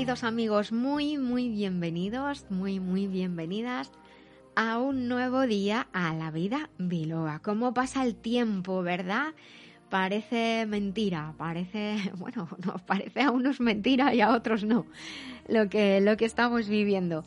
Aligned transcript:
Queridos 0.00 0.24
amigos, 0.24 0.72
muy, 0.72 1.18
muy 1.18 1.50
bienvenidos, 1.50 2.46
muy, 2.48 2.80
muy 2.80 3.06
bienvenidas 3.06 3.92
a 4.56 4.78
un 4.78 5.08
nuevo 5.08 5.46
día 5.46 5.88
a 5.92 6.14
la 6.14 6.30
vida 6.30 6.70
biloba. 6.78 7.40
¿Cómo 7.40 7.74
pasa 7.74 8.02
el 8.02 8.14
tiempo, 8.14 8.82
verdad? 8.82 9.34
Parece 9.90 10.64
mentira, 10.66 11.34
parece, 11.36 11.98
bueno, 12.16 12.48
nos 12.64 12.80
parece 12.80 13.20
a 13.20 13.30
unos 13.30 13.60
mentira 13.60 14.14
y 14.14 14.22
a 14.22 14.30
otros 14.30 14.64
no, 14.64 14.86
lo 15.48 15.68
que, 15.68 16.00
lo 16.00 16.16
que 16.16 16.24
estamos 16.24 16.66
viviendo. 16.66 17.22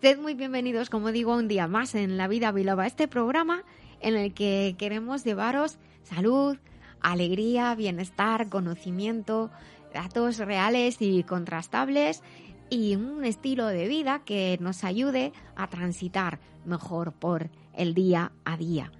Sed 0.00 0.18
muy 0.18 0.32
bienvenidos, 0.32 0.88
como 0.88 1.12
digo, 1.12 1.36
un 1.36 1.48
día 1.48 1.68
más 1.68 1.94
en 1.94 2.16
La 2.16 2.28
Vida 2.28 2.50
Biloba, 2.50 2.86
este 2.86 3.08
programa 3.08 3.62
en 4.00 4.16
el 4.16 4.32
que 4.32 4.74
queremos 4.78 5.22
llevaros 5.22 5.76
salud, 6.02 6.56
alegría, 7.02 7.74
bienestar, 7.74 8.48
conocimiento, 8.48 9.50
datos 9.94 10.38
reales 10.38 10.96
y 11.00 11.22
contrastables 11.22 12.22
y 12.68 12.96
un 12.96 13.24
estilo 13.24 13.66
de 13.68 13.86
vida 13.86 14.22
que 14.24 14.58
nos 14.60 14.84
ayude 14.84 15.32
a 15.54 15.68
transitar 15.68 16.40
mejor 16.66 17.12
por 17.12 17.48
el 17.72 17.94
día 17.94 18.32
a 18.44 18.56
día. 18.56 18.90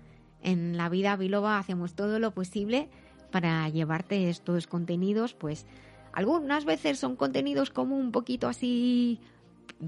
En 0.41 0.77
la 0.77 0.89
vida 0.89 1.17
biloba 1.17 1.59
hacemos 1.59 1.95
todo 1.95 2.19
lo 2.19 2.31
posible 2.33 2.89
para 3.33 3.69
llevarte 3.69 4.31
estos 4.31 4.69
contenidos, 4.69 5.35
pues 5.35 5.67
algunas 6.13 6.65
veces 6.65 6.99
son 6.99 7.17
contenidos 7.17 7.71
como 7.71 7.97
un 7.97 8.13
poquito 8.13 8.47
así, 8.47 9.19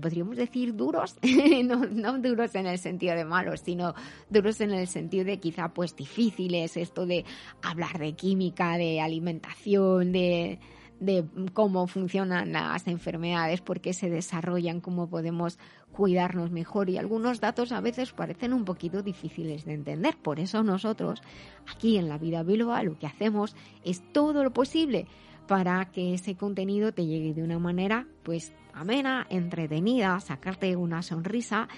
podríamos 0.00 0.36
decir 0.36 0.74
duros, 0.74 1.16
no, 1.64 1.84
no, 1.84 2.18
duros 2.18 2.54
en 2.56 2.66
el 2.66 2.78
sentido 2.78 3.14
de 3.14 3.24
malos, 3.24 3.60
sino 3.60 3.94
duros 4.28 4.60
en 4.60 4.72
el 4.72 4.88
sentido 4.88 5.24
de 5.24 5.38
quizá 5.38 5.68
pues 5.68 5.94
difíciles, 5.94 6.76
esto 6.76 7.06
de 7.06 7.24
hablar 7.62 7.98
de 7.98 8.14
química, 8.14 8.76
de 8.76 9.00
alimentación, 9.00 10.10
de, 10.10 10.58
de 11.00 11.24
cómo 11.52 11.86
funcionan 11.86 12.52
las 12.52 12.86
enfermedades, 12.86 13.60
por 13.60 13.80
qué 13.80 13.92
se 13.92 14.08
desarrollan, 14.08 14.80
cómo 14.80 15.08
podemos 15.08 15.58
cuidarnos 15.92 16.50
mejor 16.50 16.90
y 16.90 16.98
algunos 16.98 17.40
datos 17.40 17.72
a 17.72 17.80
veces 17.80 18.12
parecen 18.12 18.52
un 18.52 18.64
poquito 18.64 19.02
difíciles 19.02 19.64
de 19.64 19.74
entender. 19.74 20.16
Por 20.16 20.40
eso 20.40 20.62
nosotros 20.62 21.22
aquí 21.70 21.96
en 21.96 22.08
la 22.08 22.18
vida 22.18 22.42
Bilbao 22.42 22.82
lo 22.82 22.98
que 22.98 23.06
hacemos 23.06 23.54
es 23.84 24.02
todo 24.12 24.42
lo 24.42 24.52
posible 24.52 25.06
para 25.46 25.84
que 25.86 26.14
ese 26.14 26.34
contenido 26.34 26.92
te 26.92 27.06
llegue 27.06 27.34
de 27.34 27.42
una 27.42 27.58
manera 27.58 28.06
pues 28.22 28.52
amena, 28.72 29.26
entretenida, 29.30 30.18
sacarte 30.20 30.76
una 30.76 31.02
sonrisa 31.02 31.68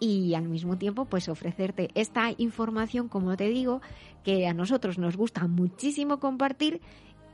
y 0.00 0.34
al 0.34 0.48
mismo 0.48 0.78
tiempo 0.78 1.06
pues 1.06 1.28
ofrecerte 1.28 1.90
esta 1.94 2.30
información 2.36 3.08
como 3.08 3.36
te 3.36 3.48
digo 3.48 3.80
que 4.22 4.46
a 4.46 4.54
nosotros 4.54 4.98
nos 4.98 5.16
gusta 5.16 5.46
muchísimo 5.46 6.20
compartir 6.20 6.80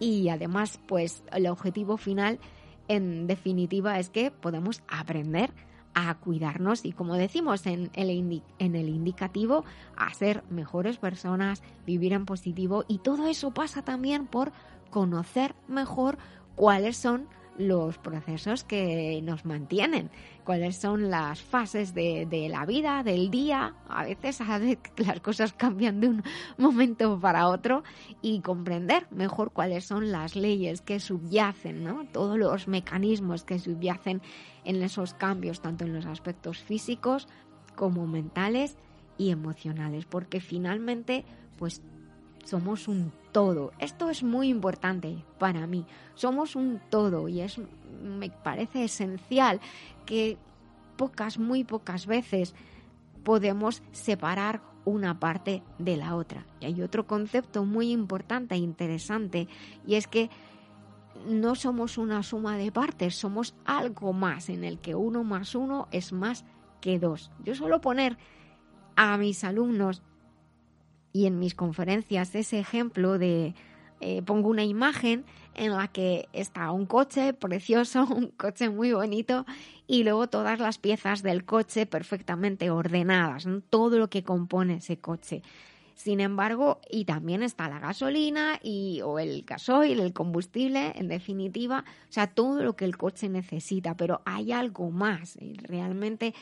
y 0.04 0.28
además 0.28 0.78
pues 0.86 1.22
el 1.32 1.46
objetivo 1.46 1.96
final 1.96 2.38
en 2.88 3.26
definitiva 3.26 3.98
es 3.98 4.10
que 4.10 4.30
podemos 4.30 4.82
aprender 4.86 5.50
a 5.94 6.14
cuidarnos 6.16 6.84
y 6.84 6.92
como 6.92 7.14
decimos 7.14 7.66
en 7.66 7.90
el, 7.94 8.42
en 8.58 8.74
el 8.74 8.88
indicativo, 8.88 9.64
a 9.96 10.12
ser 10.12 10.42
mejores 10.50 10.98
personas, 10.98 11.62
vivir 11.86 12.12
en 12.12 12.26
positivo 12.26 12.84
y 12.88 12.98
todo 12.98 13.28
eso 13.28 13.52
pasa 13.52 13.82
también 13.82 14.26
por 14.26 14.52
conocer 14.90 15.54
mejor 15.68 16.18
cuáles 16.56 16.96
son 16.96 17.26
los 17.58 17.98
procesos 17.98 18.64
que 18.64 19.20
nos 19.22 19.44
mantienen, 19.44 20.10
cuáles 20.44 20.76
son 20.76 21.10
las 21.10 21.40
fases 21.40 21.94
de, 21.94 22.26
de, 22.26 22.48
la 22.48 22.66
vida, 22.66 23.02
del 23.02 23.30
día. 23.30 23.74
A 23.88 24.04
veces, 24.04 24.40
las 24.96 25.20
cosas 25.20 25.52
cambian 25.52 26.00
de 26.00 26.08
un 26.08 26.22
momento 26.58 27.18
para 27.20 27.48
otro 27.48 27.84
y 28.22 28.40
comprender 28.40 29.06
mejor 29.10 29.52
cuáles 29.52 29.84
son 29.84 30.10
las 30.10 30.36
leyes 30.36 30.80
que 30.80 31.00
subyacen, 31.00 31.84
¿no? 31.84 32.06
todos 32.12 32.38
los 32.38 32.68
mecanismos 32.68 33.44
que 33.44 33.58
subyacen 33.58 34.20
en 34.64 34.82
esos 34.82 35.14
cambios, 35.14 35.60
tanto 35.60 35.84
en 35.84 35.94
los 35.94 36.06
aspectos 36.06 36.58
físicos 36.58 37.28
como 37.76 38.06
mentales 38.06 38.76
y 39.18 39.30
emocionales, 39.30 40.06
porque 40.06 40.40
finalmente, 40.40 41.24
pues 41.58 41.82
somos 42.44 42.88
un 42.88 43.12
todo. 43.32 43.72
Esto 43.78 44.10
es 44.10 44.22
muy 44.22 44.48
importante 44.48 45.24
para 45.38 45.66
mí. 45.66 45.84
Somos 46.14 46.56
un 46.56 46.80
todo 46.90 47.28
y 47.28 47.40
es 47.40 47.60
me 48.02 48.30
parece 48.30 48.84
esencial 48.84 49.60
que 50.06 50.36
pocas, 50.96 51.38
muy 51.38 51.64
pocas 51.64 52.06
veces 52.06 52.54
podemos 53.24 53.82
separar 53.92 54.60
una 54.84 55.18
parte 55.18 55.62
de 55.78 55.96
la 55.96 56.14
otra. 56.14 56.46
Y 56.60 56.66
hay 56.66 56.82
otro 56.82 57.06
concepto 57.06 57.64
muy 57.64 57.90
importante 57.90 58.54
e 58.54 58.58
interesante 58.58 59.48
y 59.86 59.94
es 59.94 60.06
que 60.06 60.30
no 61.26 61.54
somos 61.54 61.96
una 61.96 62.22
suma 62.22 62.56
de 62.56 62.70
partes, 62.70 63.14
somos 63.14 63.54
algo 63.64 64.12
más 64.12 64.48
en 64.48 64.64
el 64.64 64.78
que 64.78 64.94
uno 64.94 65.24
más 65.24 65.54
uno 65.54 65.88
es 65.90 66.12
más 66.12 66.44
que 66.80 66.98
dos. 66.98 67.30
Yo 67.42 67.54
suelo 67.54 67.80
poner 67.80 68.18
a 68.96 69.16
mis 69.16 69.42
alumnos 69.44 70.02
y 71.14 71.26
en 71.26 71.38
mis 71.38 71.54
conferencias 71.54 72.34
ese 72.34 72.58
ejemplo 72.58 73.18
de 73.18 73.54
eh, 74.00 74.20
pongo 74.22 74.50
una 74.50 74.64
imagen 74.64 75.24
en 75.54 75.70
la 75.70 75.86
que 75.86 76.28
está 76.32 76.72
un 76.72 76.86
coche 76.86 77.32
precioso, 77.32 78.04
un 78.10 78.26
coche 78.26 78.68
muy 78.68 78.92
bonito 78.92 79.46
y 79.86 80.02
luego 80.02 80.26
todas 80.26 80.58
las 80.58 80.78
piezas 80.78 81.22
del 81.22 81.44
coche 81.44 81.86
perfectamente 81.86 82.70
ordenadas, 82.70 83.46
todo 83.70 83.98
lo 83.98 84.10
que 84.10 84.24
compone 84.24 84.74
ese 84.74 84.98
coche. 84.98 85.42
Sin 85.94 86.20
embargo, 86.20 86.80
y 86.90 87.04
también 87.04 87.42
está 87.42 87.68
la 87.68 87.78
gasolina 87.78 88.58
y, 88.62 89.00
o 89.02 89.18
el 89.18 89.42
gasoil, 89.42 90.00
el 90.00 90.12
combustible, 90.12 90.92
en 90.96 91.08
definitiva, 91.08 91.84
o 92.08 92.12
sea, 92.12 92.26
todo 92.26 92.62
lo 92.62 92.74
que 92.74 92.84
el 92.84 92.96
coche 92.96 93.28
necesita, 93.28 93.96
pero 93.96 94.20
hay 94.24 94.52
algo 94.52 94.90
más. 94.90 95.38
Realmente 95.62 96.34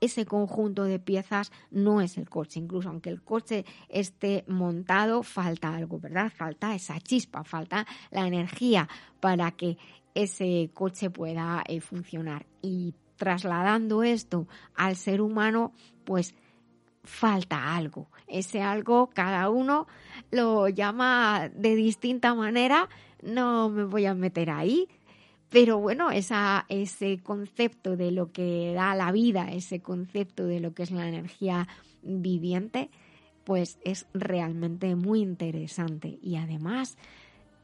ese 0.00 0.26
conjunto 0.26 0.84
de 0.84 0.98
piezas 0.98 1.52
no 1.70 2.00
es 2.00 2.18
el 2.18 2.28
coche, 2.28 2.58
incluso 2.58 2.88
aunque 2.88 3.10
el 3.10 3.22
coche 3.22 3.64
esté 3.88 4.44
montado, 4.48 5.22
falta 5.22 5.74
algo, 5.74 6.00
¿verdad? 6.00 6.32
Falta 6.34 6.74
esa 6.74 6.98
chispa, 7.00 7.44
falta 7.44 7.86
la 8.10 8.26
energía 8.26 8.88
para 9.20 9.52
que 9.52 9.78
ese 10.14 10.70
coche 10.74 11.10
pueda 11.10 11.62
eh, 11.68 11.80
funcionar. 11.80 12.46
Y 12.60 12.94
trasladando 13.16 14.02
esto 14.02 14.48
al 14.74 14.96
ser 14.96 15.20
humano, 15.20 15.72
pues 16.04 16.34
falta 17.04 17.74
algo. 17.74 18.10
Ese 18.26 18.62
algo 18.62 19.10
cada 19.12 19.50
uno 19.50 19.86
lo 20.30 20.68
llama 20.68 21.50
de 21.54 21.74
distinta 21.74 22.34
manera, 22.34 22.88
no 23.22 23.68
me 23.68 23.84
voy 23.84 24.06
a 24.06 24.14
meter 24.14 24.50
ahí, 24.50 24.88
pero 25.50 25.78
bueno, 25.78 26.10
esa, 26.10 26.64
ese 26.68 27.18
concepto 27.18 27.96
de 27.96 28.12
lo 28.12 28.30
que 28.32 28.72
da 28.74 28.94
la 28.94 29.10
vida, 29.10 29.50
ese 29.50 29.80
concepto 29.80 30.46
de 30.46 30.60
lo 30.60 30.74
que 30.74 30.84
es 30.84 30.92
la 30.92 31.08
energía 31.08 31.66
viviente, 32.02 32.90
pues 33.44 33.78
es 33.84 34.06
realmente 34.14 34.94
muy 34.94 35.20
interesante. 35.20 36.18
Y 36.22 36.36
además 36.36 36.96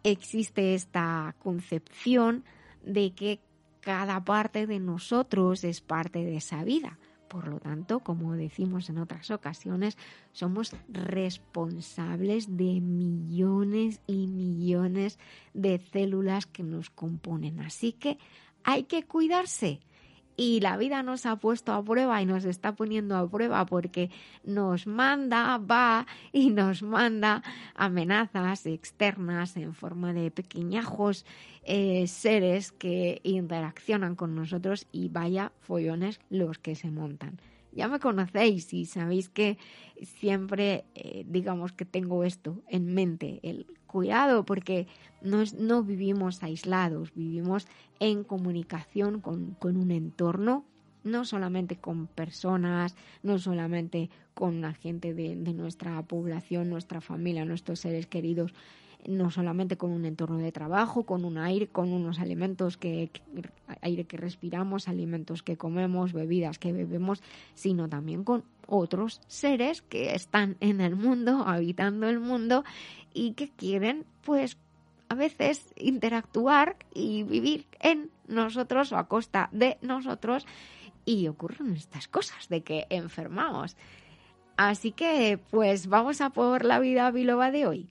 existe 0.02 0.74
esta 0.74 1.36
concepción 1.38 2.44
de 2.84 3.12
que 3.12 3.40
cada 3.80 4.24
parte 4.24 4.66
de 4.66 4.80
nosotros 4.80 5.62
es 5.62 5.80
parte 5.80 6.24
de 6.24 6.38
esa 6.38 6.64
vida. 6.64 6.98
Por 7.28 7.48
lo 7.48 7.58
tanto, 7.58 8.00
como 8.00 8.34
decimos 8.34 8.88
en 8.88 8.98
otras 8.98 9.30
ocasiones, 9.30 9.96
somos 10.32 10.74
responsables 10.88 12.56
de 12.56 12.80
millones 12.80 14.00
y 14.06 14.26
millones 14.26 15.18
de 15.52 15.78
células 15.78 16.46
que 16.46 16.62
nos 16.62 16.90
componen. 16.90 17.60
Así 17.60 17.92
que 17.92 18.18
hay 18.64 18.84
que 18.84 19.04
cuidarse. 19.04 19.80
Y 20.36 20.60
la 20.60 20.76
vida 20.76 21.02
nos 21.02 21.24
ha 21.24 21.36
puesto 21.36 21.72
a 21.72 21.82
prueba 21.82 22.20
y 22.20 22.26
nos 22.26 22.44
está 22.44 22.74
poniendo 22.74 23.16
a 23.16 23.28
prueba 23.28 23.64
porque 23.64 24.10
nos 24.44 24.86
manda, 24.86 25.56
va 25.58 26.06
y 26.32 26.50
nos 26.50 26.82
manda 26.82 27.42
amenazas 27.74 28.66
externas 28.66 29.56
en 29.56 29.72
forma 29.72 30.12
de 30.12 30.30
pequeñajos 30.30 31.24
eh, 31.62 32.06
seres 32.06 32.72
que 32.72 33.20
interaccionan 33.22 34.14
con 34.14 34.34
nosotros 34.34 34.86
y 34.92 35.08
vaya 35.08 35.52
follones 35.60 36.20
los 36.28 36.58
que 36.58 36.74
se 36.74 36.90
montan. 36.90 37.40
Ya 37.76 37.88
me 37.88 38.00
conocéis 38.00 38.72
y 38.72 38.86
sabéis 38.86 39.28
que 39.28 39.58
siempre, 40.02 40.84
eh, 40.94 41.24
digamos 41.28 41.72
que 41.72 41.84
tengo 41.84 42.24
esto 42.24 42.62
en 42.68 42.94
mente, 42.94 43.40
el 43.42 43.66
cuidado, 43.86 44.44
porque 44.44 44.86
no, 45.22 45.44
no 45.58 45.82
vivimos 45.82 46.42
aislados, 46.42 47.14
vivimos 47.14 47.66
en 48.00 48.24
comunicación 48.24 49.20
con, 49.20 49.54
con 49.54 49.76
un 49.76 49.90
entorno 49.90 50.64
no 51.04 51.24
solamente 51.24 51.76
con 51.76 52.08
personas, 52.08 52.96
no 53.22 53.38
solamente 53.38 54.10
con 54.34 54.60
la 54.60 54.72
gente 54.72 55.14
de, 55.14 55.36
de, 55.36 55.52
nuestra 55.54 56.02
población, 56.02 56.68
nuestra 56.68 57.00
familia, 57.00 57.44
nuestros 57.44 57.78
seres 57.78 58.08
queridos, 58.08 58.52
no 59.06 59.30
solamente 59.30 59.76
con 59.76 59.90
un 59.90 60.04
entorno 60.04 60.38
de 60.38 60.52
trabajo, 60.52 61.04
con 61.04 61.24
un 61.24 61.38
aire, 61.38 61.68
con 61.68 61.92
unos 61.92 62.18
alimentos 62.18 62.76
que, 62.76 63.10
aire 63.80 64.04
que 64.04 64.16
respiramos, 64.16 64.88
alimentos 64.88 65.42
que 65.42 65.56
comemos, 65.56 66.12
bebidas 66.12 66.58
que 66.58 66.72
bebemos, 66.72 67.22
sino 67.54 67.88
también 67.88 68.24
con 68.24 68.44
otros 68.66 69.20
seres 69.28 69.82
que 69.82 70.14
están 70.14 70.56
en 70.60 70.80
el 70.80 70.96
mundo, 70.96 71.44
habitando 71.46 72.08
el 72.08 72.20
mundo 72.20 72.64
y 73.14 73.32
que 73.32 73.50
quieren 73.50 74.04
pues 74.22 74.58
a 75.08 75.14
veces 75.14 75.72
interactuar 75.76 76.76
y 76.92 77.22
vivir 77.22 77.66
en 77.80 78.10
nosotros 78.26 78.92
o 78.92 78.96
a 78.96 79.08
costa 79.08 79.48
de 79.52 79.78
nosotros 79.82 80.46
y 81.04 81.28
ocurren 81.28 81.74
estas 81.74 82.08
cosas 82.08 82.48
de 82.48 82.62
que 82.62 82.86
enfermamos. 82.90 83.76
Así 84.56 84.92
que 84.92 85.38
pues 85.50 85.86
vamos 85.86 86.20
a 86.20 86.30
por 86.30 86.64
la 86.64 86.80
vida 86.80 87.10
biloba 87.10 87.50
de 87.50 87.66
hoy. 87.66 87.90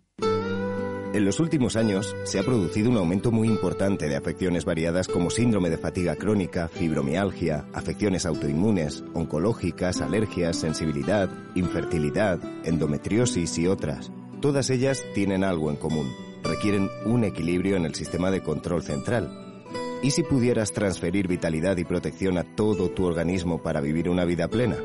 En 1.16 1.24
los 1.24 1.40
últimos 1.40 1.78
años 1.78 2.14
se 2.26 2.40
ha 2.40 2.44
producido 2.44 2.92
un 2.92 2.98
aumento 2.98 3.32
muy 3.32 3.48
importante 3.48 4.10
de 4.10 4.18
afecciones 4.18 4.66
variadas 4.66 5.08
como 5.08 5.30
síndrome 5.30 5.70
de 5.70 5.78
fatiga 5.78 6.18
crónica, 6.18 6.68
fibromialgia, 6.68 7.66
afecciones 7.72 8.26
autoinmunes, 8.26 9.02
oncológicas, 9.14 10.02
alergias, 10.02 10.58
sensibilidad, 10.58 11.30
infertilidad, 11.56 12.42
endometriosis 12.66 13.58
y 13.60 13.66
otras. 13.66 14.12
Todas 14.42 14.70
ellas 14.70 15.06
tienen 15.14 15.46
algo 15.46 15.70
en 15.70 15.78
común. 15.78 16.12
Requieren 16.44 16.90
un 17.06 17.24
equilibrio 17.24 17.78
en 17.78 17.86
el 17.86 17.96
sistema 17.96 18.30
de 18.30 18.44
control 18.44 18.84
central. 18.84 19.64
¿Y 20.04 20.12
si 20.12 20.22
pudieras 20.22 20.74
transferir 20.74 21.30
vitalidad 21.30 21.78
y 21.78 21.86
protección 21.86 22.38
a 22.38 22.44
todo 22.44 22.90
tu 22.90 23.06
organismo 23.06 23.64
para 23.64 23.80
vivir 23.80 24.10
una 24.10 24.26
vida 24.26 24.50
plena? 24.50 24.76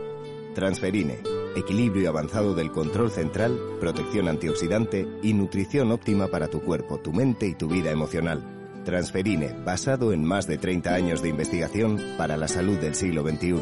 Transferine 0.55 1.40
equilibrio 1.57 2.09
avanzado 2.09 2.55
del 2.55 2.71
control 2.71 3.11
central, 3.11 3.59
protección 3.81 4.29
antioxidante 4.29 5.09
y 5.23 5.35
nutrición 5.35 5.91
óptima 5.93 6.29
para 6.29 6.49
tu 6.49 6.61
cuerpo, 6.61 6.99
tu 6.99 7.13
mente 7.13 7.47
y 7.47 7.55
tu 7.55 7.69
vida 7.69 7.91
emocional. 7.91 8.43
Transferine, 8.85 9.55
basado 9.65 10.13
en 10.13 10.25
más 10.25 10.47
de 10.47 10.59
30 10.59 10.95
años 10.95 11.23
de 11.23 11.29
investigación 11.29 12.01
para 12.17 12.37
la 12.37 12.49
salud 12.49 12.79
del 12.79 12.95
siglo 12.95 13.23
XXI. 13.23 13.57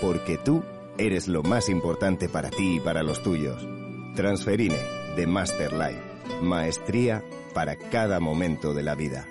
Porque 0.00 0.38
tú 0.38 0.62
eres 0.98 1.28
lo 1.28 1.42
más 1.42 1.68
importante 1.68 2.28
para 2.28 2.50
ti 2.50 2.76
y 2.76 2.80
para 2.80 3.02
los 3.02 3.22
tuyos. 3.22 3.66
Transferine, 4.14 4.78
de 5.16 5.26
Master 5.26 5.72
Life. 5.72 6.02
Maestría 6.42 7.24
para 7.54 7.76
cada 7.76 8.20
momento 8.20 8.74
de 8.74 8.82
la 8.82 8.94
vida. 8.94 9.26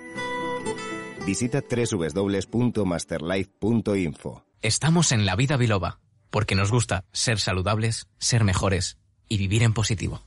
Visita 1.26 1.62
www.masterlife.info. 1.62 4.44
Estamos 4.62 5.12
en 5.12 5.26
la 5.26 5.36
vida 5.36 5.56
biloba 5.56 6.00
porque 6.30 6.54
nos 6.54 6.70
gusta 6.70 7.04
ser 7.12 7.38
saludables, 7.38 8.06
ser 8.18 8.44
mejores 8.44 8.98
y 9.28 9.38
vivir 9.38 9.62
en 9.62 9.74
positivo. 9.74 10.22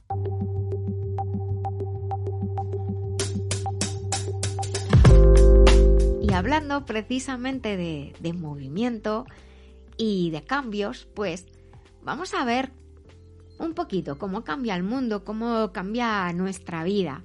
Y 6.21 6.33
hablando 6.33 6.85
precisamente 6.85 7.77
de, 7.77 8.33
movimiento 8.33 9.25
y 9.97 10.31
de 10.31 10.43
cambios, 10.43 11.07
pues 11.13 11.45
vamos 12.01 12.33
a 12.33 12.43
ver 12.45 12.71
un 13.59 13.73
poquito 13.73 14.17
cómo 14.17 14.43
cambia 14.43 14.75
el 14.75 14.83
mundo, 14.83 15.23
cómo 15.23 15.71
cambia 15.71 16.31
nuestra 16.33 16.83
vida. 16.83 17.23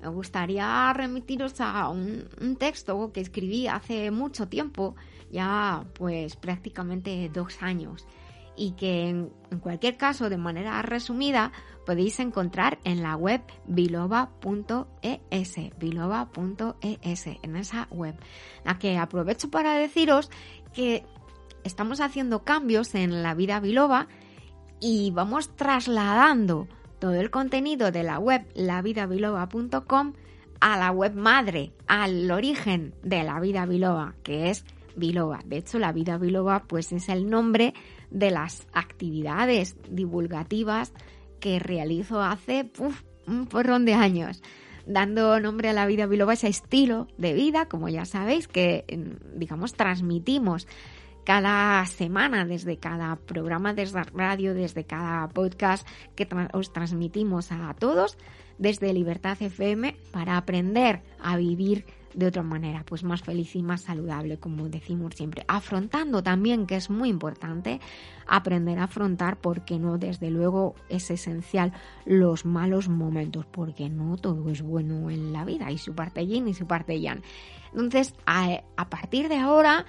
Me 0.00 0.08
gustaría 0.08 0.92
remitiros 0.92 1.60
a 1.60 1.88
un, 1.88 2.28
un, 2.40 2.56
texto 2.56 3.10
que 3.12 3.20
escribí 3.20 3.66
hace 3.66 4.10
mucho 4.10 4.48
tiempo 4.48 4.94
ya 5.34 5.84
pues 5.94 6.36
prácticamente 6.36 7.28
dos 7.28 7.60
años 7.60 8.06
y 8.56 8.70
que 8.72 9.08
en, 9.08 9.32
cualquier 9.60 9.96
caso 9.96 10.30
de 10.30 10.36
manera 10.36 10.80
resumida 10.82 11.50
podéis 11.84 12.20
encontrar 12.20 12.78
en 12.84 13.02
la 13.02 13.16
web 13.16 13.42
biloba.es, 13.66 15.56
biloba.es, 15.76 17.26
en 17.26 17.56
esa 17.56 17.88
web. 17.90 18.14
La 18.64 18.78
que 18.78 18.96
aprovecho 18.96 19.50
para 19.50 19.74
deciros 19.74 20.30
que 20.72 21.04
estamos 21.64 22.00
haciendo 22.00 22.44
cambios 22.44 22.94
en 22.94 23.24
la 23.24 23.34
vida 23.34 23.58
biloba 23.58 24.06
y 24.80 25.10
vamos 25.10 25.54
trasladando 25.56 26.68
todo 27.00 27.14
el 27.14 27.30
contenido 27.30 27.90
de 27.90 28.04
la 28.04 28.20
web 28.20 28.46
lavidabiloba.com 28.54 30.12
a 30.60 30.78
la 30.78 30.92
web 30.92 31.14
madre, 31.14 31.72
al 31.86 32.30
origen 32.30 32.94
de 33.02 33.24
la 33.24 33.40
vida 33.40 33.66
biloba, 33.66 34.14
que 34.22 34.50
es 34.50 34.64
Biloba. 34.96 35.40
De 35.44 35.58
hecho, 35.58 35.78
la 35.78 35.92
vida 35.92 36.18
biloba 36.18 36.64
pues 36.64 36.92
es 36.92 37.08
el 37.08 37.28
nombre 37.28 37.74
de 38.10 38.30
las 38.30 38.66
actividades 38.72 39.76
divulgativas 39.90 40.92
que 41.40 41.58
realizo 41.58 42.22
hace 42.22 42.70
un 43.26 43.46
porrón 43.46 43.84
de 43.84 43.94
años, 43.94 44.42
dando 44.86 45.40
nombre 45.40 45.68
a 45.68 45.72
la 45.72 45.86
vida 45.86 46.06
biloba 46.06 46.34
ese 46.34 46.48
estilo 46.48 47.08
de 47.18 47.32
vida, 47.32 47.66
como 47.66 47.88
ya 47.88 48.04
sabéis, 48.04 48.48
que 48.48 48.84
digamos 49.34 49.74
transmitimos 49.74 50.66
cada 51.24 51.84
semana, 51.86 52.44
desde 52.44 52.76
cada 52.76 53.16
programa 53.16 53.72
desde 53.72 54.04
radio, 54.04 54.54
desde 54.54 54.84
cada 54.84 55.26
podcast 55.28 55.88
que 56.14 56.28
os 56.52 56.72
transmitimos 56.72 57.50
a 57.50 57.74
todos, 57.74 58.18
desde 58.58 58.92
Libertad 58.92 59.40
FM, 59.40 59.96
para 60.12 60.36
aprender 60.36 61.02
a 61.18 61.36
vivir 61.36 61.86
de 62.14 62.26
otra 62.26 62.42
manera, 62.42 62.84
pues 62.86 63.04
más 63.04 63.22
feliz 63.22 63.54
y 63.56 63.62
más 63.62 63.82
saludable, 63.82 64.38
como 64.38 64.68
decimos 64.68 65.14
siempre. 65.14 65.44
Afrontando 65.48 66.22
también, 66.22 66.66
que 66.66 66.76
es 66.76 66.90
muy 66.90 67.08
importante, 67.08 67.80
aprender 68.26 68.78
a 68.78 68.84
afrontar, 68.84 69.36
porque 69.36 69.78
no, 69.78 69.98
desde 69.98 70.30
luego 70.30 70.74
es 70.88 71.10
esencial 71.10 71.72
los 72.04 72.44
malos 72.44 72.88
momentos, 72.88 73.46
porque 73.46 73.88
no 73.88 74.16
todo 74.16 74.48
es 74.50 74.62
bueno 74.62 75.10
en 75.10 75.32
la 75.32 75.44
vida, 75.44 75.70
y 75.70 75.78
su 75.78 75.94
parte 75.94 76.26
yin 76.26 76.48
y 76.48 76.54
su 76.54 76.66
parte 76.66 77.00
yang. 77.00 77.22
Entonces, 77.72 78.14
a, 78.26 78.62
partir 78.88 79.28
de 79.28 79.38
ahora, 79.38 79.84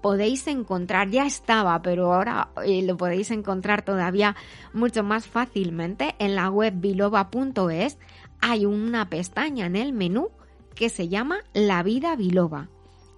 podéis 0.00 0.46
encontrar, 0.46 1.10
ya 1.10 1.26
estaba, 1.26 1.82
pero 1.82 2.14
ahora 2.14 2.48
eh, 2.64 2.82
lo 2.82 2.96
podéis 2.96 3.30
encontrar 3.30 3.82
todavía 3.82 4.36
mucho 4.72 5.02
más 5.02 5.26
fácilmente 5.26 6.14
en 6.18 6.34
la 6.34 6.48
web 6.50 6.74
biloba.es. 6.76 7.98
Hay 8.40 8.64
una 8.64 9.10
pestaña 9.10 9.66
en 9.66 9.76
el 9.76 9.92
menú 9.92 10.30
que 10.78 10.90
se 10.90 11.08
llama 11.08 11.40
La 11.54 11.82
vida 11.82 12.14
biloba. 12.14 12.68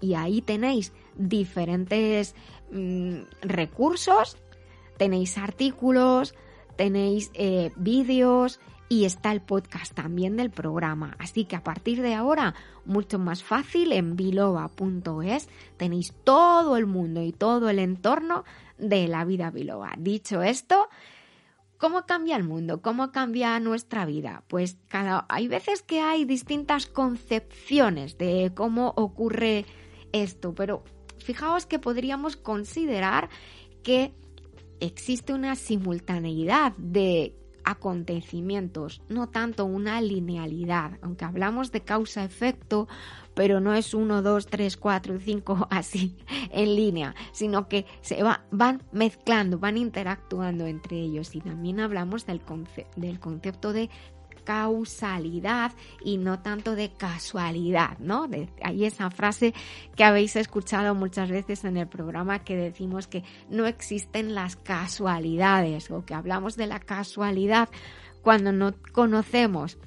Y 0.01 0.15
ahí 0.15 0.41
tenéis 0.41 0.95
diferentes 1.15 2.35
mm, 2.73 3.19
recursos, 3.43 4.39
tenéis 4.97 5.37
artículos, 5.37 6.35
tenéis 6.77 7.31
eh, 7.35 7.71
vídeos 7.77 8.61
y 8.89 9.05
está 9.05 9.31
el 9.31 9.43
podcast 9.43 9.93
también 9.93 10.39
del 10.39 10.51
programa. 10.51 11.15
Así 11.19 11.45
que 11.45 11.55
a 11.55 11.63
partir 11.63 12.01
de 12.01 12.15
ahora, 12.15 12.55
mucho 12.87 13.19
más 13.19 13.43
fácil, 13.43 13.93
en 13.93 14.17
biloba.es 14.17 15.51
tenéis 15.77 16.15
todo 16.25 16.79
el 16.79 16.87
mundo 16.87 17.23
y 17.23 17.33
todo 17.33 17.69
el 17.69 17.79
entorno 17.79 18.45
de 18.79 19.07
la 19.07 19.27
vida 19.27 19.51
biloba. 19.51 19.93
Dicho 19.99 20.43
esto, 20.43 20.89
¿Cómo 21.81 22.05
cambia 22.05 22.37
el 22.37 22.45
mundo? 22.45 22.83
¿Cómo 22.83 23.11
cambia 23.11 23.59
nuestra 23.59 24.05
vida? 24.05 24.45
Pues 24.49 24.77
hay 25.29 25.49
veces 25.49 25.81
que 25.83 26.01
hay 26.01 26.27
distintas 26.27 26.87
concepciones 26.87 28.19
de 28.19 28.53
cómo 28.55 28.93
ocurre 28.97 29.65
esto, 30.13 30.55
pero 30.55 30.85
fijaos 31.25 31.65
que 31.65 31.79
podríamos 31.79 32.37
considerar 32.37 33.31
que 33.83 34.13
existe 34.79 35.33
una 35.33 35.57
simultaneidad 35.57 36.73
de 36.77 37.35
acontecimientos, 37.65 39.01
no 39.09 39.31
tanto 39.31 39.65
una 39.65 40.03
linealidad, 40.03 40.99
aunque 41.01 41.25
hablamos 41.25 41.73
de 41.73 41.81
causa-efecto, 41.81 42.89
pero 43.41 43.59
no 43.59 43.73
es 43.73 43.95
1, 43.95 44.21
2, 44.21 44.47
3, 44.49 44.77
4, 44.77 45.19
5 45.19 45.69
así 45.71 46.15
en 46.51 46.77
línea, 46.77 47.15
sino 47.33 47.69
que 47.69 47.87
se 48.03 48.23
va, 48.23 48.45
van 48.51 48.83
mezclando, 48.93 49.59
van 49.59 49.79
interactuando 49.79 50.67
entre 50.67 50.99
ellos 50.99 51.35
y 51.35 51.41
también 51.41 51.81
hablamos 51.81 52.27
del, 52.27 52.43
del 52.97 53.19
concepto 53.19 53.73
de 53.73 53.89
causalidad 54.45 55.73
y 56.05 56.19
no 56.19 56.41
tanto 56.41 56.75
de 56.75 56.93
casualidad, 56.93 57.99
¿no? 57.99 58.29
hay 58.63 58.85
esa 58.85 59.11
frase 59.11 59.55
que 59.97 60.05
habéis 60.05 60.37
escuchado 60.37 60.95
muchas 60.95 61.31
veces 61.31 61.65
en 61.65 61.79
el 61.79 61.89
programa 61.89 62.41
que 62.41 62.57
decimos 62.57 63.07
que 63.07 63.25
no 63.49 63.65
existen 63.65 64.35
las 64.35 64.57
casualidades 64.57 65.91
o 65.91 66.05
que 66.05 66.13
hablamos 66.13 66.59
de 66.59 66.67
la 66.67 66.79
casualidad 66.79 67.71
cuando 68.21 68.53
no 68.53 68.75
conocemos 68.93 69.79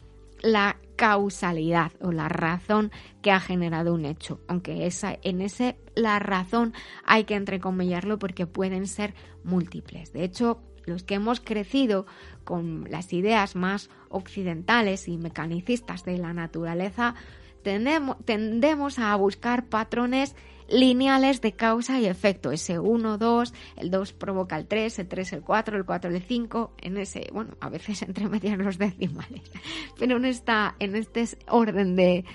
la 0.42 0.78
causalidad 0.96 1.92
o 2.02 2.12
la 2.12 2.30
razón 2.30 2.92
que 3.22 3.32
ha 3.32 3.40
generado 3.40 3.94
un 3.94 4.06
hecho. 4.06 4.40
Aunque 4.48 4.86
esa, 4.86 5.18
en 5.22 5.42
ese 5.42 5.78
la 5.96 6.20
razón 6.20 6.74
hay 7.06 7.26
que 7.26 7.36
entrecomillarlo 7.36 8.20
porque 8.20 8.48
pueden 8.48 8.88
ser 8.88 9.14
múltiples. 9.44 10.14
De 10.14 10.24
hecho, 10.24 10.62
los 10.86 11.04
que 11.04 11.16
hemos 11.16 11.40
crecido 11.40 12.06
con 12.44 12.86
las 12.90 13.14
ideas 13.14 13.56
más 13.56 13.90
occidentales 14.10 15.08
y 15.08 15.18
mecanicistas 15.18 16.04
de 16.04 16.18
la 16.18 16.34
naturaleza, 16.34 17.16
tendemos 17.64 19.00
a 19.00 19.16
buscar 19.16 19.66
patrones 19.68 20.36
lineales 20.74 21.40
de 21.42 21.54
causa 21.54 22.00
y 22.00 22.06
efecto. 22.08 22.52
Ese 22.52 22.80
1, 22.80 23.18
2, 23.18 23.54
el 23.78 23.92
2 23.92 24.14
provoca 24.14 24.58
el 24.58 24.68
3, 24.68 25.00
el 25.00 25.08
3 25.08 25.34
el 25.34 25.42
4, 25.42 25.78
el 25.78 25.86
4 25.86 26.10
el 26.12 26.22
5, 26.22 26.74
en 26.82 26.98
ese, 26.98 27.30
bueno, 27.32 27.56
a 27.62 27.70
veces 27.70 28.02
entre 28.08 28.28
medias 28.28 28.58
los 28.58 28.78
decimales, 28.78 29.44
pero 30.00 30.18
en, 30.18 30.26
esta, 30.26 30.76
en 30.80 30.96
este 30.96 31.26
orden 31.48 31.96
de, 31.96 32.26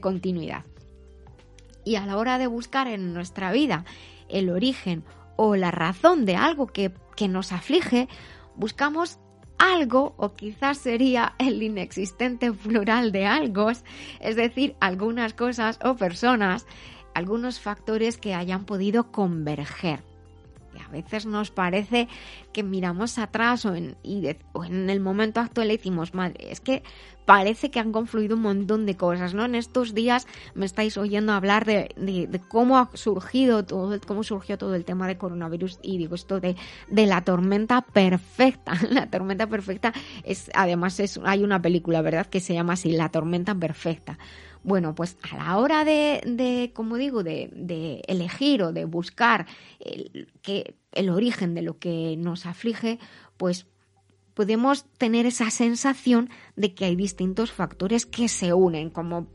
continuidad. 0.00 0.64
Y 1.84 1.94
a 1.94 2.04
la 2.04 2.18
hora 2.18 2.38
de 2.38 2.46
buscar 2.46 2.88
en 2.88 3.14
nuestra 3.14 3.52
vida 3.52 3.84
el 4.28 4.50
origen 4.50 5.04
o 5.36 5.56
la 5.56 5.70
razón 5.70 6.26
de 6.26 6.36
algo 6.36 6.66
que 6.66 6.92
nos 7.28 7.52
aflige, 7.52 8.08
buscamos 8.56 9.18
algo, 9.60 10.14
o 10.16 10.34
quizás 10.34 10.78
sería 10.78 11.34
el 11.38 11.62
inexistente 11.62 12.50
plural 12.52 13.12
de 13.12 13.26
algo, 13.26 13.70
es 13.70 14.36
decir, 14.36 14.74
algunas 14.80 15.34
cosas 15.34 15.78
o 15.84 15.94
personas, 15.94 16.66
algunos 17.14 17.60
factores 17.60 18.16
que 18.16 18.34
hayan 18.34 18.64
podido 18.64 19.12
converger. 19.12 20.09
Y 20.92 20.98
a 20.98 21.02
veces 21.02 21.26
nos 21.26 21.50
parece 21.50 22.08
que 22.52 22.62
miramos 22.62 23.18
atrás 23.18 23.64
o 23.66 23.74
en, 23.74 23.96
o 24.52 24.64
en 24.64 24.90
el 24.90 25.00
momento 25.00 25.40
actual 25.40 25.68
decimos, 25.68 26.14
madre, 26.14 26.50
es 26.50 26.60
que 26.60 26.82
parece 27.30 27.70
que 27.70 27.78
han 27.78 27.92
confluido 27.92 28.34
un 28.34 28.42
montón 28.42 28.86
de 28.86 28.96
cosas, 28.96 29.34
¿no? 29.34 29.44
En 29.44 29.54
estos 29.54 29.94
días 29.94 30.26
me 30.54 30.66
estáis 30.66 30.96
oyendo 30.96 31.32
hablar 31.32 31.64
de, 31.64 32.28
cómo 32.48 32.76
ha 32.76 32.90
surgido 32.94 33.64
todo, 33.64 34.00
cómo 34.04 34.24
surgió 34.24 34.58
todo 34.58 34.74
el 34.74 34.84
tema 34.84 35.06
de 35.06 35.16
coronavirus 35.16 35.78
y 35.80 35.98
digo 35.98 36.16
esto 36.16 36.40
de, 36.40 36.56
de 36.88 37.06
la 37.06 37.22
tormenta 37.22 37.82
perfecta. 37.82 38.72
La 38.90 39.08
tormenta 39.08 39.46
perfecta 39.46 39.92
es, 40.24 40.50
además 40.54 40.98
es, 40.98 41.20
hay 41.22 41.44
una 41.44 41.62
película, 41.62 42.02
¿verdad? 42.02 42.26
Que 42.26 42.40
se 42.40 42.54
llama 42.54 42.72
así, 42.72 42.90
La 42.90 43.10
tormenta 43.10 43.54
perfecta. 43.54 44.18
Bueno, 44.62 44.94
pues 44.94 45.16
a 45.30 45.36
la 45.36 45.58
hora 45.58 45.84
de, 45.84 46.20
de 46.26 46.72
como 46.74 46.96
digo, 46.96 47.22
de, 47.22 47.50
de, 47.52 48.02
elegir 48.06 48.62
o 48.62 48.72
de 48.72 48.84
buscar 48.84 49.46
el, 49.78 50.28
que, 50.42 50.74
el 50.92 51.08
origen 51.08 51.54
de 51.54 51.62
lo 51.62 51.78
que 51.78 52.16
nos 52.18 52.44
aflige, 52.44 52.98
pues 53.36 53.66
podemos 54.34 54.84
tener 54.96 55.26
esa 55.26 55.50
sensación 55.50 56.30
de 56.56 56.74
que 56.74 56.84
hay 56.84 56.96
distintos 56.96 57.52
factores 57.52 58.06
que 58.06 58.28
se 58.28 58.52
unen, 58.54 58.90
como 58.90 59.26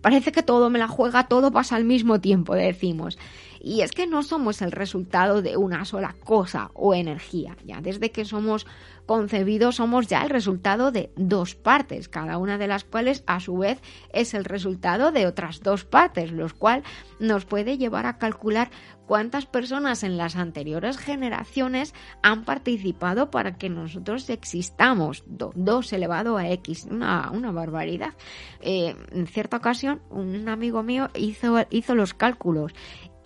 parece 0.00 0.32
que 0.32 0.42
todo 0.42 0.70
me 0.70 0.78
la 0.78 0.88
juega, 0.88 1.28
todo 1.28 1.50
pasa 1.50 1.76
al 1.76 1.84
mismo 1.84 2.20
tiempo, 2.20 2.54
decimos. 2.54 3.18
Y 3.60 3.80
es 3.80 3.92
que 3.92 4.06
no 4.06 4.22
somos 4.22 4.62
el 4.62 4.72
resultado 4.72 5.42
de 5.42 5.56
una 5.56 5.84
sola 5.84 6.14
cosa 6.24 6.70
o 6.74 6.94
energía, 6.94 7.56
ya 7.64 7.80
desde 7.80 8.12
que 8.12 8.24
somos 8.24 8.66
concebidos 9.06 9.76
somos 9.76 10.08
ya 10.08 10.22
el 10.22 10.30
resultado 10.30 10.90
de 10.92 11.10
dos 11.16 11.54
partes, 11.54 12.08
cada 12.08 12.38
una 12.38 12.58
de 12.58 12.66
las 12.66 12.84
cuales 12.84 13.22
a 13.26 13.40
su 13.40 13.58
vez 13.58 13.80
es 14.12 14.34
el 14.34 14.44
resultado 14.44 15.12
de 15.12 15.26
otras 15.26 15.60
dos 15.60 15.84
partes, 15.84 16.32
lo 16.32 16.46
cual 16.56 16.82
nos 17.18 17.44
puede 17.44 17.78
llevar 17.78 18.06
a 18.06 18.18
calcular 18.18 18.70
cuántas 19.06 19.46
personas 19.46 20.02
en 20.02 20.16
las 20.16 20.36
anteriores 20.36 20.98
generaciones 20.98 21.94
han 22.22 22.44
participado 22.44 23.30
para 23.30 23.56
que 23.56 23.68
nosotros 23.68 24.28
existamos. 24.28 25.24
2 25.26 25.92
elevado 25.92 26.36
a 26.36 26.50
X, 26.50 26.86
una, 26.90 27.30
barbaridad. 27.52 28.14
Eh, 28.60 28.96
en 29.12 29.26
cierta 29.26 29.56
ocasión, 29.56 30.02
un 30.10 30.48
amigo 30.48 30.82
mío 30.82 31.10
hizo, 31.14 31.64
hizo 31.70 31.94
los 31.94 32.14
cálculos 32.14 32.72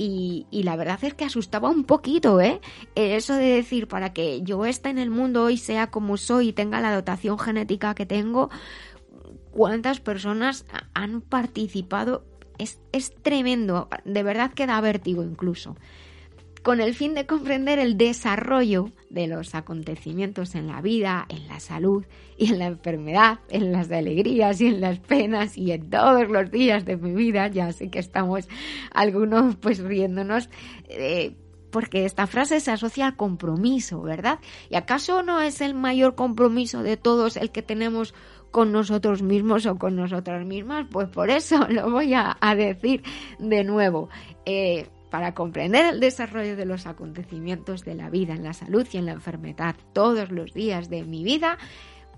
y, 0.02 0.46
y, 0.50 0.62
la 0.62 0.76
verdad 0.76 0.98
es 1.02 1.12
que 1.12 1.26
asustaba 1.26 1.68
un 1.68 1.84
poquito, 1.84 2.40
¿eh? 2.40 2.62
Eso 2.94 3.34
de 3.34 3.56
decir, 3.56 3.86
para 3.86 4.14
que 4.14 4.40
yo 4.40 4.64
esté 4.64 4.88
en 4.88 4.96
el 4.96 5.10
mundo 5.10 5.50
y 5.50 5.58
sea 5.58 5.90
como 5.90 6.16
soy 6.16 6.48
y 6.48 6.52
tenga 6.54 6.80
la 6.80 6.94
dotación 6.94 7.38
genética 7.38 7.94
que 7.94 8.06
tengo, 8.06 8.48
¿cuántas 9.50 10.00
personas 10.00 10.64
han 10.94 11.20
participado 11.20 12.24
es, 12.92 13.14
tremendo, 13.22 13.88
de 14.04 14.22
verdad 14.22 14.52
que 14.52 14.66
da 14.66 14.80
vértigo 14.80 15.22
incluso 15.22 15.76
con 16.62 16.80
el 16.80 16.94
fin 16.94 17.14
de 17.14 17.26
comprender 17.26 17.78
el 17.78 17.96
desarrollo 17.96 18.90
de 19.08 19.26
los 19.26 19.54
acontecimientos 19.54 20.54
en 20.54 20.66
la 20.66 20.80
vida, 20.82 21.26
en 21.28 21.48
la 21.48 21.58
salud 21.60 22.04
y 22.36 22.52
en 22.52 22.58
la 22.58 22.66
enfermedad, 22.66 23.40
en 23.48 23.72
las 23.72 23.90
alegrías 23.90 24.60
y 24.60 24.66
en 24.66 24.80
las 24.80 24.98
penas 24.98 25.56
y 25.56 25.72
en 25.72 25.88
todos 25.88 26.28
los 26.28 26.50
días 26.50 26.84
de 26.84 26.96
mi 26.96 27.12
vida. 27.12 27.48
Ya 27.48 27.72
sé 27.72 27.90
que 27.90 27.98
estamos 27.98 28.48
algunos 28.92 29.56
pues 29.56 29.78
riéndonos. 29.78 30.48
Eh, 30.88 31.34
porque 31.70 32.04
esta 32.04 32.26
frase 32.26 32.60
se 32.60 32.72
asocia 32.72 33.06
al 33.06 33.16
compromiso, 33.16 34.02
¿verdad? 34.02 34.40
¿Y 34.68 34.76
acaso 34.76 35.22
no 35.22 35.40
es 35.40 35.60
el 35.60 35.74
mayor 35.74 36.16
compromiso 36.16 36.82
de 36.82 36.96
todos 36.96 37.36
el 37.36 37.52
que 37.52 37.62
tenemos 37.62 38.12
con 38.50 38.72
nosotros 38.72 39.22
mismos 39.22 39.66
o 39.66 39.78
con 39.78 39.94
nosotras 39.94 40.44
mismas? 40.44 40.86
Pues 40.90 41.08
por 41.08 41.30
eso 41.30 41.66
lo 41.68 41.90
voy 41.90 42.12
a, 42.14 42.36
decir 42.56 43.02
de 43.38 43.62
nuevo. 43.64 44.08
Eh, 44.44 44.88
para 45.10 45.34
comprender 45.34 45.94
el 45.94 46.00
desarrollo 46.00 46.56
de 46.56 46.64
los 46.64 46.86
acontecimientos 46.86 47.84
de 47.84 47.94
la 47.94 48.10
vida 48.10 48.34
en 48.34 48.44
la 48.44 48.52
salud 48.52 48.86
y 48.92 48.96
en 48.96 49.06
la 49.06 49.12
enfermedad 49.12 49.76
todos 49.92 50.30
los 50.30 50.54
días 50.54 50.88
de 50.88 51.04
mi 51.04 51.24
vida, 51.24 51.58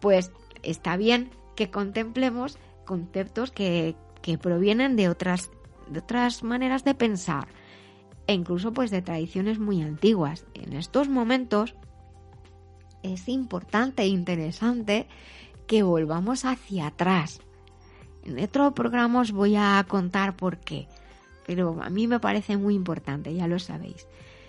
pues 0.01 0.31
está 0.63 0.97
bien 0.97 1.31
que 1.57 1.71
contemplemos 1.71 2.59
conceptos 2.85 3.51
que, 3.51 3.97
que 4.21 4.39
provienen 4.39 4.97
de 4.97 5.09
otras, 5.09 5.51
de 5.89 6.01
otras 6.01 6.43
maneras 6.43 6.85
de 6.85 6.95
pensar 6.95 7.49
e 8.27 8.35
incluso 8.35 8.73
pues 8.73 8.91
de 8.91 9.03
tradiciones 9.03 9.59
muy 9.59 9.83
antiguas. 9.83 10.47
En 10.55 10.75
estos 10.75 11.09
momentos 11.09 11.75
es 13.03 13.29
importante 13.29 14.03
e 14.03 14.07
interesante 14.07 15.09
que 15.67 15.83
volvamos 15.83 16.45
hacia 16.45 16.89
atrás. 16.89 17.41
En 18.25 18.39
otro 18.39 18.73
programa 18.75 19.21
os 19.21 19.33
voy 19.33 19.57
a 19.57 19.85
contar 19.89 20.37
por 20.37 20.59
qué, 20.59 20.87
pero 21.55 21.79
a 21.83 21.91
mí 21.91 22.07
me 22.07 22.21
parece 22.21 22.57
muy 22.57 22.75
importante, 22.75 23.35
ya 23.35 23.47
lo 23.47 23.59
sabéis. 23.59 24.07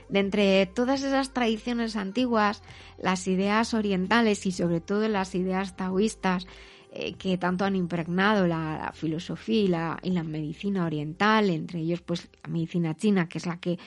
De 0.10 0.20
entre 0.20 0.66
todas 0.68 1.04
esas 1.04 1.34
tradiciones 1.34 1.96
antiguas, 1.96 2.62
las 2.98 3.28
ideas 3.28 3.74
orientales 3.74 4.46
y 4.46 4.52
sobre 4.52 4.82
todo 4.82 5.08
las 5.08 5.34
ideas 5.36 5.76
taoístas 5.76 6.46
eh, 6.92 7.14
que 7.14 7.38
tanto 7.38 7.66
han 7.66 7.76
impregnado 7.76 8.46
la, 8.46 8.92
filosofía 8.94 9.64
y 9.64 9.68
la, 9.68 10.00
y 10.04 10.12
la, 10.12 10.24
medicina 10.24 10.86
oriental, 10.86 11.50
entre 11.50 11.80
ellos 11.80 12.02
pues 12.02 12.30
la 12.44 12.50
medicina 12.50 12.96
china, 12.96 13.28
que 13.28 13.40
es 13.40 13.48
la 13.48 13.58
que 13.58 13.80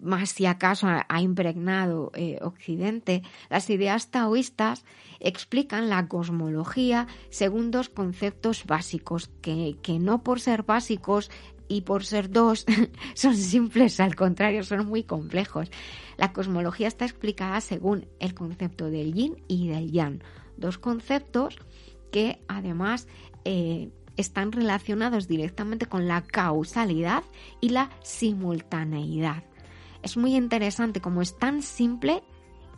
más 0.00 0.30
si 0.30 0.46
acaso 0.46 0.86
ha, 0.88 1.20
impregnado 1.20 2.10
eh, 2.14 2.38
Occidente, 2.42 3.22
las 3.50 3.68
ideas 3.70 4.10
taoístas 4.10 4.84
explican 5.20 5.88
la 5.88 6.08
cosmología 6.08 7.06
según 7.30 7.70
dos 7.70 7.88
conceptos 7.88 8.64
básicos, 8.64 9.30
que, 9.40 9.76
que 9.82 9.98
no 9.98 10.22
por 10.22 10.40
ser 10.40 10.62
básicos 10.62 11.30
y 11.68 11.82
por 11.82 12.04
ser 12.04 12.30
dos 12.30 12.66
son 13.14 13.36
simples, 13.36 14.00
al 14.00 14.14
contrario, 14.14 14.62
son 14.64 14.86
muy 14.86 15.04
complejos. 15.04 15.70
La 16.16 16.32
cosmología 16.32 16.88
está 16.88 17.04
explicada 17.04 17.60
según 17.60 18.06
el 18.20 18.34
concepto 18.34 18.90
del 18.90 19.14
yin 19.14 19.42
y 19.48 19.68
del 19.68 19.90
yang, 19.90 20.20
dos 20.56 20.78
conceptos 20.78 21.58
que 22.12 22.40
además 22.46 23.08
eh, 23.44 23.90
están 24.16 24.52
relacionados 24.52 25.26
directamente 25.26 25.86
con 25.86 26.06
la 26.06 26.22
causalidad 26.22 27.24
y 27.60 27.70
la 27.70 27.90
simultaneidad. 28.02 29.44
Es 30.02 30.16
muy 30.16 30.36
interesante 30.36 31.00
como 31.00 31.22
es 31.22 31.36
tan 31.38 31.62
simple 31.62 32.22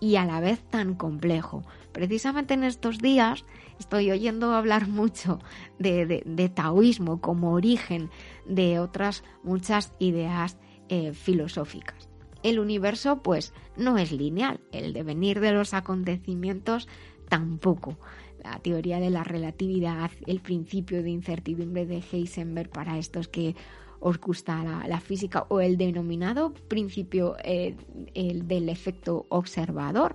y 0.01 0.17
a 0.17 0.25
la 0.25 0.41
vez 0.41 0.63
tan 0.71 0.95
complejo. 0.95 1.63
Precisamente 1.93 2.55
en 2.55 2.65
estos 2.65 2.99
días 2.99 3.45
estoy 3.79 4.11
oyendo 4.11 4.53
hablar 4.53 4.89
mucho 4.89 5.39
de, 5.79 6.53
taoísmo 6.55 7.21
como 7.21 7.53
origen 7.53 8.11
de 8.47 8.79
otras 8.79 9.25
muchas 9.43 9.93
ideas 9.99 10.59
eh, 10.89 11.13
filosóficas. 11.13 12.09
El 12.43 12.59
universo 12.59 13.23
pues 13.23 13.53
no 13.77 13.99
es 13.99 14.13
lineal, 14.13 14.61
el 14.73 14.93
devenir 14.93 15.41
de 15.41 15.53
los 15.53 15.75
acontecimientos 15.75 16.87
tampoco 17.29 17.99
la 18.45 18.59
teoría 18.61 19.01
de 19.01 19.11
la 19.11 19.25
relatividad, 19.25 20.11
el 20.27 20.41
principio 20.41 21.03
de 21.03 21.11
incertidumbre 21.11 21.85
de 21.87 22.03
Heisenberg 22.13 22.71
para 22.71 22.99
estos 22.99 23.29
que 23.29 23.57
os 24.01 24.19
gusta 24.21 24.63
la, 24.87 25.01
física 25.01 25.47
o 25.49 25.61
el 25.61 25.77
denominado 25.77 26.53
principio 26.69 27.37
eh, 27.43 27.77
el 28.15 28.47
del 28.47 28.69
efecto 28.69 29.27
observador. 29.29 30.15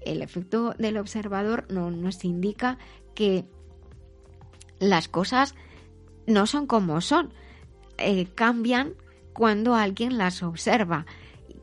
El 0.00 0.22
efecto 0.22 0.74
del 0.78 0.96
observador 0.96 1.66
no, 1.70 1.90
nos 1.90 2.24
indica 2.24 2.78
que 3.14 3.44
las 4.78 5.08
cosas 5.08 5.54
no 6.26 6.46
son 6.46 6.66
como 6.66 7.00
son, 7.00 7.32
eh, 7.96 8.26
cambian 8.34 8.94
cuando 9.32 9.74
alguien 9.74 10.18
las 10.18 10.42
observa. 10.42 11.06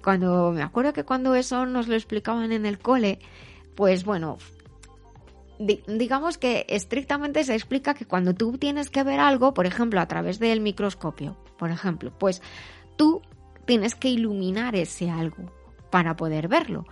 Cuando 0.04 0.52
me 0.52 0.62
acuerdo 0.62 0.94
que 0.94 1.04
cuando 1.04 1.36
eso 1.36 1.66
nos 1.66 1.88
lo 1.88 1.96
explicaban 1.96 2.52
en 2.52 2.66
el 2.66 2.80
cole, 2.80 3.20
pues 3.76 4.06
bueno, 4.06 4.38
digamos 5.60 6.38
que 6.38 6.66
estrictamente 6.70 7.44
se 7.44 7.54
explica 7.54 7.94
que 7.94 8.06
cuando 8.06 8.34
tú 8.34 8.58
tienes 8.58 8.90
que 8.90 9.04
ver 9.04 9.20
algo, 9.20 9.54
por 9.54 9.66
ejemplo, 9.66 10.00
a 10.00 10.08
través 10.08 10.40
del 10.40 10.62
microscopio, 10.62 11.38
por 11.58 11.72
ejemplo, 11.72 12.12
pues 12.18 12.42
tú 12.96 13.22
tienes 13.66 13.96
que 13.96 14.10
iluminar 14.10 14.76
ese 14.76 15.10
algo 15.10 15.52
para 15.90 16.16
poder 16.16 16.48
verlo. 16.48 16.86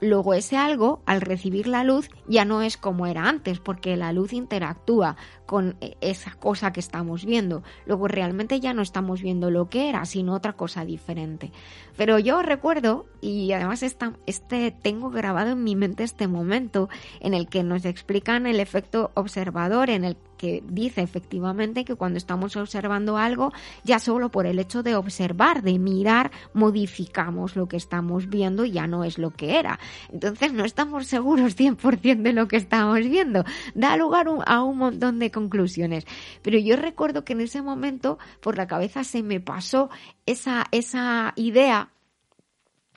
Luego 0.00 0.34
ese 0.34 0.56
algo, 0.56 1.02
al 1.06 1.20
recibir 1.20 1.66
la 1.66 1.82
luz, 1.82 2.08
ya 2.28 2.44
no 2.44 2.62
es 2.62 2.76
como 2.76 3.06
era 3.06 3.28
antes, 3.28 3.58
porque 3.58 3.96
la 3.96 4.12
luz 4.12 4.32
interactúa 4.32 5.16
con 5.48 5.76
e, 5.80 5.96
esa 6.02 6.32
cosa 6.34 6.74
que 6.74 6.80
estamos 6.80 7.24
viendo. 7.24 7.62
Luego 7.86 8.06
realmente 8.06 8.60
ya 8.60 8.74
no 8.74 8.82
estamos 8.82 9.22
viendo 9.22 9.50
lo 9.50 9.70
que 9.70 9.88
era, 9.88 10.04
sino 10.04 10.34
otra 10.34 10.52
cosa 10.52 10.84
diferente. 10.84 11.50
Pero 11.96 12.18
yo 12.18 12.42
recuerdo, 12.42 13.06
y 13.22 13.50
además 13.52 13.82
este 13.82 14.70
tengo 14.70 15.08
grabado 15.08 15.52
en 15.52 15.64
mi 15.64 15.74
mente 15.74 16.04
este 16.04 16.28
momento 16.28 16.90
en 17.20 17.32
el 17.32 17.48
que 17.48 17.62
nos 17.62 17.86
explican 17.86 18.46
el 18.46 18.60
efecto 18.60 19.10
observador, 19.14 19.88
en 19.88 20.04
el 20.04 20.18
que 20.38 20.62
dice 20.66 21.02
efectivamente 21.02 21.84
que 21.84 21.96
cuando 21.96 22.16
estamos 22.16 22.56
observando 22.56 23.18
algo, 23.18 23.52
ya 23.84 23.98
solo 23.98 24.30
por 24.30 24.46
el 24.46 24.58
hecho 24.58 24.82
de 24.82 24.94
observar, 24.94 25.62
de 25.62 25.78
mirar, 25.78 26.30
modificamos 26.54 27.56
lo 27.56 27.66
que 27.66 27.76
estamos 27.76 28.28
viendo 28.28 28.64
y 28.64 28.70
ya 28.70 28.86
no 28.86 29.04
es 29.04 29.18
lo 29.18 29.30
que 29.30 29.58
era. 29.58 29.78
Entonces 30.10 30.52
no 30.52 30.64
estamos 30.64 31.06
seguros 31.06 31.56
100% 31.58 32.22
de 32.22 32.32
lo 32.32 32.48
que 32.48 32.56
estamos 32.56 33.00
viendo. 33.00 33.44
Da 33.74 33.96
lugar 33.96 34.28
a 34.46 34.62
un 34.62 34.78
montón 34.78 35.18
de 35.18 35.30
conclusiones. 35.38 36.04
Pero 36.42 36.58
yo 36.58 36.76
recuerdo 36.76 37.24
que 37.24 37.32
en 37.32 37.40
ese 37.40 37.62
momento 37.62 38.18
por 38.40 38.56
la 38.56 38.66
cabeza 38.66 39.04
se 39.04 39.22
me 39.22 39.40
pasó 39.40 39.90
esa, 40.26 40.66
esa 40.72 41.32
idea 41.36 41.90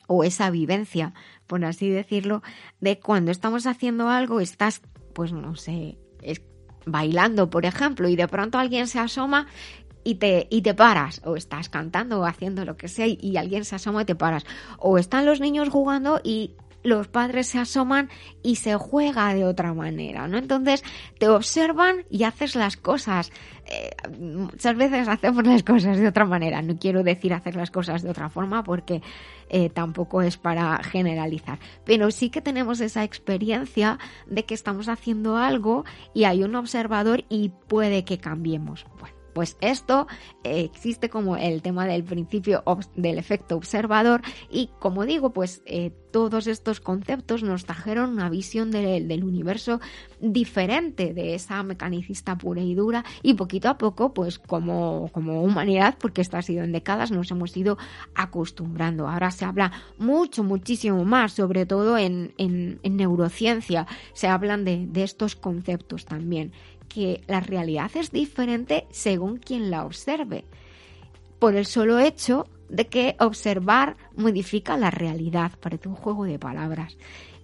o 0.08 0.24
esa 0.24 0.50
vivencia, 0.50 1.14
por 1.48 1.64
así 1.64 1.90
decirlo, 1.90 2.42
de 2.80 3.00
cuando 3.00 3.32
estamos 3.32 3.66
haciendo 3.66 4.10
algo, 4.10 4.42
estás, 4.42 4.82
pues 5.14 5.32
no 5.32 5.56
sé, 5.56 5.98
bailando, 6.86 7.50
por 7.50 7.66
ejemplo, 7.66 8.08
y 8.10 8.16
de 8.16 8.28
pronto 8.28 8.58
alguien 8.58 8.88
se 8.88 9.00
asoma 9.00 9.48
y 10.04 10.16
te, 10.16 10.48
y 10.50 10.62
te 10.62 10.74
paras, 10.74 11.22
o 11.26 11.36
estás 11.36 11.70
cantando 11.70 12.20
o 12.20 12.26
haciendo 12.26 12.66
lo 12.66 12.76
que 12.76 12.88
sea 12.88 13.08
y, 13.08 13.38
alguien 13.38 13.66
se 13.66 13.76
asoma 13.76 14.02
y 14.02 14.06
te 14.06 14.16
paras, 14.16 14.46
o 14.80 14.98
están 14.98 15.26
los 15.26 15.40
niños 15.40 15.70
jugando 15.70 16.20
y 16.24 16.56
los 16.84 17.08
padres 17.08 17.48
se 17.48 17.60
asoman 17.60 18.10
y 18.44 18.56
se 18.56 18.76
juega 18.76 19.34
de 19.34 19.46
otra 19.46 19.74
manera, 19.74 20.28
¿no? 20.28 20.38
Entonces 20.38 20.84
te 21.20 21.28
observan 21.28 22.06
y 22.10 22.24
haces 22.24 22.56
las 22.56 22.78
cosas. 22.78 23.32
Eh, 23.66 23.92
muchas 24.20 24.76
veces 24.76 25.08
hacemos 25.08 25.46
las 25.46 25.64
cosas 25.64 25.98
de 25.98 26.08
otra 26.08 26.26
manera. 26.26 26.62
No 26.62 26.78
quiero 26.78 27.04
decir 27.04 27.34
hacer 27.34 27.56
las 27.56 27.72
cosas 27.72 28.02
de 28.02 28.10
otra 28.10 28.30
forma 28.30 28.64
porque 28.64 29.02
eh, 29.50 29.70
tampoco 29.70 30.22
es 30.22 30.38
para 30.38 30.82
generalizar. 30.84 31.60
Pero 31.86 32.12
sí 32.12 32.30
que 32.30 32.42
tenemos 32.42 32.82
esa 32.82 33.04
experiencia 33.04 34.00
de 34.28 34.46
que 34.46 34.54
estamos 34.54 34.90
haciendo 34.90 35.38
algo 35.38 35.86
y 36.14 36.24
hay 36.24 36.44
un 36.44 36.56
observador 36.56 37.26
y 37.30 37.50
puede 37.68 38.04
que 38.04 38.18
cambiemos. 38.18 38.86
Bueno 39.00 39.21
pues 39.34 39.58
esto 39.62 40.08
eh, 40.44 40.62
existe 40.62 41.10
como 41.10 41.38
el 41.38 41.62
tema 41.62 41.86
del 41.86 42.04
principio 42.04 42.64
del 42.96 43.18
efecto 43.18 43.56
observador 43.56 44.22
y 44.50 44.70
como 44.80 45.06
digo, 45.06 45.32
pues 45.32 45.62
eh, 45.66 45.92
todos 46.12 46.48
estos 46.48 46.80
conceptos 46.82 47.42
nos 47.42 47.66
trajeron 47.66 48.12
una 48.12 48.30
visión 48.30 48.70
del 48.72 49.24
universo 49.24 49.80
diferente 50.20 51.14
de 51.14 51.36
esa 51.36 51.64
mecanicista 51.64 52.38
pura 52.38 52.62
y 52.62 52.76
dura 52.76 53.04
y 53.24 53.34
poquito 53.36 53.70
a 53.70 53.78
poco, 53.78 54.14
pues 54.14 54.38
como, 54.38 55.10
como 55.14 55.42
humanidad, 55.42 55.96
porque 56.00 56.22
esto 56.22 56.38
ha 56.38 56.42
sido 56.42 56.64
en 56.64 56.74
décadas, 56.74 57.12
nos 57.12 57.32
hemos 57.32 57.56
ido 57.56 57.78
acostumbrando. 58.14 59.08
Ahora 59.08 59.32
se 59.32 59.46
habla 59.46 59.72
mucho, 59.98 60.44
muchísimo 60.44 61.06
más, 61.06 61.34
sobre 61.34 61.66
todo 61.66 61.98
en, 61.98 62.34
neurociencia, 62.84 63.88
se 64.14 64.28
hablan 64.28 64.66
de 64.66 65.04
estos 65.04 65.36
conceptos 65.36 66.06
también 66.06 66.52
que 66.94 67.24
la 67.28 67.40
realidad 67.40 67.90
es 67.96 68.12
diferente 68.12 68.86
según 68.92 69.38
quien 69.38 69.72
la 69.72 69.86
observe, 69.86 70.44
por 71.40 71.56
el 71.56 71.66
solo 71.66 72.00
hecho 72.00 72.48
de 72.70 72.88
que 72.88 73.16
observar 73.20 73.96
modifica 74.16 74.78
la 74.78 74.92
realidad, 74.92 75.54
parece 75.60 75.88
un 75.88 75.96
juego 75.96 76.26
de 76.26 76.38
palabras. 76.38 76.98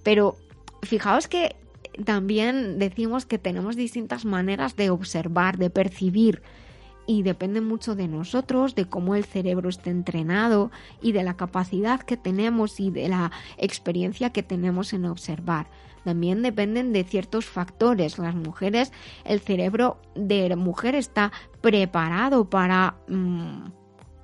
Pero 0.04 0.36
fijaos 0.82 1.28
que 1.28 1.56
también 2.04 2.78
decimos 2.78 3.26
que 3.26 3.38
tenemos 3.38 3.76
distintas 3.76 4.26
maneras 4.26 4.76
de 4.76 4.90
observar, 4.90 5.58
de 5.58 5.70
percibir, 5.70 6.42
y 7.10 7.24
depende 7.24 7.62
mucho 7.62 7.96
de 7.96 8.10
nosotros, 8.10 8.76
de 8.76 8.86
cómo 8.86 9.16
el 9.16 9.24
cerebro 9.24 9.70
esté 9.70 9.92
entrenado 9.92 10.72
y 11.02 11.14
de 11.14 11.24
la 11.24 11.38
capacidad 11.38 12.02
que 12.02 12.18
tenemos 12.18 12.82
y 12.82 12.92
de 12.92 13.08
la 13.08 13.32
experiencia 13.58 14.32
que 14.32 14.44
tenemos 14.44 14.92
en 14.92 15.06
observar 15.06 15.68
también 16.08 16.42
dependen 16.42 16.94
de 16.94 17.04
ciertos 17.04 17.48
factores. 17.48 18.18
Las 18.18 18.34
mujeres, 18.34 18.94
el 19.26 19.42
cerebro 19.42 20.00
de 20.16 20.56
mujer 20.56 20.96
está 20.96 21.34
preparado 21.60 22.50
para 22.50 22.96
mm, 23.10 23.72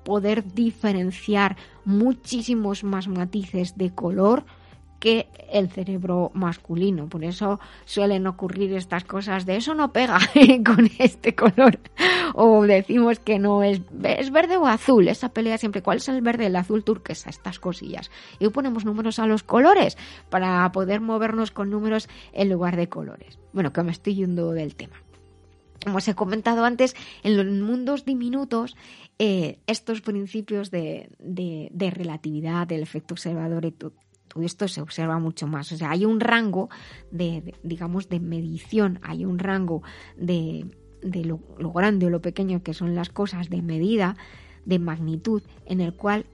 poder 0.06 0.54
diferenciar 0.54 1.58
muchísimos 1.84 2.86
más 2.86 3.10
matices 3.10 3.78
de 3.78 3.93
color 3.93 4.46
que 5.04 5.28
el 5.52 5.70
cerebro 5.70 6.32
masculino. 6.34 7.10
Por 7.10 7.26
eso 7.26 7.60
suelen 7.84 8.26
ocurrir 8.26 8.74
estas 8.74 9.04
cosas 9.04 9.46
de 9.46 9.58
eso 9.58 9.74
no 9.74 9.92
pega 9.92 10.18
con 10.66 10.89
este 10.98 11.36
color. 11.36 11.78
O 12.34 12.66
decimos 12.66 13.20
que 13.20 13.38
no 13.38 13.63
es, 13.63 13.82
es 14.02 14.32
verde 14.32 14.56
o 14.56 14.66
azul. 14.66 15.10
Esa 15.10 15.28
pelea 15.28 15.58
siempre, 15.58 15.82
¿cuál 15.82 15.98
es 15.98 16.08
el 16.08 16.22
verde, 16.22 16.46
el 16.46 16.56
azul 16.56 16.86
turquesa? 16.86 17.30
Estas 17.30 17.60
cosillas. 17.60 18.12
Y 18.39 18.48
ponemos 18.48 18.86
números 18.86 19.20
a 19.20 19.28
los 19.28 19.44
colores 19.44 19.98
para 20.30 20.72
poder 20.72 21.02
movernos 21.02 21.52
con 21.52 21.70
números 21.70 22.08
en 22.32 22.50
lugar 22.50 22.78
de 22.78 22.88
colores. 22.88 23.38
Bueno, 23.52 23.74
que 23.74 23.84
me 23.84 23.92
estoy 23.92 24.16
yendo 24.16 24.52
del 24.52 24.76
tema. 24.76 24.96
Como 25.84 25.98
os 25.98 26.08
he 26.08 26.16
comentado 26.16 26.63
antes, 26.63 26.96
en 27.24 27.36
los 27.36 27.46
mundos 27.46 28.06
diminutos 28.06 28.78
eh, 29.20 29.60
estos 29.68 30.00
principios 30.00 30.72
de, 30.72 31.10
de, 31.20 31.89
relatividad, 31.92 32.66
del 32.68 32.84
efecto 32.84 33.16
observador 33.16 33.66
y, 33.66 33.76
esto 34.41 34.67
se 34.67 34.82
observa 34.82 35.19
mucho 35.19 35.48
más. 35.48 35.72
O 35.72 35.78
sea, 35.78 35.91
hay 35.91 36.06
un 36.06 36.19
rango 36.19 36.69
de, 37.12 37.54
digamos, 37.63 38.10
de 38.10 38.19
medición, 38.19 39.00
hay 39.04 39.26
un 39.26 39.39
rango 39.39 39.84
de, 40.17 40.65
de 41.02 41.26
lo, 41.26 41.39
grande 41.72 42.08
o 42.08 42.10
lo 42.10 42.22
pequeño 42.22 42.63
que 42.63 42.74
son 42.74 42.96
las 42.96 43.10
cosas, 43.10 43.50
de 43.50 43.62
medida, 43.62 44.15
de 44.65 44.80
magnitud, 44.80 45.43
en 45.65 45.82
el 45.82 45.93
cual 45.93 46.26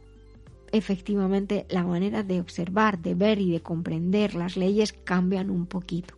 efectivamente 0.71 1.65
la 1.69 1.83
manera 1.83 2.23
de 2.23 2.39
observar, 2.39 2.99
de 2.99 3.15
ver 3.15 3.39
y 3.39 3.51
de 3.51 3.61
comprender 3.61 4.35
las 4.35 4.55
leyes 4.55 4.93
cambian 4.93 5.49
un 5.49 5.65
poquito. 5.65 6.15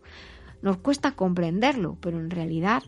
Nos 0.60 0.76
cuesta 0.76 1.12
comprenderlo, 1.12 1.96
pero 2.00 2.20
en 2.20 2.30
realidad 2.30 2.82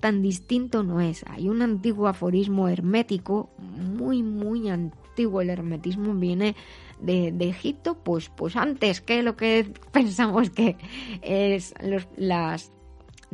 tan 0.00 0.22
distinto 0.22 0.82
no 0.82 1.00
es. 1.00 1.24
Hay 1.28 1.48
un 1.48 1.62
antiguo 1.62 2.08
aforismo 2.08 2.68
hermético, 2.68 3.50
muy, 3.58 4.22
muy 4.22 4.68
antiguo. 4.68 5.03
El 5.16 5.50
hermetismo 5.50 6.14
viene 6.14 6.54
de, 7.00 7.32
Egipto, 7.40 7.94
pues, 8.02 8.30
pues 8.30 8.56
antes 8.56 9.00
que 9.00 9.22
lo 9.22 9.36
que 9.36 9.72
pensamos 9.92 10.50
que 10.50 10.76
es 11.22 11.74
las 12.16 12.72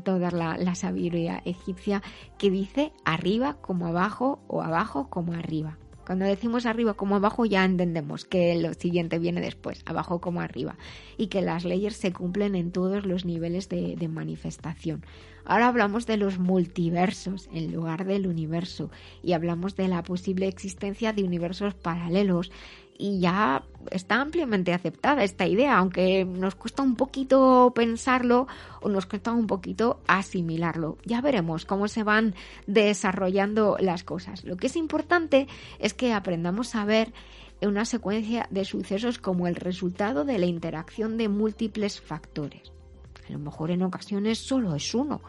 toda 0.02 0.30
la, 0.30 0.56
la, 0.56 0.74
sabiduría 0.74 1.42
egipcia 1.44 2.02
que 2.38 2.50
dice 2.50 2.92
arriba 3.04 3.58
como 3.60 3.86
abajo 3.86 4.40
o 4.46 4.62
abajo 4.62 5.10
como 5.10 5.32
arriba. 5.34 5.76
Cuando 6.06 6.24
decimos 6.24 6.66
arriba 6.66 6.94
como 6.94 7.16
abajo 7.16 7.44
ya 7.44 7.64
entendemos 7.64 8.24
que 8.24 8.54
lo 8.56 8.74
siguiente 8.74 9.18
viene 9.18 9.40
después, 9.40 9.82
abajo 9.86 10.20
como 10.20 10.40
arriba, 10.40 10.76
y 11.16 11.28
que 11.28 11.42
las 11.42 11.64
leyes 11.64 11.96
se 11.96 12.12
cumplen 12.12 12.54
en 12.54 12.72
todos 12.72 13.06
los 13.06 13.24
niveles 13.24 13.68
de, 13.68 13.96
manifestación. 14.08 15.04
Ahora 15.44 15.68
hablamos 15.68 16.06
de 16.06 16.16
los 16.16 16.38
multiversos 16.38 17.48
en 17.52 17.72
lugar 17.72 18.04
del 18.04 18.26
universo 18.26 18.90
y 19.22 19.32
hablamos 19.32 19.76
de 19.76 19.88
la 19.88 20.02
posible 20.02 20.48
existencia 20.48 21.12
de 21.12 21.22
universos 21.22 21.74
paralelos 21.74 22.50
y 23.00 23.18
ya 23.18 23.64
está 23.90 24.20
ampliamente 24.20 24.74
aceptada 24.74 25.24
esta 25.24 25.46
idea, 25.46 25.78
aunque 25.78 26.26
nos 26.26 26.54
cuesta 26.54 26.82
un 26.82 26.96
poquito 26.96 27.72
pensarlo 27.74 28.46
o 28.82 28.90
nos 28.90 29.06
cuesta 29.06 29.32
un 29.32 29.46
poquito 29.46 30.00
asimilarlo. 30.06 30.98
Ya 31.04 31.22
veremos 31.22 31.64
cómo 31.64 31.88
se 31.88 32.02
van 32.02 32.34
desarrollando 32.66 33.78
las 33.80 34.04
cosas. 34.04 34.44
Lo 34.44 34.58
que 34.58 34.66
es 34.66 34.76
importante 34.76 35.48
es 35.78 35.94
que 35.94 36.12
aprendamos 36.12 36.74
a 36.74 36.84
ver 36.84 37.12
una 37.62 37.86
secuencia 37.86 38.46
de 38.50 38.66
sucesos 38.66 39.18
como 39.18 39.46
el 39.46 39.56
resultado 39.56 40.24
de 40.24 40.38
la 40.38 40.46
interacción 40.46 41.16
de 41.16 41.28
múltiples 41.28 42.00
factores. 42.00 42.72
A 43.28 43.32
lo 43.32 43.38
mejor 43.38 43.70
en 43.70 43.82
ocasiones 43.82 44.38
solo 44.38 44.74
es 44.74 44.94
uno, 44.94 45.22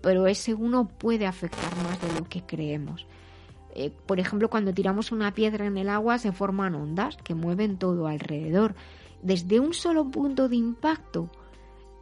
pero 0.00 0.28
ese 0.28 0.54
uno 0.54 0.86
puede 0.86 1.26
afectar 1.26 1.74
más 1.82 2.00
de 2.00 2.20
lo 2.20 2.28
que 2.28 2.42
creemos. 2.42 3.06
Eh, 3.78 3.92
por 4.06 4.20
ejemplo, 4.20 4.48
cuando 4.48 4.72
tiramos 4.72 5.12
una 5.12 5.34
piedra 5.34 5.66
en 5.66 5.76
el 5.76 5.90
agua 5.90 6.16
se 6.16 6.32
forman 6.32 6.74
ondas 6.74 7.18
que 7.18 7.34
mueven 7.34 7.76
todo 7.76 8.06
alrededor. 8.06 8.74
Desde 9.22 9.60
un 9.60 9.74
solo 9.74 10.10
punto 10.10 10.48
de 10.48 10.56
impacto, 10.56 11.30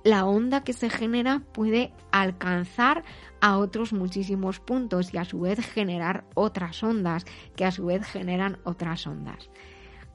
la 0.05 0.25
onda 0.25 0.63
que 0.63 0.73
se 0.73 0.89
genera 0.89 1.43
puede 1.51 1.93
alcanzar 2.13 3.03
a 3.41 3.59
otros 3.59 3.93
muchísimos 3.93 4.61
puntos 4.61 5.13
y 5.13 5.19
a 5.19 5.25
su 5.25 5.41
vez 5.41 5.59
generar 5.67 6.23
otras 6.35 6.81
ondas 6.85 7.25
que 7.57 7.65
a 7.65 7.73
su 7.73 7.87
vez 7.87 8.07
generan 8.07 8.59
otras 8.63 9.05
ondas. 9.09 9.51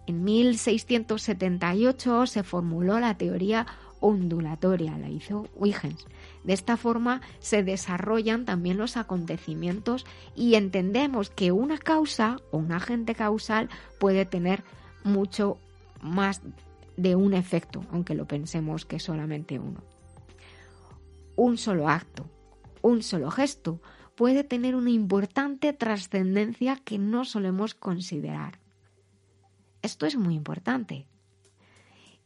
En 0.07 0.23
1678 0.23 2.25
se 2.25 2.43
formuló 2.43 3.01
la 3.01 3.17
teoría 3.17 3.67
ondulatoria, 3.99 4.97
la 4.97 5.09
hizo 5.09 5.49
Huygens 5.55 6.05
De 6.43 6.53
esta 6.53 6.77
forma 6.77 7.21
se 7.39 7.63
desarrollan 7.63 8.45
también 8.45 8.77
los 8.77 8.97
acontecimientos 8.97 10.05
y 10.35 10.55
entendemos 10.55 11.29
que 11.29 11.51
una 11.51 11.77
causa 11.77 12.37
o 12.51 12.57
un 12.57 12.71
agente 12.71 13.15
causal 13.15 13.69
puede 13.99 14.25
tener 14.25 14.63
mucho 15.03 15.57
más 16.01 16.41
de 16.97 17.15
un 17.15 17.33
efecto, 17.33 17.85
aunque 17.91 18.15
lo 18.15 18.27
pensemos 18.27 18.85
que 18.85 18.99
solamente 18.99 19.59
uno. 19.59 19.83
Un 21.35 21.57
solo 21.57 21.87
acto, 21.87 22.29
un 22.81 23.03
solo 23.03 23.31
gesto 23.31 23.81
puede 24.15 24.43
tener 24.43 24.75
una 24.75 24.89
importante 24.89 25.71
trascendencia 25.71 26.75
que 26.75 26.97
no 26.97 27.23
solemos 27.23 27.73
considerar. 27.73 28.59
Esto 29.81 30.05
es 30.05 30.17
muy 30.17 30.35
importante. 30.35 31.07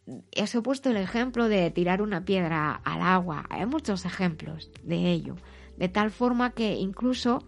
Os 0.06 0.56
he 0.56 0.62
puesto 0.62 0.89
el 0.89 0.98
ejemplo 0.98 1.48
de 1.48 1.72
tirar 1.72 2.02
una 2.02 2.26
piedra 2.26 2.82
al 2.84 3.02
agua. 3.02 3.46
Hay 3.50 3.66
muchos 3.66 4.06
ejemplos 4.06 4.70
de 4.84 5.12
ello. 5.12 5.36
De 5.78 5.89
tal 5.89 6.12
forma 6.12 6.52
que 6.52 6.76
incluso 6.76 7.44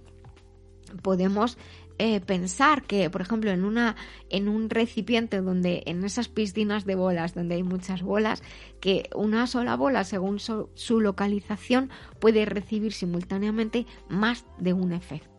podemos 1.01 1.57
eh, 1.97 2.19
pensar 2.19 2.83
que, 2.83 3.09
por 3.09 3.21
ejemplo, 3.21 3.51
en 3.51 3.63
una 3.63 3.95
en 4.29 4.49
un 4.49 4.69
recipiente 4.69 5.41
donde 5.41 5.83
en 5.85 6.03
esas 6.03 6.27
piscinas 6.27 6.85
de 6.85 6.95
bolas 6.95 7.33
donde 7.33 7.55
hay 7.55 7.63
muchas 7.63 8.01
bolas, 8.01 8.43
que 8.81 9.09
una 9.15 9.47
sola 9.47 9.75
bola, 9.75 10.03
según 10.03 10.39
su 10.39 11.01
localización, 11.01 11.89
puede 12.19 12.45
recibir 12.45 12.91
simultáneamente 12.91 13.85
más 14.09 14.45
de 14.57 14.73
un 14.73 14.91
efecto. 14.91 15.34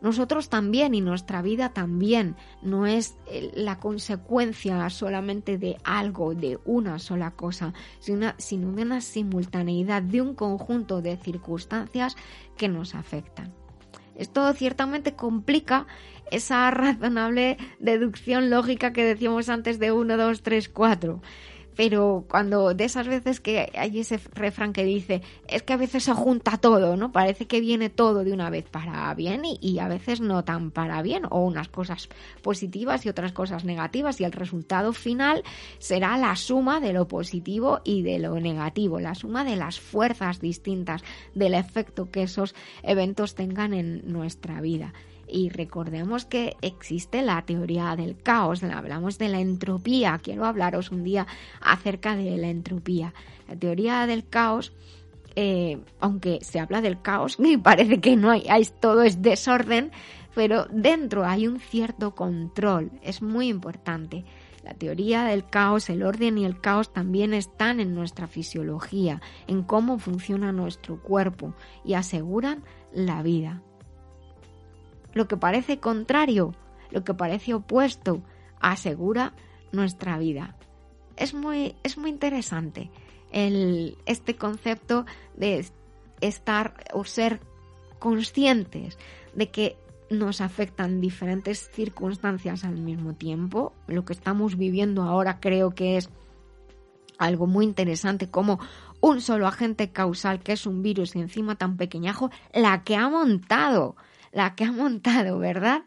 Nosotros 0.00 0.48
también 0.48 0.94
y 0.94 1.00
nuestra 1.00 1.42
vida 1.42 1.70
también 1.70 2.36
no 2.62 2.86
es 2.86 3.16
eh, 3.26 3.50
la 3.54 3.78
consecuencia 3.78 4.88
solamente 4.88 5.58
de 5.58 5.76
algo, 5.84 6.34
de 6.34 6.58
una 6.64 6.98
sola 6.98 7.32
cosa, 7.32 7.74
sino, 7.98 8.32
de 8.32 8.82
una 8.82 9.00
simultaneidad 9.00 10.02
de 10.02 10.22
un 10.22 10.34
conjunto 10.34 11.02
de 11.02 11.16
circunstancias 11.18 12.16
que 12.56 12.68
nos 12.68 12.94
afectan. 12.94 13.52
Esto 14.16 14.52
ciertamente 14.54 15.14
complica 15.14 15.86
esa 16.30 16.70
razonable 16.70 17.58
deducción 17.78 18.48
lógica 18.48 18.92
que 18.92 19.04
decíamos 19.04 19.48
antes 19.50 19.78
de 19.78 19.92
1, 19.92 20.16
2, 20.16 20.42
3, 20.42 20.68
4 20.70 21.20
pero 21.80 22.26
cuando 22.28 22.74
de 22.74 22.84
esas 22.84 23.08
veces 23.08 23.40
que 23.40 23.72
hay 23.74 24.00
ese 24.00 24.20
refrán 24.34 24.74
que 24.74 24.84
dice, 24.84 25.22
es 25.48 25.62
que 25.62 25.72
a 25.72 25.78
veces 25.78 26.04
se 26.04 26.12
junta 26.12 26.58
todo, 26.58 26.94
¿no? 26.94 27.10
Parece 27.10 27.46
que 27.46 27.62
viene 27.62 27.88
todo 27.88 28.22
de 28.22 28.34
una 28.34 28.50
vez 28.50 28.68
para 28.68 29.14
bien 29.14 29.44
y, 29.46 29.78
a 29.78 29.88
veces 29.88 30.20
no 30.20 30.44
tan 30.44 30.72
para 30.72 31.00
bien, 31.00 31.22
o 31.30 31.40
unas 31.40 31.68
cosas 31.68 32.10
positivas 32.42 33.06
y 33.06 33.08
otras 33.08 33.32
cosas 33.32 33.64
negativas, 33.64 34.20
y 34.20 34.24
el 34.24 34.32
resultado 34.32 34.92
final 34.92 35.42
será 35.78 36.18
la 36.18 36.36
suma 36.36 36.80
de 36.80 36.92
lo 36.92 37.08
positivo 37.08 37.80
y 37.82 38.02
de 38.02 38.18
lo 38.18 38.38
negativo, 38.38 39.00
la 39.00 39.14
suma 39.14 39.42
de 39.42 39.56
las 39.56 39.80
fuerzas 39.80 40.38
distintas, 40.38 41.02
del 41.34 41.54
efecto 41.54 42.10
que 42.10 42.24
esos 42.24 42.54
eventos 42.82 43.34
tengan 43.34 43.72
en 43.72 44.02
nuestra 44.04 44.60
vida. 44.60 44.92
Y 45.32 45.48
recordemos 45.48 46.24
que 46.24 46.56
existe 46.60 47.22
la 47.22 47.42
teoría 47.42 47.94
del 47.96 48.16
caos, 48.16 48.62
hablamos 48.62 49.18
de 49.18 49.28
la 49.28 49.40
entropía. 49.40 50.18
Quiero 50.22 50.44
hablaros 50.44 50.90
un 50.90 51.04
día 51.04 51.26
acerca 51.60 52.16
de 52.16 52.36
la 52.36 52.48
entropía. 52.48 53.14
La 53.48 53.56
teoría 53.56 54.06
del 54.06 54.26
caos, 54.26 54.72
eh, 55.36 55.78
aunque 56.00 56.38
se 56.42 56.58
habla 56.58 56.80
del 56.80 57.00
caos, 57.00 57.38
me 57.38 57.58
parece 57.58 58.00
que 58.00 58.16
no 58.16 58.30
hay, 58.30 58.44
todo 58.80 59.02
es 59.02 59.22
desorden, 59.22 59.92
pero 60.34 60.66
dentro 60.66 61.24
hay 61.24 61.46
un 61.46 61.60
cierto 61.60 62.14
control. 62.14 62.90
Es 63.02 63.22
muy 63.22 63.48
importante. 63.48 64.24
La 64.64 64.74
teoría 64.74 65.24
del 65.24 65.48
caos, 65.48 65.88
el 65.88 66.02
orden 66.02 66.36
y 66.36 66.44
el 66.44 66.60
caos 66.60 66.92
también 66.92 67.32
están 67.32 67.80
en 67.80 67.94
nuestra 67.94 68.26
fisiología, 68.26 69.22
en 69.46 69.62
cómo 69.62 69.98
funciona 69.98 70.52
nuestro 70.52 71.00
cuerpo 71.00 71.54
y 71.82 71.94
aseguran 71.94 72.62
la 72.92 73.22
vida 73.22 73.62
lo 75.14 75.28
que 75.28 75.36
parece 75.36 75.78
contrario, 75.78 76.54
lo 76.90 77.04
que 77.04 77.14
parece 77.14 77.54
opuesto, 77.54 78.22
asegura 78.60 79.32
nuestra 79.72 80.18
vida. 80.18 80.56
Es 81.16 81.34
muy, 81.34 81.76
es 81.82 81.98
muy 81.98 82.10
interesante 82.10 82.90
el, 83.32 83.96
este 84.06 84.36
concepto 84.36 85.06
de 85.36 85.66
estar 86.20 86.84
o 86.92 87.04
ser 87.04 87.40
conscientes 87.98 88.98
de 89.34 89.50
que 89.50 89.76
nos 90.10 90.40
afectan 90.40 91.00
diferentes 91.00 91.70
circunstancias 91.70 92.64
al 92.64 92.78
mismo 92.78 93.14
tiempo. 93.14 93.72
Lo 93.86 94.04
que 94.04 94.12
estamos 94.12 94.56
viviendo 94.56 95.02
ahora 95.02 95.38
creo 95.38 95.70
que 95.70 95.96
es 95.96 96.10
algo 97.18 97.46
muy 97.46 97.64
interesante 97.64 98.28
como 98.28 98.58
un 99.00 99.20
solo 99.20 99.46
agente 99.46 99.90
causal 99.92 100.40
que 100.40 100.52
es 100.52 100.66
un 100.66 100.82
virus 100.82 101.14
y 101.14 101.20
encima 101.20 101.54
tan 101.54 101.76
pequeñajo, 101.76 102.30
la 102.52 102.82
que 102.82 102.96
ha 102.96 103.08
montado 103.08 103.96
la 104.32 104.54
que 104.54 104.64
ha 104.64 104.72
montado, 104.72 105.38
¿verdad? 105.38 105.82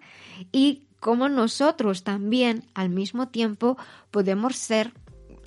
Y 0.51 0.83
cómo 0.99 1.29
nosotros 1.29 2.03
también 2.03 2.65
al 2.73 2.89
mismo 2.89 3.29
tiempo 3.29 3.77
podemos 4.11 4.55
ser 4.55 4.93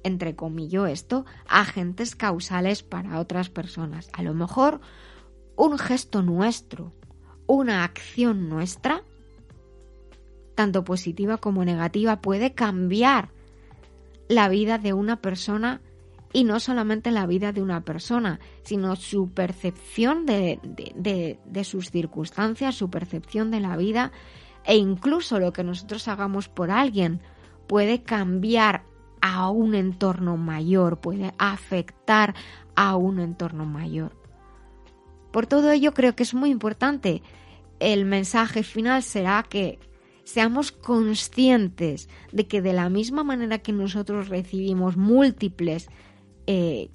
entre 0.06 0.36
comillas 0.36 0.88
esto, 0.90 1.26
agentes 1.48 2.14
causales 2.14 2.84
para 2.84 3.18
otras 3.18 3.50
personas. 3.50 4.08
A 4.12 4.22
lo 4.22 4.34
mejor 4.34 4.80
un 5.56 5.78
gesto 5.78 6.22
nuestro, 6.22 6.92
una 7.48 7.82
acción 7.82 8.48
nuestra, 8.48 9.02
tanto 10.54 10.84
positiva 10.84 11.38
como 11.38 11.64
negativa, 11.64 12.20
puede 12.20 12.54
cambiar 12.54 13.30
la 14.28 14.48
vida 14.48 14.78
de 14.78 14.92
una 14.92 15.20
persona 15.20 15.80
y 16.36 16.44
no 16.44 16.60
solamente 16.60 17.12
la 17.12 17.24
vida 17.24 17.52
de 17.52 17.62
una 17.62 17.80
persona, 17.80 18.40
sino 18.62 18.94
su 18.96 19.30
percepción 19.30 20.26
de, 20.26 21.38
sus 21.64 21.90
circunstancias, 21.90 22.74
su 22.74 22.90
percepción 22.90 23.50
de 23.50 23.60
la 23.60 23.74
vida 23.78 24.12
e 24.66 24.76
incluso 24.76 25.40
lo 25.40 25.54
que 25.54 25.64
nosotros 25.64 26.08
hagamos 26.08 26.50
por 26.50 26.70
alguien 26.70 27.22
puede 27.66 28.02
cambiar 28.02 28.84
a 29.22 29.48
un 29.48 29.74
entorno 29.74 30.36
mayor, 30.36 31.00
puede 31.00 31.32
afectar 31.38 32.34
a 32.74 32.96
un 32.96 33.18
entorno 33.18 33.64
mayor. 33.64 34.14
Por 35.32 35.46
todo 35.46 35.70
ello 35.70 35.94
creo 35.94 36.14
que 36.14 36.24
es 36.24 36.34
muy 36.34 36.50
importante. 36.50 37.22
El 37.80 38.04
mensaje 38.04 38.62
final 38.62 39.02
será 39.02 39.42
que 39.42 39.78
seamos 40.24 40.70
conscientes 40.70 42.10
de 42.30 42.46
que 42.46 42.60
de 42.60 42.74
la 42.74 42.90
misma 42.90 43.24
manera 43.24 43.60
que 43.60 43.72
nosotros 43.72 44.28
recibimos 44.28 44.98
múltiples 44.98 45.88
eh, 46.46 46.90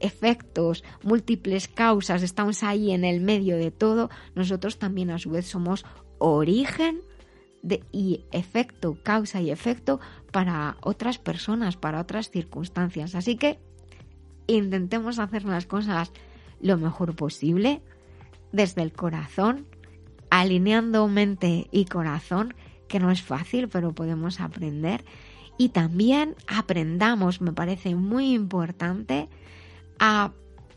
efectos, 0.00 0.84
múltiples 1.02 1.68
causas, 1.68 2.22
estamos 2.22 2.62
ahí 2.62 2.90
en 2.92 3.04
el 3.04 3.20
medio 3.20 3.56
de 3.56 3.70
todo, 3.70 4.10
nosotros 4.34 4.78
también 4.78 5.10
a 5.10 5.18
su 5.18 5.30
vez 5.30 5.46
somos 5.46 5.84
origen 6.18 7.02
de, 7.62 7.84
y 7.92 8.24
efecto, 8.32 8.98
causa 9.02 9.40
y 9.40 9.50
efecto 9.50 10.00
para 10.32 10.76
otras 10.80 11.18
personas, 11.18 11.76
para 11.76 12.00
otras 12.00 12.30
circunstancias. 12.30 13.14
Así 13.14 13.36
que 13.36 13.58
intentemos 14.46 15.18
hacer 15.18 15.44
las 15.44 15.66
cosas 15.66 16.12
lo 16.60 16.76
mejor 16.76 17.14
posible, 17.14 17.82
desde 18.52 18.82
el 18.82 18.92
corazón, 18.92 19.66
alineando 20.30 21.06
mente 21.08 21.68
y 21.70 21.84
corazón, 21.84 22.54
que 22.88 23.00
no 23.00 23.10
es 23.10 23.22
fácil, 23.22 23.68
pero 23.68 23.92
podemos 23.92 24.40
aprender 24.40 25.04
y 25.60 25.68
también 25.68 26.36
aprendamos, 26.46 27.42
me 27.42 27.52
parece 27.52 27.94
muy 27.94 28.32
importante, 28.32 29.28
a 29.98 30.32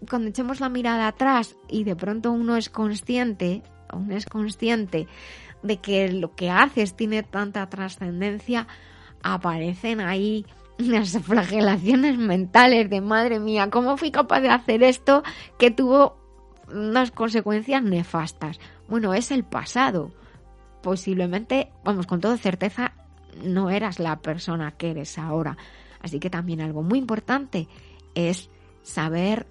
cuando 0.10 0.28
echemos 0.28 0.60
la 0.60 0.68
mirada 0.68 1.08
atrás 1.08 1.56
y 1.70 1.86
de 1.86 1.96
pronto 1.96 2.34
uno 2.34 2.58
es 2.58 2.70
consciente, 2.70 3.64
uno 3.94 4.14
es 4.14 4.26
consciente 4.26 5.08
de 5.62 5.78
que 5.78 6.12
lo 6.12 6.36
que 6.36 6.50
haces 6.50 6.98
tiene 6.98 7.24
tanta 7.24 7.70
trascendencia, 7.70 8.68
aparecen 9.22 10.02
ahí 10.02 10.46
las 10.78 11.18
flagelaciones 11.24 12.18
mentales 12.18 12.90
de 12.90 13.00
madre 13.00 13.40
mía, 13.40 13.70
¿cómo 13.70 13.96
fui 13.96 14.12
capaz 14.12 14.42
de 14.42 14.50
hacer 14.50 14.84
esto 14.84 15.24
que 15.58 15.72
tuvo 15.72 16.18
unas 16.70 17.12
consecuencias 17.12 17.82
nefastas? 17.82 18.60
Bueno, 18.90 19.14
es 19.14 19.32
el 19.32 19.46
pasado. 19.46 20.12
Posiblemente, 20.82 21.72
vamos, 21.86 22.06
con 22.06 22.20
toda 22.20 22.36
certeza, 22.36 22.92
no 23.42 23.70
eras 23.70 24.00
la 24.00 24.20
persona 24.20 24.72
que 24.72 24.92
eres 24.92 25.18
ahora. 25.18 25.58
Así 26.02 26.20
que 26.20 26.30
también 26.30 26.62
algo 26.62 26.84
muy 26.84 27.00
importante 27.00 27.68
es 28.16 28.50
saber 28.82 29.48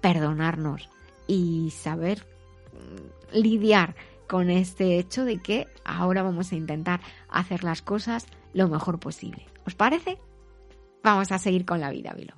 perdonarnos 0.00 0.88
y 1.26 1.70
saber 1.70 2.26
mm, 2.72 3.36
lidiar 3.36 3.94
con 4.28 4.50
este 4.50 4.98
hecho 4.98 5.24
de 5.24 5.38
que 5.38 5.66
ahora 5.84 6.22
vamos 6.22 6.52
a 6.52 6.56
intentar 6.56 7.00
hacer 7.28 7.64
las 7.64 7.82
cosas 7.82 8.26
lo 8.52 8.68
mejor 8.68 9.00
posible. 9.00 9.46
¿Os 9.66 9.74
parece? 9.74 10.18
Vamos 11.02 11.32
a 11.32 11.38
seguir 11.38 11.64
con 11.64 11.80
la 11.80 11.90
vida, 11.90 12.12
Biloba. 12.12 12.37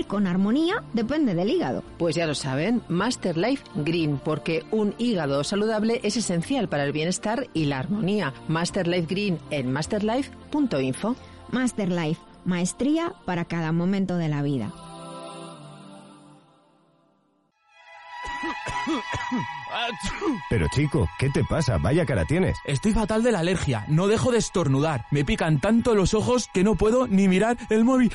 con 0.05 0.27
armonía 0.27 0.83
depende 0.93 1.35
del 1.35 1.49
hígado. 1.49 1.83
Pues 1.97 2.15
ya 2.15 2.27
lo 2.27 2.35
saben, 2.35 2.81
Master 2.87 3.37
Life 3.37 3.63
Green, 3.75 4.19
porque 4.23 4.65
un 4.71 4.93
hígado 4.97 5.43
saludable 5.43 5.99
es 6.03 6.17
esencial 6.17 6.69
para 6.69 6.83
el 6.83 6.91
bienestar 6.91 7.47
y 7.53 7.65
la 7.65 7.79
armonía. 7.79 8.33
Master 8.47 8.87
Life 8.87 9.07
Green 9.09 9.39
en 9.49 9.71
masterlife.info. 9.71 11.15
Master 11.51 11.89
Life, 11.89 12.21
maestría 12.45 13.13
para 13.25 13.45
cada 13.45 13.71
momento 13.71 14.17
de 14.17 14.29
la 14.29 14.41
vida. 14.41 14.71
Pero 20.49 20.67
chico, 20.73 21.09
¿qué 21.19 21.29
te 21.29 21.43
pasa? 21.43 21.77
Vaya 21.77 22.05
cara 22.05 22.25
tienes. 22.25 22.57
Estoy 22.65 22.93
fatal 22.93 23.23
de 23.23 23.31
la 23.31 23.39
alergia. 23.39 23.85
No 23.87 24.07
dejo 24.07 24.31
de 24.31 24.37
estornudar. 24.37 25.05
Me 25.11 25.23
pican 25.23 25.59
tanto 25.61 25.95
los 25.95 26.13
ojos 26.13 26.49
que 26.53 26.63
no 26.63 26.75
puedo 26.75 27.07
ni 27.07 27.27
mirar 27.27 27.57
el 27.69 27.83
móvil. 27.83 28.11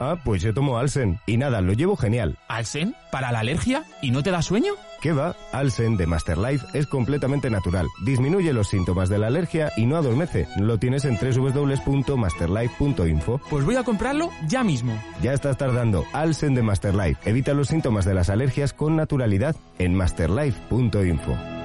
Ah, 0.00 0.16
pues 0.24 0.42
yo 0.42 0.52
tomo 0.54 0.78
Alsen. 0.78 1.20
Y 1.26 1.36
nada, 1.36 1.60
lo 1.60 1.74
llevo 1.74 1.94
genial. 1.94 2.38
¿Alsen? 2.48 2.96
¿Para 3.12 3.30
la 3.32 3.40
alergia? 3.40 3.84
¿Y 4.00 4.10
no 4.10 4.22
te 4.22 4.30
da 4.30 4.40
sueño? 4.40 4.72
¿Qué 5.02 5.12
va? 5.12 5.36
Alsen 5.52 5.98
de 5.98 6.06
Masterlife 6.06 6.66
es 6.72 6.86
completamente 6.86 7.50
natural. 7.50 7.86
Disminuye 8.04 8.54
los 8.54 8.68
síntomas 8.68 9.08
de 9.10 9.18
la 9.18 9.26
alergia 9.28 9.70
y 9.76 9.86
no 9.86 9.96
adormece. 9.96 10.48
Lo 10.58 10.78
tienes 10.78 11.04
en 11.04 11.16
www.masterlife.info. 11.16 13.40
Pues 13.50 13.64
voy 13.64 13.76
a 13.76 13.84
comprarlo 13.84 14.30
ya 14.48 14.64
mismo. 14.64 14.98
Ya 15.22 15.34
estás 15.34 15.58
tardando. 15.58 16.06
Alsen 16.12 16.54
de 16.54 16.62
Masterlife. 16.62 17.28
Evita 17.28 17.52
los 17.52 17.68
síntomas 17.68 18.06
de 18.06 18.14
las 18.14 18.30
alergias 18.30 18.72
con 18.72 18.96
naturalidad 18.96 19.54
en 19.78 19.94
masterlife.info. 19.94 21.59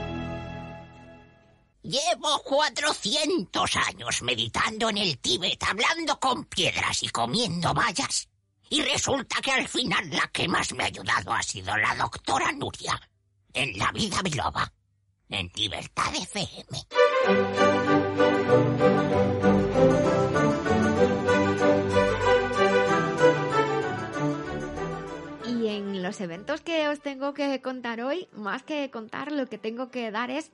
Llevo 1.86 2.42
400 2.44 3.76
años 3.76 4.24
meditando 4.24 4.90
en 4.90 4.98
el 4.98 5.20
Tíbet, 5.20 5.62
hablando 5.62 6.20
con 6.20 6.46
piedras 6.46 7.04
y 7.04 7.10
comiendo 7.10 7.76
bayas. 7.76 8.28
Y 8.72 8.82
resulta 8.82 9.40
que 9.40 9.52
al 9.52 9.68
final 9.68 10.10
la 10.10 10.28
que 10.30 10.48
más 10.48 10.74
me 10.74 10.84
ha 10.84 10.88
ayudado 10.88 11.32
ha 11.32 11.44
sido 11.44 11.78
la 11.78 11.94
doctora 11.94 12.52
Nuria, 12.54 13.00
en 13.54 13.78
La 13.78 13.92
Vida 13.92 14.20
Biloba, 14.24 14.74
en 15.30 15.52
Libertad 15.54 16.12
FM. 16.16 16.80
Y 25.48 25.68
en 25.68 26.02
los 26.02 26.20
eventos 26.20 26.62
que 26.62 26.90
os 26.90 27.00
tengo 27.00 27.36
que 27.36 27.62
contar 27.62 28.02
hoy, 28.02 28.28
más 28.32 28.64
que 28.64 28.90
contar, 28.90 29.32
lo 29.32 29.46
que 29.46 29.60
tengo 29.60 29.92
que 29.92 30.10
dar 30.10 30.32
es 30.32 30.52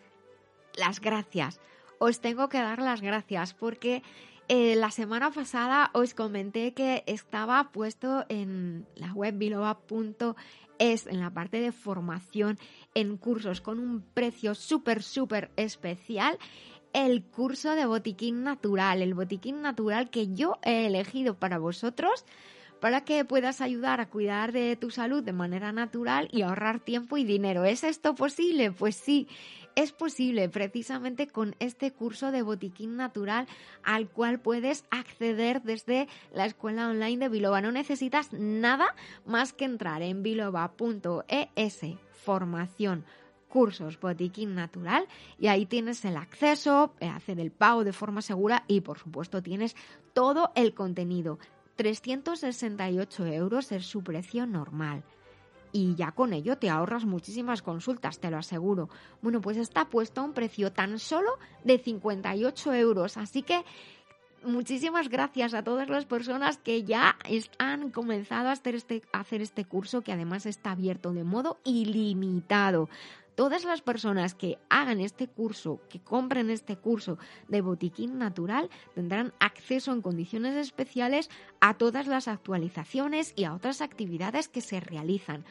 las 0.75 0.99
gracias. 0.99 1.59
Os 1.99 2.19
tengo 2.19 2.49
que 2.49 2.57
dar 2.57 2.79
las 2.79 3.01
gracias 3.01 3.53
porque 3.53 4.01
eh, 4.47 4.75
la 4.75 4.91
semana 4.91 5.31
pasada 5.31 5.91
os 5.93 6.13
comenté 6.13 6.73
que 6.73 7.03
estaba 7.05 7.71
puesto 7.71 8.25
en 8.27 8.85
la 8.95 9.13
web 9.13 9.37
biloba.es, 9.37 11.07
en 11.07 11.19
la 11.19 11.29
parte 11.29 11.61
de 11.61 11.71
formación 11.71 12.57
en 12.93 13.17
cursos, 13.17 13.61
con 13.61 13.79
un 13.79 14.01
precio 14.01 14.55
súper, 14.55 15.03
súper 15.03 15.51
especial. 15.55 16.37
El 16.91 17.23
curso 17.23 17.75
de 17.75 17.85
botiquín 17.85 18.43
natural, 18.43 19.01
el 19.01 19.13
botiquín 19.13 19.61
natural 19.61 20.09
que 20.09 20.33
yo 20.33 20.57
he 20.63 20.87
elegido 20.87 21.35
para 21.35 21.57
vosotros 21.57 22.25
para 22.81 23.05
que 23.05 23.23
puedas 23.23 23.61
ayudar 23.61 24.01
a 24.01 24.09
cuidar 24.09 24.51
de 24.51 24.75
tu 24.75 24.89
salud 24.89 25.23
de 25.23 25.33
manera 25.33 25.71
natural 25.71 26.27
y 26.31 26.41
ahorrar 26.41 26.79
tiempo 26.79 27.15
y 27.15 27.23
dinero. 27.23 27.63
¿Es 27.63 27.83
esto 27.83 28.15
posible? 28.15 28.71
Pues 28.71 28.95
sí 28.95 29.27
es 29.75 29.91
posible 29.91 30.49
precisamente 30.49 31.27
con 31.27 31.55
este 31.59 31.91
curso 31.91 32.31
de 32.31 32.41
botiquín 32.41 32.95
natural 32.95 33.47
al 33.83 34.09
cual 34.09 34.39
puedes 34.39 34.85
acceder 34.91 35.61
desde 35.61 36.07
la 36.33 36.45
escuela 36.45 36.89
online 36.89 37.17
de 37.17 37.29
Biloba. 37.29 37.61
No 37.61 37.71
necesitas 37.71 38.33
nada 38.33 38.95
más 39.25 39.53
que 39.53 39.65
entrar 39.65 40.01
en 40.01 40.23
biloba.es 40.23 41.81
formación 42.23 43.05
cursos 43.47 43.99
botiquín 43.99 44.55
natural 44.55 45.07
y 45.37 45.47
ahí 45.47 45.65
tienes 45.65 46.05
el 46.05 46.15
acceso, 46.15 46.93
eh, 46.99 47.09
hacer 47.09 47.39
el 47.39 47.51
pago 47.51 47.83
de 47.83 47.91
forma 47.91 48.21
segura 48.21 48.63
y 48.67 48.81
por 48.81 48.97
supuesto 48.97 49.43
tienes 49.43 49.75
todo 50.13 50.51
el 50.55 50.73
contenido. 50.73 51.37
368 51.75 53.25
euros 53.27 53.71
es 53.71 53.85
su 53.85 54.03
precio 54.03 54.45
normal 54.45 55.03
y 55.71 55.95
ya 55.95 56.11
con 56.11 56.33
ello 56.33 56.57
te 56.57 56.69
ahorras 56.69 57.05
muchísimas 57.05 57.61
consultas, 57.61 58.19
te 58.19 58.29
lo 58.29 58.37
aseguro. 58.37 58.89
Bueno, 59.21 59.41
pues 59.41 59.57
está 59.57 59.85
puesto 59.85 60.21
a 60.21 60.23
un 60.23 60.33
precio 60.33 60.71
tan 60.71 60.99
solo 60.99 61.37
de 61.63 61.77
58 61.77 62.73
euros, 62.73 63.17
así 63.17 63.43
que 63.43 63.63
muchísimas 64.43 65.09
gracias 65.09 65.53
a 65.53 65.63
todas 65.63 65.89
las 65.89 66.05
personas 66.05 66.57
que 66.57 66.83
ya 66.83 67.15
han 67.59 67.91
comenzado 67.91 68.49
a 68.49 68.53
hacer 68.53 68.75
este, 68.75 69.01
a 69.13 69.19
hacer 69.19 69.41
este 69.41 69.65
curso 69.65 70.01
que 70.01 70.11
además 70.11 70.45
está 70.45 70.71
abierto 70.71 71.13
de 71.13 71.23
modo 71.23 71.59
ilimitado 71.63 72.89
todas 73.35 73.65
las 73.65 73.81
personas 73.81 74.35
que 74.35 74.57
hagan 74.69 74.99
este 74.99 75.27
curso, 75.27 75.81
que 75.89 75.99
compren 75.99 76.49
este 76.49 76.77
curso 76.77 77.17
de 77.47 77.61
botiquín 77.61 78.17
natural, 78.17 78.69
tendrán 78.93 79.33
acceso 79.39 79.91
en 79.91 80.01
condiciones 80.01 80.55
especiales 80.55 81.29
a 81.59 81.75
todas 81.75 82.07
las 82.07 82.27
actualizaciones 82.27 83.33
y 83.35 83.45
a 83.45 83.53
otras 83.53 83.81
actividades 83.81 84.47
que 84.47 84.61
se 84.61 84.79
realizan. 84.79 85.45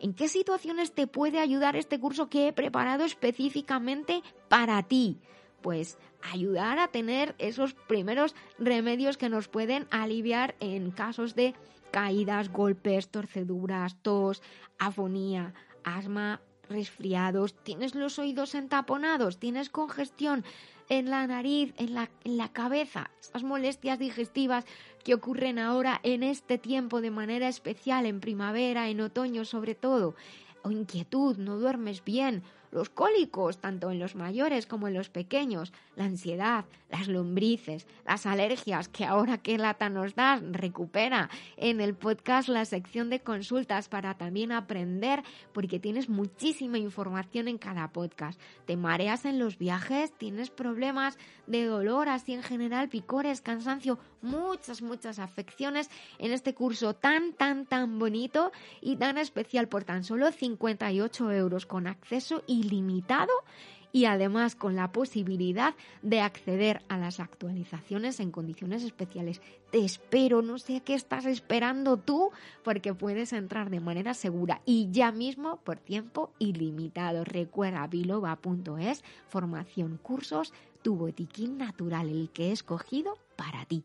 ¿En 0.00 0.12
qué 0.12 0.28
situaciones 0.28 0.92
te 0.92 1.06
puede 1.06 1.40
ayudar 1.40 1.76
este 1.76 1.98
curso 1.98 2.28
que 2.28 2.48
he 2.48 2.52
preparado 2.52 3.04
específicamente 3.04 4.22
para 4.48 4.82
ti? 4.82 5.18
Pues 5.62 5.98
ayudar 6.32 6.78
a 6.78 6.88
tener 6.88 7.34
esos 7.38 7.74
primeros 7.74 8.34
remedios 8.58 9.16
que 9.16 9.30
nos 9.30 9.48
pueden 9.48 9.86
aliviar 9.90 10.56
en 10.60 10.90
casos 10.90 11.34
de 11.34 11.54
caídas, 11.90 12.50
golpes, 12.50 13.08
torceduras, 13.08 13.96
tos, 14.02 14.42
afonía, 14.78 15.54
asma, 15.84 16.40
resfriados, 16.68 17.54
tienes 17.62 17.94
los 17.94 18.18
oídos 18.18 18.54
entaponados, 18.54 19.38
tienes 19.38 19.70
congestión 19.70 20.44
en 20.88 21.10
la 21.10 21.26
nariz, 21.26 21.74
en 21.78 21.94
la, 21.94 22.10
en 22.24 22.36
la 22.36 22.52
cabeza, 22.52 23.10
esas 23.20 23.42
molestias 23.42 23.98
digestivas 23.98 24.64
que 25.02 25.14
ocurren 25.14 25.58
ahora 25.58 26.00
en 26.02 26.22
este 26.22 26.58
tiempo 26.58 27.00
de 27.00 27.10
manera 27.10 27.48
especial, 27.48 28.06
en 28.06 28.20
primavera, 28.20 28.88
en 28.88 29.00
otoño 29.00 29.44
sobre 29.44 29.74
todo, 29.74 30.14
o 30.62 30.70
inquietud, 30.70 31.36
no 31.36 31.58
duermes 31.58 32.04
bien, 32.04 32.42
los 32.74 32.90
cólicos, 32.90 33.58
tanto 33.58 33.92
en 33.92 34.00
los 34.00 34.16
mayores 34.16 34.66
como 34.66 34.88
en 34.88 34.94
los 34.94 35.08
pequeños, 35.08 35.72
la 35.94 36.04
ansiedad, 36.04 36.64
las 36.90 37.06
lombrices, 37.06 37.86
las 38.04 38.26
alergias, 38.26 38.88
que 38.88 39.04
ahora 39.04 39.38
que 39.38 39.58
lata 39.58 39.88
nos 39.88 40.16
das, 40.16 40.42
recupera 40.50 41.30
en 41.56 41.80
el 41.80 41.94
podcast 41.94 42.48
la 42.48 42.64
sección 42.64 43.10
de 43.10 43.20
consultas 43.20 43.88
para 43.88 44.14
también 44.14 44.50
aprender, 44.50 45.22
porque 45.52 45.78
tienes 45.78 46.08
muchísima 46.08 46.76
información 46.78 47.46
en 47.46 47.58
cada 47.58 47.92
podcast. 47.92 48.40
Te 48.66 48.76
mareas 48.76 49.24
en 49.24 49.38
los 49.38 49.56
viajes, 49.56 50.12
tienes 50.12 50.50
problemas 50.50 51.16
de 51.46 51.64
dolor, 51.66 52.08
así 52.08 52.34
en 52.34 52.42
general, 52.42 52.88
picores, 52.88 53.40
cansancio, 53.40 54.00
muchas, 54.24 54.82
muchas 54.82 55.20
afecciones 55.20 55.88
en 56.18 56.32
este 56.32 56.54
curso 56.54 56.94
tan, 56.94 57.34
tan, 57.34 57.66
tan 57.66 57.98
bonito 57.98 58.50
y 58.80 58.96
tan 58.96 59.18
especial 59.18 59.68
por 59.68 59.84
tan 59.84 60.02
solo 60.02 60.32
58 60.32 61.30
euros 61.32 61.66
con 61.66 61.86
acceso 61.86 62.42
ilimitado 62.46 63.32
y 63.94 64.06
además 64.06 64.56
con 64.56 64.74
la 64.74 64.90
posibilidad 64.90 65.76
de 66.02 66.20
acceder 66.20 66.82
a 66.88 66.98
las 66.98 67.20
actualizaciones 67.20 68.18
en 68.18 68.32
condiciones 68.32 68.82
especiales. 68.82 69.40
Te 69.70 69.84
espero, 69.84 70.42
no 70.42 70.58
sé 70.58 70.82
qué 70.84 70.94
estás 70.94 71.26
esperando 71.26 71.96
tú, 71.96 72.32
porque 72.64 72.92
puedes 72.92 73.32
entrar 73.32 73.70
de 73.70 73.78
manera 73.78 74.12
segura 74.12 74.60
y 74.66 74.90
ya 74.90 75.12
mismo 75.12 75.60
por 75.62 75.78
tiempo 75.78 76.32
ilimitado. 76.40 77.22
Recuerda 77.22 77.86
biloba.es, 77.86 79.04
formación, 79.28 80.00
cursos, 80.02 80.52
tu 80.82 80.96
botiquín 80.96 81.56
natural, 81.56 82.08
el 82.08 82.30
que 82.30 82.48
he 82.48 82.52
escogido 82.52 83.16
para 83.36 83.64
ti. 83.64 83.84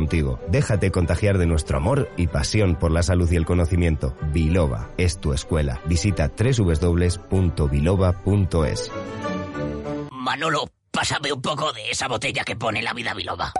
contigo 0.00 0.40
Déjate 0.48 0.90
contagiar 0.90 1.36
de 1.38 1.46
nuestro 1.46 1.76
amor 1.76 2.10
y 2.16 2.26
pasión 2.26 2.76
por 2.76 2.90
la 2.90 3.02
salud 3.02 3.30
y 3.30 3.36
el 3.36 3.44
conocimiento. 3.44 4.16
Biloba 4.32 4.90
es 4.96 5.20
tu 5.20 5.34
escuela. 5.34 5.82
Visita 5.86 6.30
www.biloba.es. 6.30 7.30
Manolo, 10.10 10.64
pásame 10.90 11.32
un 11.32 11.42
poco 11.42 11.72
de 11.72 11.90
esa 11.90 12.08
botella 12.08 12.44
que 12.44 12.56
pone 12.56 12.82
la 12.82 12.94
vida 12.94 13.14
biloba. 13.14 13.52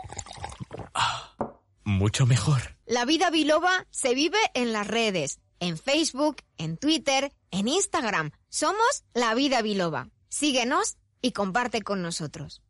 Mucho 1.85 2.27
mejor. 2.27 2.77
La 2.87 3.05
vida 3.05 3.31
biloba 3.31 3.87
se 3.91 4.15
vive 4.15 4.39
en 4.55 4.73
las 4.73 4.87
redes, 4.87 5.41
en 5.59 5.77
Facebook, 5.77 6.37
en 6.57 6.77
Twitter, 6.77 7.33
en 7.51 7.69
Instagram. 7.69 8.31
Somos 8.49 9.05
La 9.15 9.35
Vida 9.35 9.61
Biloba. 9.63 10.09
Síguenos 10.29 10.97
y 11.21 11.33
comparte 11.33 11.83
con 11.83 12.03
nosotros. 12.03 12.63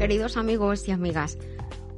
Queridos 0.00 0.38
amigos 0.38 0.88
y 0.88 0.92
amigas. 0.92 1.36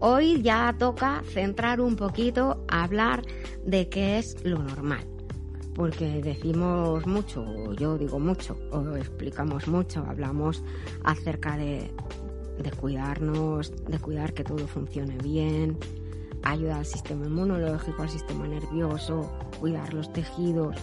Hoy 0.00 0.42
ya 0.42 0.74
toca 0.76 1.22
centrar 1.32 1.80
un 1.80 1.94
poquito 1.94 2.64
a 2.66 2.82
hablar 2.82 3.22
de 3.64 3.88
qué 3.88 4.18
es 4.18 4.42
lo 4.42 4.58
normal. 4.58 5.06
Porque 5.76 6.20
decimos 6.20 7.06
mucho, 7.06 7.72
yo 7.74 7.96
digo 7.98 8.18
mucho, 8.18 8.58
o 8.72 8.96
explicamos 8.96 9.68
mucho, 9.68 10.04
hablamos 10.04 10.64
acerca 11.04 11.56
de, 11.56 11.92
de 12.58 12.72
cuidarnos, 12.72 13.72
de 13.86 14.00
cuidar 14.00 14.34
que 14.34 14.42
todo 14.42 14.66
funcione 14.66 15.16
bien, 15.18 15.78
ayudar 16.42 16.78
al 16.78 16.86
sistema 16.86 17.26
inmunológico, 17.26 18.02
al 18.02 18.10
sistema 18.10 18.48
nervioso, 18.48 19.30
cuidar 19.60 19.94
los 19.94 20.12
tejidos. 20.12 20.74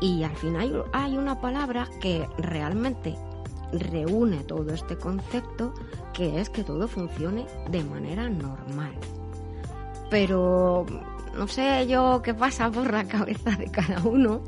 Y 0.00 0.22
al 0.22 0.36
final 0.36 0.84
hay 0.92 1.16
una 1.16 1.40
palabra 1.40 1.88
que 2.00 2.28
realmente 2.38 3.16
reúne 3.72 4.44
todo 4.44 4.72
este 4.72 4.96
concepto 4.96 5.74
que 6.12 6.40
es 6.40 6.50
que 6.50 6.64
todo 6.64 6.88
funcione 6.88 7.46
de 7.70 7.82
manera 7.84 8.28
normal. 8.28 8.92
Pero 10.10 10.86
no 11.36 11.46
sé 11.46 11.86
yo 11.86 12.22
qué 12.22 12.34
pasa 12.34 12.70
por 12.70 12.92
la 12.92 13.04
cabeza 13.04 13.50
de 13.50 13.70
cada 13.70 14.02
uno. 14.02 14.42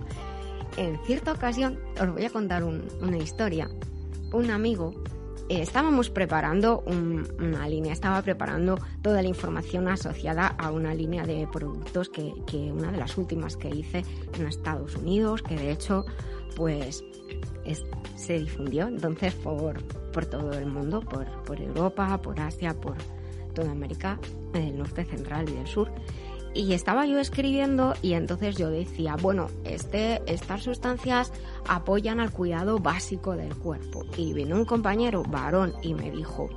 En 0.77 0.99
cierta 1.05 1.33
ocasión, 1.33 1.79
os 2.01 2.13
voy 2.13 2.25
a 2.25 2.31
contar 2.31 2.65
una 2.65 3.17
historia. 3.19 3.69
Un 4.33 4.51
amigo, 4.51 4.95
eh, 5.49 5.63
estábamos 5.63 6.11
preparando 6.11 6.85
una 6.87 7.69
línea, 7.69 7.93
estaba 7.93 8.23
preparando 8.23 8.79
toda 9.03 9.21
la 9.21 9.29
información 9.29 9.89
asociada 9.89 10.47
a 10.47 10.71
una 10.71 10.95
línea 10.95 11.27
de 11.27 11.49
productos 11.53 12.09
que, 12.09 12.33
que 12.47 12.73
una 12.73 12.93
de 12.93 12.99
las 12.99 13.19
últimas 13.19 13.57
que 13.57 13.69
hice 13.69 14.05
en 14.39 14.47
Estados 14.47 14.95
Unidos, 14.95 15.43
que 15.43 15.57
de 15.57 15.73
hecho, 15.73 16.07
pues 16.55 17.05
se 18.17 18.39
difundió 18.39 18.89
entonces 18.89 19.35
por, 19.35 19.83
todo 20.27 20.53
el 20.53 20.67
mundo, 20.67 21.01
por, 21.01 21.61
Europa, 21.61 22.21
por 22.23 22.41
Asia, 22.41 22.75
por 22.75 22.97
toda 23.55 23.71
América, 23.71 24.19
el 24.55 24.79
norte 24.79 25.05
central 25.05 25.49
y 25.49 25.53
del 25.53 25.67
sur. 25.67 25.91
Y 26.53 26.73
estaba 26.73 27.07
yo 27.07 27.21
escribiendo 27.21 27.95
y 28.03 28.15
entonces 28.15 28.57
yo 28.57 28.71
decía, 28.71 29.17
bueno, 29.21 29.47
este, 29.65 30.21
estas 30.27 30.65
sustancias 30.65 31.33
apoyan 31.69 32.19
al 32.19 32.33
cuidado 32.33 32.81
básico 32.81 33.37
del 33.37 33.55
cuerpo. 33.55 34.05
Y 34.17 34.33
vino 34.33 34.57
un 34.57 34.65
compañero 34.65 35.23
varón 35.23 35.75
y 35.83 35.95
me 35.95 36.11
dijo, 36.11 36.51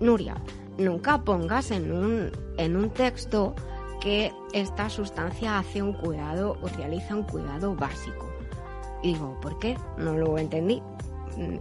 Nuria, 0.00 0.42
nunca 0.78 1.22
pongas 1.22 1.70
en 1.70 1.92
un, 1.92 2.32
en 2.58 2.76
un 2.76 2.90
texto 2.90 3.54
que 4.00 4.32
esta 4.52 4.90
sustancia 4.90 5.58
hace 5.58 5.80
un 5.80 5.92
cuidado 5.92 6.58
o 6.60 6.68
realiza 6.68 7.14
un 7.14 7.22
cuidado 7.22 7.74
básico. 7.76 8.33
Y 9.04 9.12
digo, 9.12 9.38
¿por 9.42 9.58
qué? 9.58 9.76
No 9.98 10.16
lo 10.16 10.38
entendí. 10.38 10.82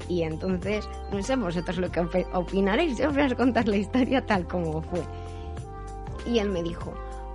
Y 0.08 0.21
entonces, 0.21 0.88
no 1.12 1.21
sé 1.21 1.36
vosotros 1.36 1.77
lo 1.77 1.91
que 1.91 2.25
opinaréis, 2.32 2.97
yo 2.97 3.10
os 3.10 3.13
voy 3.13 3.23
a 3.23 3.36
contar 3.36 3.67
la 3.67 3.75
historia 3.75 4.25
tal 4.25 4.47
como 4.47 4.82
fue. 4.82 5.01
Y 6.25 6.39
él 6.39 6.49
me 6.49 6.63
dijo, 6.63 6.93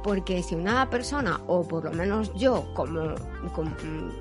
porque 0.09 0.43
si 0.43 0.55
una 0.55 0.89
persona, 0.89 1.39
o 1.49 1.69
por 1.69 1.85
lo 1.85 1.93
menos 1.93 2.33
yo, 2.35 2.73
como, 2.73 3.15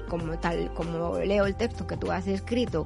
como, 0.09 0.37
tal, 0.37 0.69
como 0.73 1.17
leo 1.19 1.45
el 1.45 1.55
texto 1.55 1.87
que 1.87 1.95
tú 1.95 2.11
has 2.11 2.27
escrito, 2.27 2.85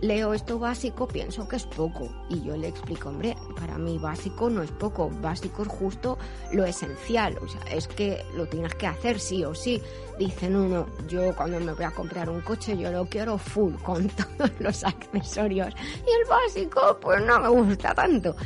leo 0.00 0.32
esto 0.32 0.60
básico, 0.60 1.08
pienso 1.08 1.48
que 1.48 1.56
es 1.56 1.66
poco. 1.66 2.08
Y 2.28 2.40
yo 2.42 2.56
le 2.56 2.68
explico, 2.68 3.08
hombre, 3.08 3.36
para 3.58 3.78
mí 3.78 3.98
básico 3.98 4.48
no 4.48 4.62
es 4.62 4.70
poco, 4.70 5.10
básico 5.20 5.62
es 5.62 5.68
justo 5.68 6.18
lo 6.52 6.64
esencial, 6.64 7.36
o 7.42 7.48
sea, 7.48 7.62
es 7.62 7.88
que 7.88 8.24
lo 8.36 8.46
tienes 8.46 8.76
que 8.76 8.86
hacer 8.86 9.18
sí 9.18 9.44
o 9.44 9.52
sí. 9.52 9.82
Dicen 10.20 10.54
uno, 10.54 10.86
yo 11.08 11.34
cuando 11.34 11.58
me 11.58 11.72
voy 11.72 11.84
a 11.84 11.90
comprar 11.90 12.30
un 12.30 12.42
coche, 12.42 12.78
yo 12.78 12.92
lo 12.92 13.06
quiero 13.06 13.38
full, 13.38 13.74
con 13.82 14.08
todos 14.38 14.52
los 14.60 14.84
accesorios. 14.84 15.74
Y 15.74 16.20
el 16.22 16.28
básico, 16.28 16.96
pues 17.00 17.26
no 17.26 17.40
me 17.40 17.48
gusta 17.48 17.92
tanto. 17.92 18.36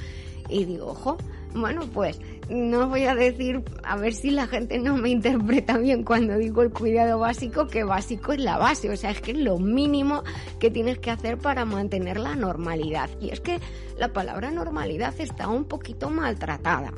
Y 0.48 0.64
digo, 0.64 0.86
ojo, 0.86 1.18
bueno, 1.54 1.82
pues 1.92 2.20
no 2.48 2.88
voy 2.88 3.04
a 3.04 3.14
decir, 3.14 3.64
a 3.82 3.96
ver 3.96 4.14
si 4.14 4.30
la 4.30 4.46
gente 4.46 4.78
no 4.78 4.96
me 4.96 5.10
interpreta 5.10 5.78
bien 5.78 6.04
cuando 6.04 6.36
digo 6.36 6.62
el 6.62 6.70
cuidado 6.70 7.18
básico, 7.18 7.66
que 7.66 7.84
básico 7.84 8.32
es 8.32 8.40
la 8.40 8.58
base, 8.58 8.90
o 8.90 8.96
sea, 8.96 9.10
es 9.10 9.20
que 9.20 9.32
es 9.32 9.38
lo 9.38 9.58
mínimo 9.58 10.22
que 10.58 10.70
tienes 10.70 10.98
que 10.98 11.10
hacer 11.10 11.38
para 11.38 11.64
mantener 11.64 12.18
la 12.18 12.36
normalidad. 12.36 13.10
Y 13.20 13.30
es 13.30 13.40
que 13.40 13.60
la 13.98 14.12
palabra 14.12 14.50
normalidad 14.50 15.14
está 15.18 15.48
un 15.48 15.64
poquito 15.64 16.10
maltratada. 16.10 16.92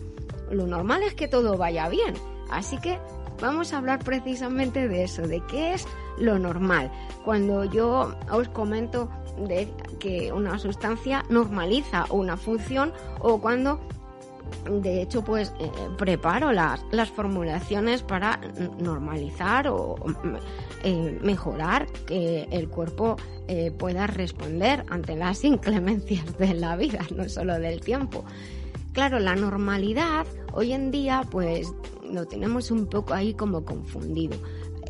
Lo 0.51 0.67
normal 0.67 1.03
es 1.03 1.15
que 1.15 1.29
todo 1.29 1.57
vaya 1.57 1.89
bien, 1.89 2.15
así 2.51 2.79
que 2.79 2.99
vamos 3.41 3.73
a 3.73 3.79
hablar 3.79 4.01
precisamente 4.01 4.89
de 4.89 5.05
eso, 5.05 5.23
de 5.23 5.43
qué 5.47 5.75
es 5.75 5.87
lo 6.19 6.39
normal. 6.39 6.91
Cuando 7.25 7.65
yo 7.65 8.15
os 8.31 8.49
comento 8.49 9.11
de 9.47 9.69
que 10.01 10.33
una 10.33 10.59
sustancia 10.59 11.25
normaliza 11.29 12.07
una 12.11 12.37
función 12.37 12.93
o 13.21 13.41
cuando 13.41 13.81
de 14.71 15.03
hecho, 15.03 15.23
pues 15.23 15.53
eh, 15.61 15.71
preparo 15.97 16.53
las, 16.53 16.85
las, 16.91 17.11
formulaciones 17.11 18.03
para 18.03 18.41
normalizar 18.79 19.69
o 19.69 19.97
eh, 20.85 21.19
mejorar 21.23 21.87
que 22.07 22.49
el 22.51 22.69
cuerpo 22.69 23.17
eh, 23.47 23.71
pueda 23.71 24.07
responder 24.07 24.85
ante 24.91 25.17
las 25.17 25.45
inclemencias 25.45 26.37
de 26.39 26.55
la 26.55 26.77
vida, 26.77 27.01
no 27.15 27.29
solo 27.29 27.59
del 27.59 27.81
tiempo. 27.81 28.25
Claro, 28.93 29.21
la 29.21 29.37
normalidad 29.37 30.27
hoy 30.53 30.73
en 30.73 30.91
día 30.91 31.23
pues 31.31 31.73
lo 32.11 32.27
tenemos 32.27 32.71
un 32.71 32.87
poco 32.87 33.15
ahí 33.15 33.35
como 33.35 33.65
confundido 33.65 34.37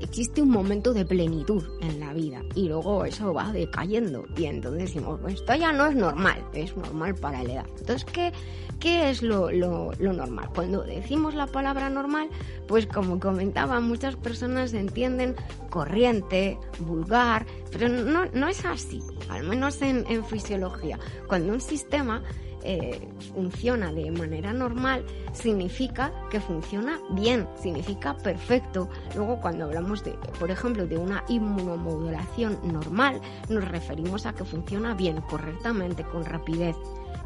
existe 0.01 0.43
un 0.43 0.51
momento 0.51 0.93
de 0.93 1.05
plenitud 1.05 1.63
en 1.81 2.01
la 2.01 2.13
vida 2.13 2.43
y 2.55 2.69
luego 2.69 3.05
eso 3.05 3.33
va 3.33 3.53
decayendo 3.53 4.27
y 4.37 4.47
entonces 4.47 4.95
decimos, 4.95 5.21
esto 5.29 5.55
ya 5.55 5.73
no 5.73 5.87
es 5.87 5.97
normal, 5.97 6.45
es 6.53 6.77
normal 6.77 7.15
para 7.15 7.43
la 7.43 7.53
edad. 7.53 7.67
Entonces, 7.79 8.05
¿qué, 8.05 8.33
qué 8.81 9.11
es 9.11 9.23
lo, 9.23 9.51
lo, 9.51 9.93
normal? 9.99 10.49
Cuando 10.55 10.83
decimos 10.83 11.35
la 11.35 11.47
palabra 11.47 11.91
normal, 11.91 12.29
pues 12.67 12.87
como 12.87 13.21
comentaba, 13.21 13.81
muchas 13.81 14.17
personas 14.17 14.73
entienden 14.73 15.37
corriente, 15.71 16.59
vulgar, 16.81 17.47
pero 17.71 17.89
no, 17.89 18.27
no 18.27 18.49
es 18.49 18.65
así, 18.65 19.03
al 19.29 19.45
menos 19.45 19.83
en, 19.83 20.05
en 20.09 20.25
fisiología. 20.25 20.99
Cuando 21.29 21.53
un 21.53 21.61
sistema 21.61 22.23
eh, 22.63 23.09
funciona 23.35 23.93
de 23.93 24.11
manera 24.11 24.53
normal, 24.53 25.05
significa 25.33 26.13
que 26.31 26.41
funciona 26.41 26.99
bien, 27.11 27.49
significa 27.61 28.17
perfecto. 28.17 28.89
Luego, 29.15 29.41
cuando 29.41 29.65
hablamos 29.65 30.05
de, 30.05 30.13
por 30.39 30.51
ejemplo, 30.51 30.87
de 30.87 30.99
una 30.99 31.25
inmunomodulación 31.29 32.59
normal, 32.65 33.21
nos 33.49 33.67
referimos 33.67 34.27
a 34.27 34.35
que 34.35 34.45
funciona 34.45 34.95
bien, 34.95 35.21
correctamente, 35.23 36.05
con 36.05 36.25
rapidez 36.25 36.77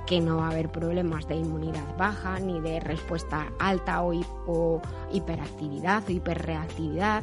que 0.06 0.20
no 0.20 0.38
va 0.38 0.48
a 0.48 0.50
haber 0.50 0.70
problemas 0.70 1.28
de 1.28 1.36
inmunidad 1.36 1.96
baja 1.96 2.38
ni 2.40 2.60
de 2.60 2.80
respuesta 2.80 3.52
alta 3.58 4.02
o, 4.02 4.12
o 4.46 4.82
hiperactividad 5.12 6.02
o 6.08 6.12
hiperreactividad 6.12 7.22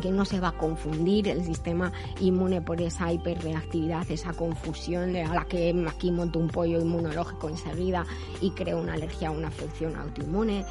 que 0.00 0.10
no 0.10 0.24
se 0.24 0.40
va 0.40 0.48
a 0.48 0.52
confundir 0.52 1.28
el 1.28 1.44
sistema 1.44 1.92
inmune 2.20 2.60
por 2.62 2.80
esa 2.80 3.12
hiperreactividad, 3.12 4.10
esa 4.10 4.32
confusión 4.32 5.12
de 5.12 5.22
a 5.22 5.34
la 5.34 5.44
que 5.44 5.74
aquí 5.88 6.10
monto 6.10 6.38
un 6.38 6.48
pollo 6.48 6.80
inmunológico 6.80 7.48
enseguida 7.48 8.06
y 8.40 8.50
creo 8.50 8.80
una 8.80 8.94
alergia 8.94 9.30
o 9.30 9.34
una 9.34 9.48
afección 9.48 9.96
autoinmune 9.96 10.64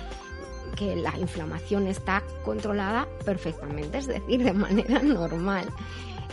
que 0.76 0.96
la 0.96 1.18
inflamación 1.18 1.88
está 1.88 2.24
controlada 2.44 3.08
perfectamente, 3.26 3.98
es 3.98 4.08
decir, 4.08 4.44
de 4.44 4.54
manera 4.54 5.02
normal. 5.02 5.66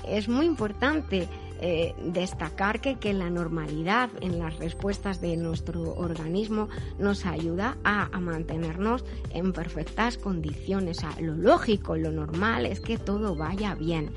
Es 0.07 0.29
muy 0.29 0.47
importante 0.47 1.29
eh, 1.61 1.95
destacar 1.99 2.81
que, 2.81 2.97
que 2.97 3.13
la 3.13 3.31
normalidad 3.31 4.11
en 4.21 4.39
las 4.39 4.59
respuestas 4.59 5.21
de 5.21 5.37
nuestro 5.37 5.95
organismo 5.95 6.69
nos 6.99 7.27
ayuda 7.27 7.79
a, 7.85 8.09
mantenernos 8.21 9.05
en 9.31 9.53
perfectas 9.53 10.19
condiciones. 10.19 10.99
Lo 11.21 11.35
lógico, 11.35 11.97
lo 11.97 12.11
normal 12.11 12.67
es 12.67 12.81
que 12.81 12.99
todo 12.99 13.35
vaya 13.35 13.75
bien. 13.75 14.11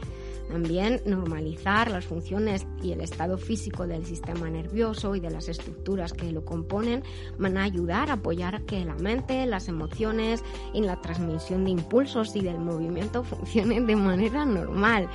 También 0.48 1.02
normalizar 1.06 1.92
las 1.92 2.06
funciones 2.06 2.66
y 2.82 2.94
el 2.94 3.02
estado 3.02 3.38
físico 3.38 3.86
del 3.86 4.06
sistema 4.06 4.50
nervioso 4.50 5.16
y 5.16 5.20
de 5.20 5.30
las 5.30 5.50
estructuras 5.50 6.14
que 6.14 6.32
lo 6.32 6.46
componen 6.46 7.04
van 7.38 7.58
a 7.58 7.64
ayudar 7.64 8.10
a 8.10 8.14
apoyar 8.14 8.64
que 8.64 8.86
la 8.86 8.96
mente, 8.96 9.46
las 9.46 9.68
emociones 9.68 10.44
y 10.74 10.82
la 10.82 11.02
transmisión 11.02 11.66
de 11.66 11.72
impulsos 11.72 12.36
y 12.36 12.42
del 12.42 12.60
movimiento 12.60 13.24
funcionen 13.26 13.88
de 13.88 13.96
manera 13.96 14.46
normal. 14.46 15.10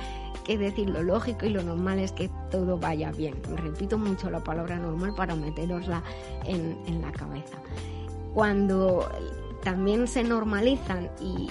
Que 0.45 0.57
decir, 0.57 0.89
lo 0.89 1.01
lógico 1.01 1.45
y 1.45 1.49
lo 1.49 1.63
normal 1.63 1.99
es 1.99 2.11
que 2.11 2.29
todo 2.51 2.77
vaya 2.77 3.11
bien. 3.11 3.35
Repito 3.55 3.97
mucho 3.97 4.29
la 4.29 4.43
palabra 4.43 4.77
normal 4.77 5.13
para 5.15 5.35
meterosla 5.35 6.03
en, 6.45 6.77
en 6.85 7.01
la 7.01 7.11
cabeza. 7.11 7.57
Cuando 8.33 9.09
también 9.63 10.07
se 10.07 10.23
normalizan 10.23 11.09
y 11.21 11.49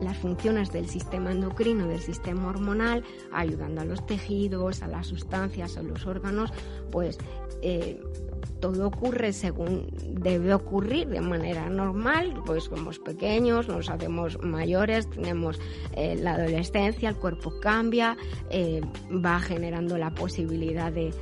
las 0.00 0.16
funciones 0.18 0.70
del 0.72 0.88
sistema 0.88 1.32
endocrino, 1.32 1.86
del 1.88 2.00
sistema 2.00 2.48
hormonal, 2.48 3.04
ayudando 3.32 3.80
a 3.80 3.84
los 3.84 4.04
tejidos, 4.06 4.82
a 4.82 4.88
las 4.88 5.06
sustancias, 5.08 5.76
a 5.76 5.82
los 5.82 6.06
órganos, 6.06 6.52
pues 6.90 7.18
eh, 7.62 8.00
todo 8.60 8.86
ocurre 8.86 9.32
según 9.32 9.88
debe 10.08 10.54
ocurrir 10.54 11.08
de 11.08 11.20
manera 11.20 11.68
normal, 11.68 12.34
pues 12.44 12.64
somos 12.64 12.98
pequeños, 12.98 13.68
nos 13.68 13.88
hacemos 13.88 14.38
mayores, 14.42 15.08
tenemos 15.08 15.58
eh, 15.96 16.16
la 16.16 16.34
adolescencia, 16.34 17.08
el 17.08 17.16
cuerpo 17.16 17.58
cambia, 17.60 18.16
eh, 18.50 18.82
va 19.24 19.40
generando 19.40 19.96
la 19.98 20.10
posibilidad 20.14 20.92
de 20.92 21.12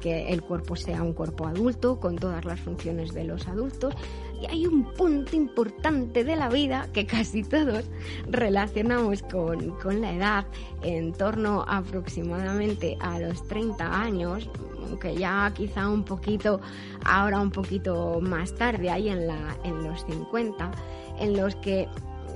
que 0.00 0.28
el 0.28 0.42
cuerpo 0.42 0.74
sea 0.74 1.02
un 1.02 1.12
cuerpo 1.12 1.46
adulto 1.46 2.00
con 2.00 2.16
todas 2.16 2.44
las 2.44 2.60
funciones 2.60 3.14
de 3.14 3.24
los 3.24 3.46
adultos 3.46 3.94
y 4.40 4.46
hay 4.46 4.66
un 4.66 4.84
punto 4.94 5.34
importante 5.34 6.24
de 6.24 6.36
la 6.36 6.48
vida 6.48 6.88
que 6.92 7.06
casi 7.06 7.42
todos 7.42 7.84
relacionamos 8.28 9.22
con, 9.22 9.70
con 9.78 10.00
la 10.00 10.12
edad 10.12 10.46
en 10.82 11.12
torno 11.12 11.64
aproximadamente 11.66 12.96
a 13.00 13.18
los 13.18 13.46
30 13.48 14.02
años, 14.02 14.48
aunque 14.82 15.16
ya 15.16 15.50
quizá 15.54 15.88
un 15.88 16.04
poquito, 16.04 16.60
ahora 17.04 17.40
un 17.40 17.50
poquito 17.50 18.20
más 18.20 18.54
tarde, 18.54 18.90
ahí 18.90 19.08
en, 19.08 19.26
la, 19.26 19.56
en 19.64 19.82
los 19.84 20.04
50, 20.06 20.70
en 21.18 21.36
los 21.36 21.56
que 21.56 21.88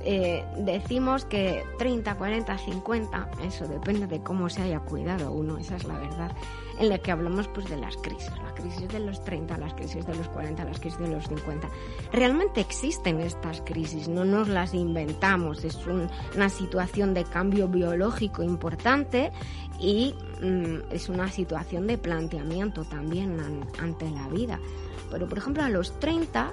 eh, 0.03 0.43
decimos 0.57 1.25
que 1.25 1.63
30, 1.77 2.15
40, 2.15 2.57
50, 2.57 3.29
eso 3.43 3.67
depende 3.67 4.07
de 4.07 4.21
cómo 4.21 4.49
se 4.49 4.63
haya 4.63 4.79
cuidado 4.79 5.31
uno, 5.31 5.57
esa 5.59 5.75
es 5.75 5.83
la 5.83 5.97
verdad, 5.99 6.31
en 6.81 6.89
la 6.89 6.97
que 6.97 7.11
hablamos 7.11 7.47
pues 7.47 7.69
de 7.69 7.77
las 7.77 7.95
crisis, 7.97 8.31
la 8.43 8.53
crisis 8.55 8.89
de 8.89 8.99
los 8.99 9.23
30, 9.23 9.55
las 9.57 9.73
crisis 9.75 10.05
de 10.05 10.15
los 10.15 10.27
40, 10.29 10.65
las 10.65 10.79
crisis 10.79 10.99
de 10.99 11.09
los 11.09 11.25
50. 11.27 11.69
Realmente 12.11 12.59
existen 12.59 13.19
estas 13.19 13.61
crisis, 13.61 14.07
no 14.07 14.25
nos 14.25 14.47
las 14.47 14.73
inventamos, 14.73 15.63
es 15.63 15.75
un, 15.85 16.09
una 16.35 16.49
situación 16.49 17.13
de 17.13 17.23
cambio 17.23 17.67
biológico 17.67 18.41
importante 18.41 19.31
y 19.79 20.15
mm, 20.41 20.91
es 20.91 21.07
una 21.07 21.29
situación 21.29 21.85
de 21.85 21.99
planteamiento 21.99 22.83
también 22.83 23.39
an, 23.39 23.67
ante 23.79 24.09
la 24.09 24.27
vida. 24.29 24.59
Pero 25.11 25.27
por 25.29 25.37
ejemplo 25.37 25.63
a 25.63 25.69
los 25.69 25.99
30 25.99 26.51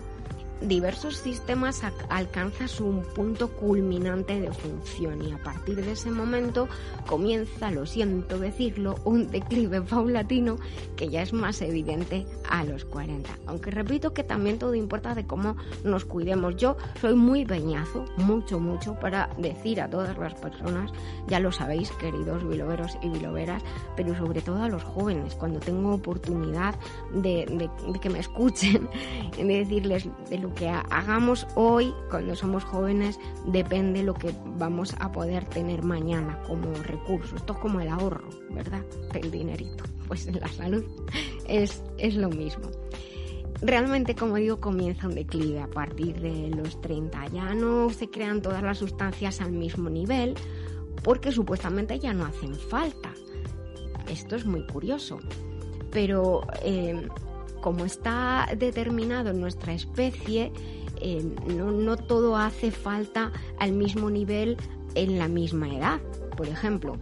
diversos 0.61 1.17
sistemas 1.17 1.83
alcanzan 2.09 2.69
su 2.69 3.03
punto 3.15 3.49
culminante 3.49 4.41
de 4.41 4.53
función 4.53 5.23
y 5.23 5.33
a 5.33 5.39
partir 5.39 5.77
de 5.77 5.93
ese 5.93 6.11
momento 6.11 6.69
comienza, 7.07 7.71
lo 7.71 7.87
siento 7.87 8.39
decirlo, 8.39 8.97
un 9.05 9.31
declive 9.31 9.81
paulatino 9.83 10.57
que 10.97 11.09
ya 11.09 11.23
es 11.23 11.33
más 11.33 11.63
evidente 11.63 12.27
a 12.49 12.65
los 12.65 12.85
40. 12.85 13.31
Aunque 13.47 13.71
repito 13.71 14.13
que 14.13 14.25
también 14.25 14.59
todo 14.59 14.75
importa 14.75 15.15
de 15.15 15.27
cómo 15.27 15.57
nos 15.85 16.05
cuidemos. 16.05 16.57
Yo 16.57 16.77
soy 17.01 17.15
muy 17.15 17.45
peñazo, 17.45 18.05
mucho, 18.17 18.59
mucho, 18.59 18.95
para 18.95 19.31
decir 19.39 19.81
a 19.81 19.89
todas 19.89 20.17
las 20.19 20.35
personas, 20.35 20.93
ya 21.29 21.41
lo 21.41 21.53
sabéis, 21.53 21.91
queridos 21.93 22.47
biloveros 22.49 22.99
y 23.03 23.09
biloveras, 23.09 23.63
pero 23.97 24.17
sobre 24.17 24.41
todo 24.41 24.63
a 24.63 24.69
los 24.69 24.83
jóvenes, 24.83 25.35
cuando 25.35 25.61
tengo 25.61 25.95
oportunidad 25.95 26.75
de 27.13 27.69
que 28.01 28.11
me 28.11 28.21
escuchen, 28.21 28.89
de 29.37 29.45
decirles 29.45 30.09
de 30.31 30.39
lo 30.39 30.48
que 30.55 30.69
hagamos 30.69 31.47
hoy 31.55 31.93
cuando 32.11 32.35
somos 32.35 32.65
jóvenes 32.65 33.19
depende 33.47 34.03
lo 34.03 34.15
que 34.15 34.33
vamos 34.57 34.95
a 34.99 35.13
poder 35.13 35.45
tener 35.47 35.83
mañana 35.83 36.41
como 36.47 36.73
recurso. 36.83 37.37
Esto 37.37 37.55
es 37.55 37.59
como 37.59 37.81
el 37.81 37.89
ahorro, 37.89 38.29
¿verdad? 38.51 38.85
El 39.15 39.31
dinerito. 39.31 39.85
Pues 40.07 40.27
en 40.27 40.41
la 40.41 40.49
salud 40.49 40.85
es, 41.47 41.83
es 41.99 42.15
lo 42.15 42.29
mismo. 42.29 42.71
Realmente, 43.61 44.15
como 44.15 44.37
digo, 44.37 44.61
comienza 44.61 45.09
un 45.09 45.15
declive 45.15 45.61
a 45.61 45.67
partir 45.67 46.21
de 46.21 46.49
los 46.51 46.81
30. 46.81 47.27
Ya 47.29 47.55
no 47.55 47.91
se 47.91 48.09
crean 48.09 48.41
todas 48.41 48.63
las 48.63 48.79
sustancias 48.79 49.41
al 49.41 49.53
mismo 49.53 49.91
nivel 49.91 50.35
porque 51.03 51.33
supuestamente 51.33 51.99
ya 51.99 52.13
no 52.13 52.25
hacen 52.25 52.55
falta. 52.55 53.13
Esto 54.09 54.37
es 54.37 54.47
muy 54.47 54.65
curioso. 54.67 55.19
Pero 55.91 56.43
eh, 56.63 57.09
como 57.61 57.85
está 57.85 58.49
determinado 58.57 59.31
en 59.31 59.41
nuestra 59.41 59.73
especie, 59.73 60.53
eh, 61.01 61.23
no, 61.47 61.97
todo 61.97 62.37
hace 62.37 62.71
falta 62.71 63.33
al 63.59 63.73
mismo 63.73 64.11
nivel 64.11 64.57
en 64.95 65.19
la 65.19 65.29
misma 65.29 65.69
edad. 65.75 66.01
Por 66.37 66.49
ejemplo, 66.49 66.95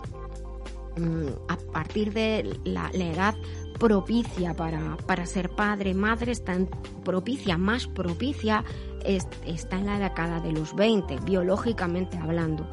mmm, 0.97 1.29
a 1.49 1.57
partir 1.73 2.13
de 2.13 2.59
la, 2.65 2.91
edad 2.91 3.35
propicia 3.79 4.55
para, 4.55 4.97
para, 5.07 5.27
ser 5.27 5.51
padre, 5.51 5.95
madre, 5.95 6.33
está 6.33 6.57
propicia, 7.05 7.59
más 7.59 7.87
propicia, 7.87 8.65
es, 9.05 9.27
está 9.47 9.79
en 9.79 9.87
la 9.87 9.99
década 9.99 10.41
de 10.41 10.53
los 10.53 10.75
20, 10.75 11.19
biológicamente 11.21 12.17
hablando. 12.19 12.69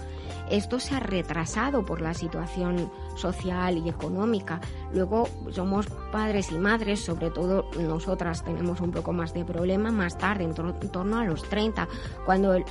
Esto 0.50 0.80
se 0.80 0.96
ha 0.96 1.00
retrasado 1.00 1.86
por 1.86 2.02
la 2.02 2.14
situación 2.14 2.92
social 3.16 3.78
y 3.78 3.90
económica. 3.90 4.60
Luego 4.94 5.28
somos 5.52 5.88
padres 6.12 6.52
y 6.52 6.58
madres, 6.58 7.00
sobre 7.00 7.32
todo 7.32 7.66
nosotras 7.80 8.44
tenemos 8.44 8.82
un 8.82 8.92
poco 8.92 9.14
más 9.14 9.34
de 9.34 9.44
problema 9.46 9.92
más 9.92 10.18
tarde, 10.18 10.44
en, 10.44 10.54
tor 10.54 10.76
en 10.82 10.90
torno 10.90 11.18
a 11.18 11.26
los 11.26 11.44
30, 11.44 11.88
cuando 12.26 12.54
el, 12.54 12.66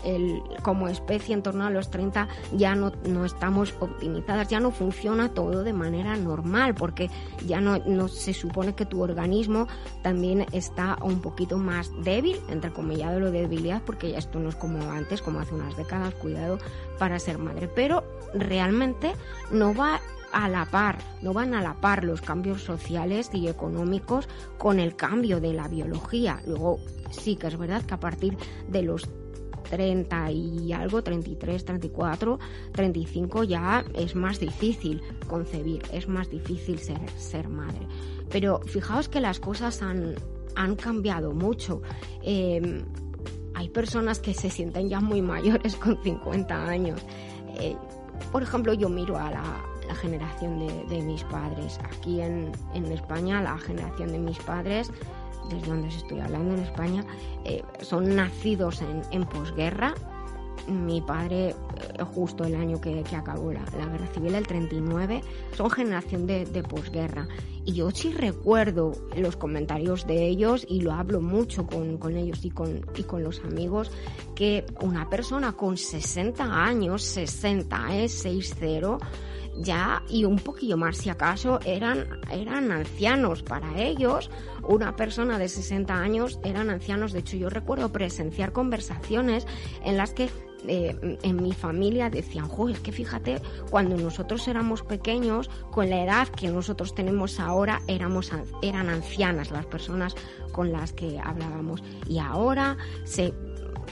como 0.62 0.88
especie 0.88 1.34
en 1.34 1.42
torno 1.42 1.64
a 1.64 1.70
los 1.70 1.90
30 1.90 2.28
ya 2.52 2.74
no, 2.74 2.92
no, 3.08 3.24
estamos 3.24 3.74
optimizadas, 3.80 4.48
ya 4.48 4.60
no 4.60 4.70
funciona 4.70 5.34
todo 5.34 5.62
de 5.62 5.72
manera 5.72 6.16
normal, 6.16 6.74
porque 6.74 7.10
ya 7.46 7.60
no, 7.60 7.78
no 7.78 8.08
se 8.08 8.34
supone 8.34 8.74
que 8.74 8.86
tu 8.86 9.02
organismo 9.02 9.66
también 10.02 10.46
está 10.52 10.98
un 11.02 11.20
poquito 11.20 11.58
más 11.58 11.90
débil, 12.02 12.40
entre 12.48 12.72
comillas 12.72 13.18
lo 13.18 13.30
de 13.30 13.42
debilidad, 13.42 13.82
porque 13.84 14.12
ya 14.12 14.18
esto 14.18 14.38
no 14.38 14.48
es 14.48 14.56
como 14.56 14.90
antes, 14.90 15.22
como 15.22 15.40
hace 15.40 15.54
unas 15.54 15.76
décadas, 15.76 16.14
cuidado 16.14 16.58
para 16.98 17.18
ser 17.18 17.38
madre, 17.38 17.68
pero 17.68 18.04
realmente 18.34 19.12
no 19.50 19.74
va 19.74 20.00
a 20.32 20.48
la 20.48 20.64
par, 20.66 20.98
no 21.20 21.32
van 21.32 21.54
a 21.54 21.62
la 21.62 21.74
par 21.74 22.04
los 22.04 22.20
cambios 22.20 22.62
sociales 22.62 23.30
y 23.32 23.48
económicos 23.48 24.28
con 24.58 24.80
el 24.80 24.96
cambio 24.96 25.40
de 25.40 25.52
la 25.52 25.68
biología. 25.68 26.40
Luego 26.46 26.80
sí 27.10 27.36
que 27.36 27.48
es 27.48 27.58
verdad 27.58 27.82
que 27.82 27.94
a 27.94 28.00
partir 28.00 28.36
de 28.68 28.82
los 28.82 29.08
30 29.70 30.30
y 30.32 30.72
algo, 30.72 31.02
33, 31.02 31.64
34, 31.64 32.38
35 32.72 33.44
ya 33.44 33.84
es 33.94 34.14
más 34.14 34.40
difícil 34.40 35.00
concebir, 35.28 35.82
es 35.92 36.08
más 36.08 36.28
difícil 36.30 36.78
ser, 36.78 36.98
ser 37.16 37.48
madre. 37.48 37.86
Pero 38.30 38.60
fijaos 38.66 39.08
que 39.08 39.20
las 39.20 39.40
cosas 39.40 39.82
han, 39.82 40.14
han 40.56 40.76
cambiado 40.76 41.32
mucho. 41.32 41.82
Eh, 42.22 42.84
hay 43.54 43.68
personas 43.68 44.18
que 44.18 44.34
se 44.34 44.50
sienten 44.50 44.88
ya 44.88 45.00
muy 45.00 45.22
mayores 45.22 45.76
con 45.76 46.02
50 46.02 46.66
años. 46.66 47.00
Eh, 47.58 47.76
por 48.30 48.42
ejemplo, 48.42 48.74
yo 48.74 48.88
miro 48.88 49.16
a 49.16 49.30
la, 49.30 49.64
la 49.86 49.94
generación 49.94 50.58
de, 50.58 50.84
de, 50.94 51.02
mis 51.02 51.24
padres. 51.24 51.78
Aquí 51.84 52.20
en, 52.20 52.52
en, 52.74 52.86
España, 52.86 53.42
la 53.42 53.58
generación 53.58 54.12
de 54.12 54.18
mis 54.18 54.38
padres, 54.38 54.90
desde 55.50 55.66
donde 55.66 55.88
os 55.88 55.96
estoy 55.96 56.20
hablando 56.20 56.54
en 56.54 56.60
España, 56.60 57.04
eh, 57.44 57.62
son 57.80 58.14
nacidos 58.14 58.82
en, 58.82 59.02
en 59.10 59.24
posguerra. 59.24 59.94
Mi 60.68 61.00
padre, 61.00 61.48
eh, 61.48 61.54
justo 62.14 62.44
el 62.44 62.54
año 62.54 62.80
que, 62.80 63.02
que 63.02 63.16
acabó 63.16 63.52
la, 63.52 63.64
la, 63.76 63.86
guerra 63.86 64.06
civil, 64.08 64.34
el 64.34 64.46
39, 64.46 65.20
son 65.56 65.70
generación 65.70 66.26
de, 66.26 66.44
de 66.44 66.62
posguerra. 66.62 67.26
Y 67.64 67.74
yo 67.74 67.90
sí 67.92 68.12
recuerdo 68.12 68.92
los 69.16 69.36
comentarios 69.36 70.06
de 70.06 70.26
ellos 70.26 70.66
y 70.68 70.80
lo 70.80 70.92
hablo 70.92 71.20
mucho 71.20 71.64
con, 71.64 71.96
con 71.96 72.16
ellos 72.16 72.44
y 72.44 72.50
con, 72.50 72.84
y 72.96 73.04
con 73.04 73.22
los 73.22 73.40
amigos, 73.44 73.92
que 74.34 74.66
una 74.80 75.08
persona 75.08 75.52
con 75.52 75.76
60 75.76 76.42
años, 76.42 77.02
60 77.02 77.96
es 77.98 78.24
¿eh? 78.24 78.30
6-0, 78.30 78.98
ya 79.56 80.02
y 80.08 80.24
un 80.24 80.36
poquillo 80.36 80.76
más 80.76 80.96
si 80.96 81.10
acaso 81.10 81.60
eran, 81.64 82.20
eran 82.30 82.72
ancianos 82.72 83.42
para 83.42 83.80
ellos 83.80 84.30
una 84.62 84.96
persona 84.96 85.38
de 85.38 85.48
60 85.48 85.94
años 85.94 86.40
eran 86.42 86.70
ancianos 86.70 87.12
de 87.12 87.20
hecho 87.20 87.36
yo 87.36 87.50
recuerdo 87.50 87.92
presenciar 87.92 88.52
conversaciones 88.52 89.46
en 89.84 89.96
las 89.96 90.12
que 90.14 90.30
eh, 90.68 91.18
en 91.22 91.42
mi 91.42 91.52
familia 91.52 92.08
decían, 92.08 92.46
jo, 92.46 92.68
es 92.68 92.78
que 92.78 92.92
fíjate, 92.92 93.42
cuando 93.68 93.96
nosotros 93.96 94.46
éramos 94.46 94.82
pequeños, 94.82 95.50
con 95.72 95.90
la 95.90 96.04
edad 96.04 96.28
que 96.28 96.48
nosotros 96.50 96.94
tenemos 96.94 97.40
ahora, 97.40 97.82
éramos, 97.88 98.30
eran 98.62 98.88
ancianas 98.88 99.50
las 99.50 99.66
personas 99.66 100.14
con 100.52 100.70
las 100.70 100.92
que 100.92 101.18
hablábamos. 101.18 101.82
Y 102.06 102.18
ahora 102.18 102.76
se, 103.02 103.34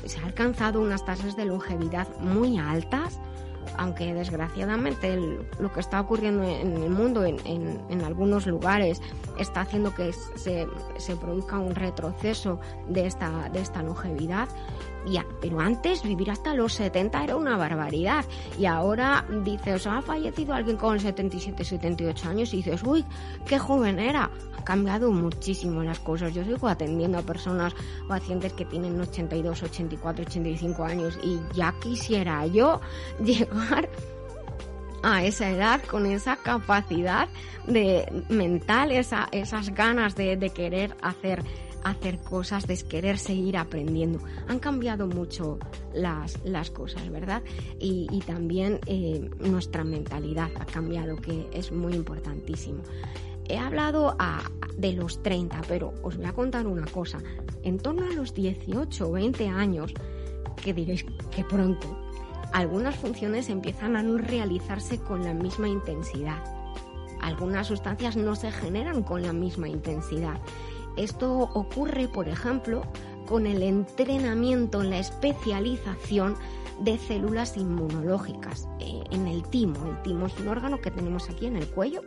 se 0.04 0.20
ha 0.20 0.26
alcanzado 0.26 0.80
unas 0.80 1.04
tasas 1.04 1.36
de 1.36 1.46
longevidad 1.46 2.06
muy 2.20 2.56
altas 2.58 3.18
aunque 3.76 4.14
desgraciadamente 4.14 5.16
lo 5.58 5.72
que 5.72 5.80
está 5.80 6.00
ocurriendo 6.00 6.42
en 6.42 6.76
el 6.76 6.90
mundo, 6.90 7.24
en, 7.24 8.04
algunos 8.04 8.46
lugares, 8.46 9.00
está 9.38 9.62
haciendo 9.62 9.94
que 9.94 10.12
se, 10.12 10.66
se, 10.96 11.16
produzca 11.16 11.58
un 11.58 11.74
retroceso 11.74 12.60
de 12.88 13.06
esta, 13.06 13.48
de 13.50 13.60
esta 13.60 13.82
longevidad, 13.82 14.48
pero 15.40 15.60
antes 15.60 16.02
vivir 16.02 16.30
hasta 16.30 16.54
los 16.54 16.74
70 16.74 17.24
era 17.24 17.36
una 17.36 17.56
barbaridad. 17.56 18.24
Y 18.58 18.66
ahora 18.66 19.24
dices, 19.44 19.86
ha 19.86 20.02
fallecido 20.02 20.54
alguien 20.54 20.76
con 20.76 21.00
77, 21.00 21.64
78 21.64 22.28
años 22.28 22.52
y 22.52 22.58
dices, 22.58 22.82
uy, 22.82 23.04
qué 23.46 23.58
joven 23.58 23.98
era. 23.98 24.30
Ha 24.58 24.64
cambiado 24.64 25.10
muchísimo 25.10 25.82
las 25.82 26.00
cosas. 26.00 26.34
Yo 26.34 26.44
sigo 26.44 26.68
atendiendo 26.68 27.18
a 27.18 27.22
personas, 27.22 27.74
pacientes 28.08 28.52
que 28.52 28.64
tienen 28.64 29.00
82, 29.00 29.62
84, 29.62 30.24
85 30.26 30.84
años 30.84 31.18
y 31.22 31.38
ya 31.54 31.74
quisiera 31.80 32.46
yo 32.46 32.80
llegar 33.24 33.88
a 35.02 35.24
esa 35.24 35.48
edad 35.48 35.82
con 35.84 36.04
esa 36.04 36.36
capacidad 36.36 37.26
de 37.66 38.06
mental, 38.28 38.92
esa, 38.92 39.28
esas 39.32 39.70
ganas 39.70 40.14
de 40.14 40.52
querer 40.54 40.94
hacer 41.00 41.42
hacer 41.84 42.18
cosas, 42.18 42.66
de 42.66 42.76
querer 42.76 43.18
seguir 43.18 43.56
aprendiendo. 43.56 44.20
Han 44.48 44.58
cambiado 44.58 45.06
mucho 45.06 45.58
las, 45.94 46.38
las 46.44 46.70
cosas, 46.70 47.08
¿verdad? 47.10 47.42
Y, 47.78 48.06
también 48.26 48.80
eh, 48.86 49.30
nuestra 49.40 49.82
mentalidad 49.82 50.50
ha 50.58 50.66
cambiado, 50.66 51.16
que 51.16 51.48
es 51.52 51.72
muy 51.72 51.94
importantísimo. 51.94 52.82
He 53.48 53.58
hablado 53.58 54.16
de 54.76 54.92
los 54.92 55.22
30, 55.22 55.62
pero 55.66 55.92
os 56.02 56.16
voy 56.16 56.26
a 56.26 56.32
contar 56.32 56.66
una 56.66 56.86
cosa. 56.86 57.18
En 57.64 57.78
torno 57.78 58.06
a 58.06 58.14
los 58.14 58.34
18 58.34 59.08
o 59.08 59.12
20 59.12 59.48
años, 59.48 59.92
que 60.62 60.72
diréis 60.72 61.04
que 61.34 61.44
pronto, 61.44 61.98
algunas 62.52 62.94
funciones 62.96 63.48
empiezan 63.48 63.96
a 63.96 64.02
no 64.02 64.18
realizarse 64.18 64.98
con 64.98 65.24
la 65.24 65.34
misma 65.34 65.68
intensidad. 65.68 66.44
Algunas 67.20 67.66
sustancias 67.66 68.16
no 68.16 68.36
se 68.36 68.52
generan 68.52 69.02
con 69.02 69.22
la 69.22 69.32
misma 69.32 69.68
intensidad 69.68 70.40
esto 70.96 71.50
ocurre, 71.54 72.08
por 72.08 72.28
ejemplo, 72.28 72.82
con 73.26 73.46
el 73.46 73.62
entrenamiento, 73.62 74.82
la 74.82 74.98
especialización 74.98 76.36
de 76.80 76.98
células 76.98 77.56
inmunológicas 77.56 78.68
eh, 78.80 79.02
en 79.10 79.26
el 79.26 79.42
timo. 79.44 79.76
El 79.86 80.02
timo 80.02 80.26
es 80.26 80.38
un 80.38 80.48
órgano 80.48 80.80
que 80.80 80.90
tenemos 80.90 81.28
aquí 81.28 81.46
en 81.46 81.56
el 81.56 81.68
cuello 81.68 82.02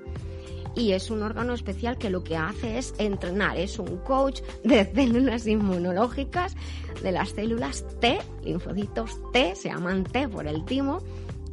y 0.76 0.94
es 0.94 1.12
un 1.12 1.22
órgano 1.22 1.54
especial 1.54 1.98
que 1.98 2.10
lo 2.10 2.24
que 2.24 2.36
hace 2.36 2.78
es 2.78 2.94
entrenar, 2.98 3.58
es 3.58 3.80
un 3.80 3.98
coach 3.98 4.42
de 4.64 4.86
células 4.96 5.48
inmunológicas, 5.48 6.56
de 7.02 7.12
las 7.12 7.30
células 7.30 7.86
T, 8.00 8.20
linfocitos 8.44 9.20
T, 9.32 9.56
se 9.56 9.70
llaman 9.70 10.04
T 10.04 10.28
por 10.28 10.48
el 10.48 10.66
timo, 10.66 11.00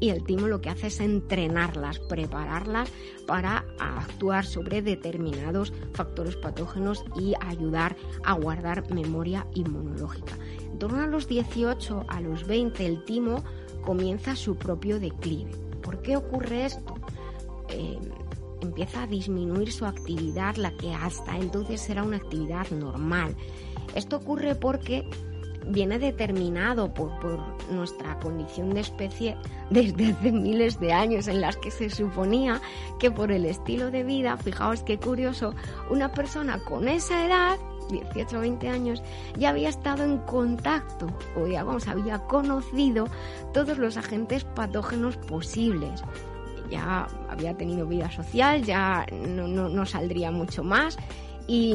y 0.01 0.09
el 0.09 0.25
timo 0.25 0.49
lo 0.49 0.61
que 0.61 0.71
hace 0.71 0.89
es 0.89 0.99
entrenarlas, 1.01 1.99
prepararlas 1.99 2.91
para 3.27 3.65
actuar 3.79 4.47
sobre 4.47 4.83
determinados 4.83 5.73
factores 5.93 6.37
patógenos 6.37 7.05
y 7.17 7.35
ayudar 7.41 7.97
a 8.25 8.33
guardar 8.33 8.93
memoria 8.93 9.47
inmunológica. 9.55 10.37
En 10.65 10.79
torno 10.79 11.03
a 11.03 11.07
los 11.07 11.29
18 11.29 12.07
a 12.09 12.21
los 12.21 12.47
20 12.47 12.85
el 12.87 13.05
timo 13.05 13.45
comienza 13.83 14.35
su 14.35 14.57
propio 14.57 14.99
declive. 14.99 15.51
¿Por 15.83 16.03
qué 16.03 16.17
ocurre 16.17 16.67
esto? 16.67 16.95
Eh, 17.69 17.99
empieza 18.63 19.03
a 19.03 19.07
disminuir 19.07 19.73
su 19.73 19.87
actividad, 19.87 20.57
la 20.57 20.77
que 20.77 20.93
hasta 20.95 21.37
entonces 21.37 21.89
era 21.89 22.03
una 22.03 22.17
actividad 22.17 22.69
normal. 22.71 23.37
Esto 23.95 24.17
ocurre 24.17 24.55
porque 24.55 25.09
viene 25.67 25.99
determinado 25.99 26.93
por, 26.93 27.11
nuestra 27.71 28.19
condición 28.19 28.75
de 28.75 28.81
especie 28.81 29.37
desde 29.71 30.13
hace 30.13 30.33
miles 30.33 30.81
de 30.81 30.93
años 30.93 31.29
en 31.29 31.41
las 31.41 31.57
que 31.57 31.71
se 31.71 31.91
suponía 31.91 32.61
que 32.99 33.11
por 33.11 33.31
el 33.31 33.45
estilo 33.45 33.91
de 33.91 34.03
vida, 34.03 34.37
fijaos 34.37 34.83
qué 34.83 34.99
curioso, 34.99 35.55
una 35.91 36.13
persona 36.13 36.59
con 36.65 36.89
esa 36.89 37.27
edad 37.27 37.59
18 37.91 38.37
o 38.37 38.41
20 38.41 38.69
años, 38.69 39.03
ya 39.37 39.51
había 39.51 39.69
estado 39.69 40.05
en 40.05 40.19
contacto 40.19 41.07
o 41.37 41.45
digamos 41.45 41.89
había 41.89 42.19
conocido 42.21 43.07
todos 43.53 43.79
los 43.79 43.97
agentes 43.97 44.45
patógenos 44.45 45.17
posibles. 45.17 46.03
Ya 46.71 47.09
había 47.29 47.57
tenido 47.57 47.85
vida 47.87 48.09
social, 48.13 48.63
ya 48.63 49.05
no, 49.11 49.49
no 49.49 49.87
saldría 49.87 50.31
mucho 50.31 50.63
más 50.63 50.97
y 51.49 51.75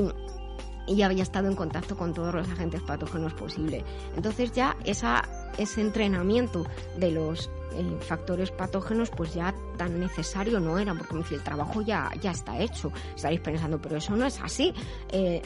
y 0.87 0.95
ya 0.95 1.05
había 1.07 1.23
estado 1.23 1.47
en 1.47 1.55
contacto 1.55 1.95
con 1.95 2.13
todos 2.13 2.33
los 2.33 2.49
agentes 2.49 2.81
patógenos 2.81 3.33
posibles. 3.33 3.83
Entonces 4.15 4.51
ya 4.51 4.75
esa, 4.85 5.23
ese 5.57 5.81
entrenamiento 5.81 6.65
de 6.97 7.11
los 7.11 7.49
eh, 7.75 7.97
factores 7.99 8.51
patógenos 8.51 9.09
pues 9.09 9.33
ya 9.33 9.53
tan 9.77 9.99
necesario 9.99 10.59
no 10.59 10.77
eran, 10.77 10.97
porque 10.97 11.35
el 11.35 11.41
trabajo 11.41 11.81
ya, 11.81 12.11
ya 12.21 12.31
está 12.31 12.59
hecho. 12.59 12.91
Estaréis 13.15 13.41
pensando, 13.41 13.79
pero 13.79 13.97
eso 13.97 14.15
no 14.15 14.25
es 14.25 14.39
así. 14.41 14.73
Eh, 15.09 15.41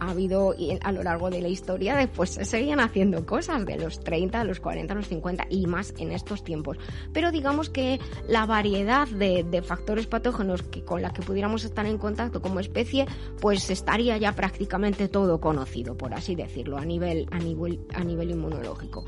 ha 0.00 0.10
habido 0.10 0.54
a 0.80 0.92
lo 0.92 1.02
largo 1.02 1.28
de 1.28 1.42
la 1.42 1.48
historia 1.48 1.94
después 1.94 2.30
se 2.30 2.44
seguían 2.44 2.80
haciendo 2.80 3.24
cosas 3.26 3.64
de 3.66 3.76
los 3.76 4.00
30, 4.00 4.44
los 4.44 4.60
40, 4.60 4.94
los 4.94 5.08
50 5.08 5.46
y 5.50 5.66
más 5.66 5.94
en 5.98 6.12
estos 6.12 6.44
tiempos. 6.44 6.78
Pero 7.12 7.30
digamos 7.30 7.70
que 7.70 8.00
la 8.28 8.46
variedad 8.46 9.06
de, 9.08 9.44
de 9.44 9.62
factores 9.62 10.06
patógenos 10.06 10.62
que, 10.62 10.84
con 10.84 11.02
la 11.02 11.12
que 11.12 11.22
pudiéramos 11.22 11.64
estar 11.64 11.86
en 11.86 11.98
contacto 11.98 12.40
como 12.40 12.60
especie, 12.60 13.06
pues 13.40 13.68
estaría 13.70 14.16
ya 14.16 14.32
prácticamente 14.32 15.08
todo 15.08 15.40
conocido, 15.40 15.96
por 15.96 16.14
así 16.14 16.34
decirlo, 16.34 16.78
a 16.78 16.84
nivel, 16.84 17.26
a 17.30 17.38
nivel, 17.38 17.80
a 17.94 18.04
nivel 18.04 18.30
inmunológico. 18.30 19.04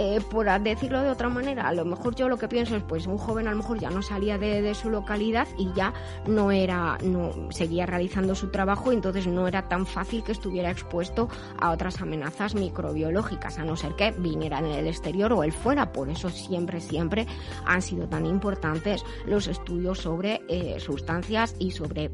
Eh, 0.00 0.20
por 0.30 0.46
decirlo 0.60 1.02
de 1.02 1.10
otra 1.10 1.28
manera, 1.28 1.66
a 1.66 1.72
lo 1.72 1.84
mejor 1.84 2.14
yo 2.14 2.28
lo 2.28 2.38
que 2.38 2.46
pienso 2.46 2.76
es, 2.76 2.84
pues 2.84 3.08
un 3.08 3.18
joven 3.18 3.48
a 3.48 3.50
lo 3.50 3.56
mejor 3.56 3.80
ya 3.80 3.90
no 3.90 4.00
salía 4.00 4.38
de, 4.38 4.72
su 4.72 4.90
localidad 4.90 5.48
y 5.58 5.72
ya 5.72 5.92
no 6.24 6.52
era, 6.52 6.96
no 7.02 7.32
seguía 7.50 7.84
realizando 7.84 8.36
su 8.36 8.48
trabajo 8.50 8.92
entonces 8.92 9.26
no 9.26 9.48
era 9.48 9.66
tan 9.68 9.86
fácil 9.86 10.22
que 10.22 10.30
estuviera 10.30 10.70
expuesto 10.70 11.28
a 11.58 11.72
otras 11.72 12.00
amenazas 12.00 12.54
microbiológicas, 12.54 13.58
a 13.58 13.64
no 13.64 13.74
ser 13.74 13.96
que 13.96 14.12
viniera 14.12 14.60
en 14.60 14.66
el 14.66 14.86
exterior 14.86 15.32
o 15.32 15.42
él 15.42 15.50
fuera. 15.50 15.90
Por 15.90 16.10
eso 16.10 16.30
siempre, 16.30 16.80
siempre 16.80 17.26
han 17.66 17.82
sido 17.82 18.06
tan 18.08 18.24
importantes 18.24 19.04
los 19.26 19.48
estudios 19.48 19.98
sobre 19.98 20.42
eh, 20.48 20.78
sustancias 20.78 21.56
y 21.58 21.72
sobre 21.72 22.12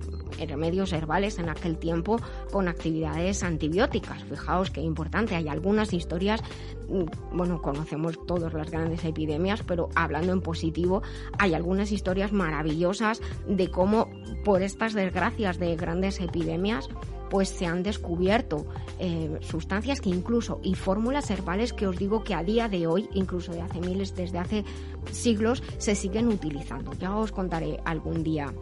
remedios 0.48 0.94
herbales 0.94 1.38
en 1.38 1.50
aquel 1.50 1.76
tiempo 1.76 2.18
con 2.50 2.68
actividades 2.68 3.42
antibióticas. 3.42 4.24
Fijaos 4.24 4.70
qué 4.70 4.80
importante, 4.80 5.36
hay 5.36 5.48
algunas 5.48 5.92
historias, 5.92 6.40
mm, 6.88 7.36
bueno, 7.36 7.60
con 7.60 7.73
conocemos 7.74 8.24
todas 8.26 8.54
las 8.54 8.70
grandes 8.70 9.04
epidemias, 9.04 9.64
pero 9.66 9.88
hablando 9.96 10.32
en 10.32 10.40
positivo, 10.40 11.02
hay 11.38 11.54
algunas 11.54 11.90
historias 11.90 12.32
maravillosas 12.32 13.20
de 13.48 13.68
cómo 13.68 14.08
por 14.44 14.62
estas 14.62 14.94
desgracias 14.94 15.58
de 15.58 15.74
grandes 15.74 16.20
epidemias, 16.20 16.88
pues 17.30 17.48
se 17.48 17.66
han 17.66 17.82
descubierto 17.82 18.64
eh, 19.00 19.38
sustancias 19.40 20.00
que 20.00 20.10
incluso 20.10 20.60
y 20.62 20.74
fórmulas 20.74 21.30
herbales 21.30 21.72
que 21.72 21.88
os 21.88 21.98
digo 21.98 22.22
que 22.22 22.34
a 22.34 22.44
día 22.44 22.68
de 22.68 22.86
hoy, 22.86 23.08
incluso 23.12 23.50
de 23.50 23.62
hace 23.62 23.80
miles, 23.80 24.14
desde 24.14 24.38
hace 24.38 24.64
siglos, 25.10 25.62
se 25.78 25.96
siguen 25.96 26.28
utilizando. 26.28 26.92
Ya 26.92 27.16
os 27.16 27.32
contaré 27.32 27.80
algún 27.84 28.22
día 28.22 28.54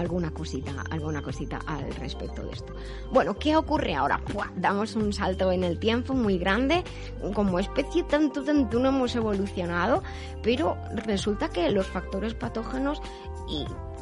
alguna 0.00 0.30
cosita, 0.30 0.72
alguna 0.90 1.22
cosita 1.22 1.60
al 1.66 1.94
respecto 1.94 2.42
de 2.42 2.52
esto. 2.52 2.74
Bueno, 3.12 3.34
¿qué 3.38 3.56
ocurre 3.56 3.94
ahora? 3.94 4.20
Damos 4.56 4.96
un 4.96 5.12
salto 5.12 5.52
en 5.52 5.64
el 5.64 5.78
tiempo 5.78 6.14
muy 6.14 6.38
grande, 6.38 6.82
como 7.34 7.58
especie 7.58 8.02
tanto, 8.04 8.42
tanto 8.42 8.78
no 8.78 8.88
hemos 8.88 9.14
evolucionado, 9.14 10.02
pero 10.42 10.76
resulta 10.94 11.50
que 11.50 11.70
los 11.70 11.86
factores 11.86 12.34
patógenos 12.34 13.00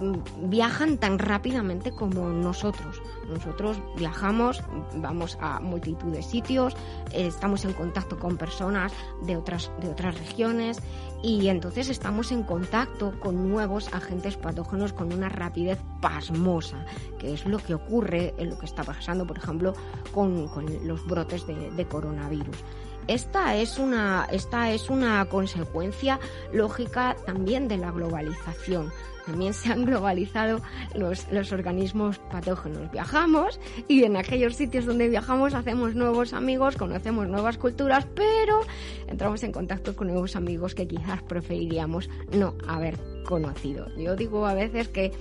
mm, 0.00 0.48
viajan 0.48 0.98
tan 0.98 1.18
rápidamente 1.18 1.92
como 1.92 2.28
nosotros. 2.28 3.02
Nosotros 3.28 3.76
viajamos, 3.96 4.62
vamos 4.96 5.36
a 5.40 5.60
multitud 5.60 6.12
de 6.12 6.22
sitios, 6.22 6.74
estamos 7.12 7.64
en 7.64 7.74
contacto 7.74 8.18
con 8.18 8.38
personas 8.38 8.92
de 9.22 9.36
otras, 9.36 9.70
de 9.80 9.90
otras 9.90 10.18
regiones 10.18 10.80
y 11.22 11.48
entonces 11.48 11.88
estamos 11.88 12.30
en 12.30 12.44
contacto 12.44 13.12
con 13.18 13.48
nuevos 13.48 13.92
agentes 13.92 14.36
patógenos 14.36 14.92
con 14.92 15.12
una 15.12 15.28
rapidez 15.28 15.78
pasmosa, 16.00 16.84
que 17.18 17.32
es 17.32 17.44
lo 17.44 17.58
que 17.58 17.74
ocurre 17.74 18.34
en 18.38 18.50
lo 18.50 18.58
que 18.58 18.66
está 18.66 18.84
pasando, 18.84 19.26
por 19.26 19.38
ejemplo, 19.38 19.74
con, 20.12 20.48
los 20.86 21.04
brotes 21.06 21.44
de, 21.46 21.86
coronavirus. 21.86 22.56
Esta 23.06 23.56
es 23.56 23.78
una, 23.78 24.26
esta 24.30 24.70
es 24.72 24.90
una 24.90 25.24
consecuencia 25.26 26.18
lógica 26.52 27.16
también 27.26 27.68
de 27.68 27.78
la 27.78 27.90
globalización 27.90 28.92
también 29.28 29.52
se 29.52 29.70
han 29.70 29.84
globalizado 29.84 30.62
los, 30.94 31.30
los, 31.30 31.52
organismos 31.52 32.18
patógenos. 32.18 32.90
Viajamos 32.90 33.60
y 33.86 34.04
en 34.04 34.16
aquellos 34.16 34.56
sitios 34.56 34.86
donde 34.86 35.10
viajamos 35.10 35.52
hacemos 35.52 35.94
nuevos 35.94 36.32
amigos, 36.32 36.76
conocemos 36.76 37.28
nuevas 37.28 37.58
culturas, 37.58 38.06
pero 38.14 38.60
entramos 39.06 39.42
en 39.42 39.52
contacto 39.52 39.94
con 39.94 40.06
nuevos 40.06 40.34
amigos 40.34 40.74
que 40.74 40.88
quizás 40.88 41.22
preferiríamos 41.24 42.08
no 42.32 42.54
haber 42.66 43.17
conocido. 43.28 43.86
Yo 43.94 44.16
digo 44.16 44.46
a 44.46 44.54
veces 44.54 44.88
que 44.88 45.12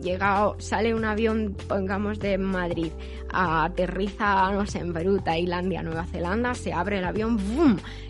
llega, 0.00 0.54
sale 0.56 0.94
un 0.94 1.04
avión, 1.04 1.54
pongamos 1.68 2.18
de 2.18 2.38
Madrid, 2.38 2.90
aterriza, 3.30 4.50
no 4.52 4.64
sé, 4.64 4.78
en 4.78 4.94
Perú, 4.94 5.20
Tailandia, 5.22 5.82
Nueva 5.82 6.06
Zelanda, 6.06 6.54
se 6.54 6.72
abre 6.72 6.98
el 6.98 7.04
avión. 7.04 7.38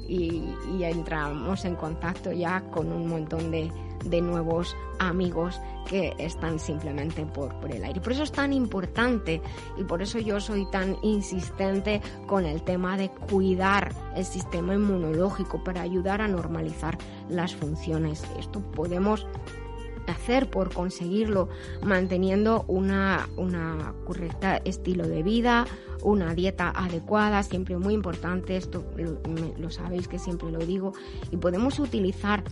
Y, 0.09 0.55
y 0.77 0.85
entramos 0.85 1.65
en 1.65 1.75
contacto 1.75 2.33
ya 2.33 2.61
con 2.71 2.93
un 2.93 3.09
montón 3.09 3.51
de, 3.51 3.71
de 4.05 4.21
nuevos 4.21 4.77
amigos 4.99 5.61
que 5.89 6.15
están 6.19 6.59
simplemente 6.59 7.27
por, 7.27 7.55
por, 7.61 7.73
el 7.73 7.85
aire. 7.85 8.01
Por 8.01 8.13
eso 8.13 8.23
es 8.23 8.33
tan 8.33 8.53
importante 8.53 9.43
y 9.77 9.85
por 9.85 10.03
eso 10.03 10.19
yo 10.19 10.41
soy 10.41 10.69
tan 10.71 10.97
insistente 11.03 12.01
con 12.27 12.47
el 12.47 12.63
tema 12.63 12.97
de 12.97 13.11
cuidar 13.11 13.93
el 14.15 14.25
sistema 14.25 14.75
inmunológico 14.75 15.63
para 15.65 15.83
ayudar 15.83 16.21
a 16.23 16.29
normalizar 16.29 16.99
las 17.29 17.55
funciones. 17.55 18.25
Esto 18.39 18.61
podemos 18.61 19.27
hacer 20.07 20.51
por 20.51 20.73
conseguirlo 20.73 21.49
manteniendo 21.83 22.65
una, 22.69 23.29
una 23.37 23.95
correcta 24.05 24.57
estilo 24.65 25.07
de 25.07 25.23
vida, 25.23 25.67
una 26.03 26.35
dieta 26.35 26.71
adecuada, 26.71 27.43
siempre 27.43 27.77
muy 27.79 27.95
importante, 27.95 28.57
esto 28.57 28.85
lo, 28.97 29.21
lo 29.57 29.71
sabéis 29.71 30.09
que 30.09 30.19
siempre 30.19 30.51
lo 30.51 30.59
digo, 30.59 30.93
y 31.31 31.37
podemos 31.37 31.79
utilizar 31.79 32.45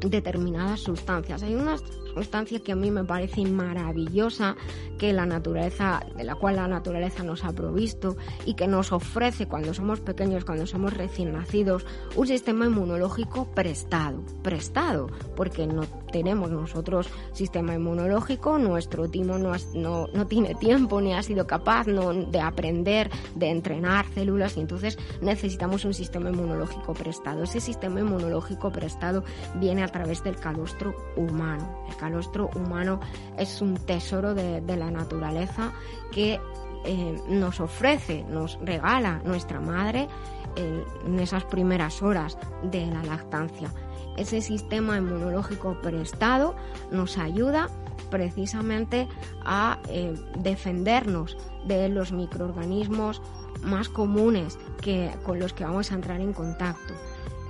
determinadas 0.00 0.80
sustancias. 0.80 1.42
Hay 1.42 1.54
una 1.54 1.76
sustancia 2.14 2.60
que 2.60 2.72
a 2.72 2.76
mí 2.76 2.90
me 2.90 3.04
parece 3.04 3.44
maravillosa, 3.44 4.56
que 4.98 5.12
la 5.12 5.26
naturaleza, 5.26 6.04
de 6.16 6.24
la 6.24 6.34
cual 6.34 6.56
la 6.56 6.68
naturaleza 6.68 7.22
nos 7.22 7.44
ha 7.44 7.52
provisto 7.52 8.16
y 8.44 8.54
que 8.54 8.66
nos 8.66 8.92
ofrece 8.92 9.46
cuando 9.46 9.74
somos 9.74 10.00
pequeños, 10.00 10.44
cuando 10.44 10.66
somos 10.66 10.94
recién 10.94 11.32
nacidos, 11.32 11.84
un 12.14 12.26
sistema 12.26 12.66
inmunológico 12.66 13.50
prestado, 13.54 14.24
prestado, 14.42 15.08
porque 15.34 15.66
no 15.66 15.82
tenemos 16.16 16.50
nosotros 16.50 17.10
sistema 17.32 17.74
inmunológico, 17.74 18.56
nuestro 18.56 19.06
timo 19.06 19.36
no, 19.36 19.52
no, 19.74 20.06
no 20.06 20.26
tiene 20.26 20.54
tiempo 20.54 20.98
ni 21.02 21.12
ha 21.12 21.22
sido 21.22 21.46
capaz 21.46 21.84
de 21.84 22.40
aprender, 22.40 23.10
de 23.34 23.50
entrenar 23.50 24.06
células 24.14 24.56
y 24.56 24.60
entonces 24.60 24.96
necesitamos 25.20 25.84
un 25.84 25.92
sistema 25.92 26.30
inmunológico 26.30 26.94
prestado. 26.94 27.42
Ese 27.42 27.60
sistema 27.60 28.00
inmunológico 28.00 28.72
prestado 28.72 29.24
viene 29.56 29.82
a 29.82 29.88
través 29.88 30.24
del 30.24 30.36
calostro 30.36 30.94
humano. 31.16 31.84
El 31.86 31.96
calostro 31.96 32.48
humano 32.56 32.98
es 33.36 33.60
un 33.60 33.74
tesoro 33.74 34.34
de, 34.34 34.62
la 34.74 34.90
naturaleza 34.90 35.74
que 36.12 36.40
eh, 36.86 37.20
nos 37.28 37.60
ofrece, 37.60 38.24
nos 38.24 38.58
regala 38.62 39.20
nuestra 39.22 39.60
madre 39.60 40.08
eh, 40.56 40.84
en 41.04 41.20
esas 41.20 41.44
primeras 41.44 42.02
horas 42.02 42.38
de 42.62 42.86
la 42.86 43.02
lactancia. 43.02 43.70
Ese 44.16 44.40
sistema 44.40 44.96
inmunológico 44.96 45.80
prestado 45.82 46.56
nos 46.90 47.18
ayuda 47.18 47.68
precisamente 48.10 49.08
a 49.44 49.78
eh, 49.88 50.14
defendernos 50.38 51.36
de 51.66 51.88
los 51.88 52.12
microorganismos 52.12 53.20
más 53.62 53.88
comunes 53.88 54.58
que, 54.80 55.10
con 55.24 55.38
los 55.38 55.52
que 55.52 55.64
vamos 55.64 55.90
a 55.90 55.96
entrar 55.96 56.20
en 56.20 56.32
contacto. 56.32 56.94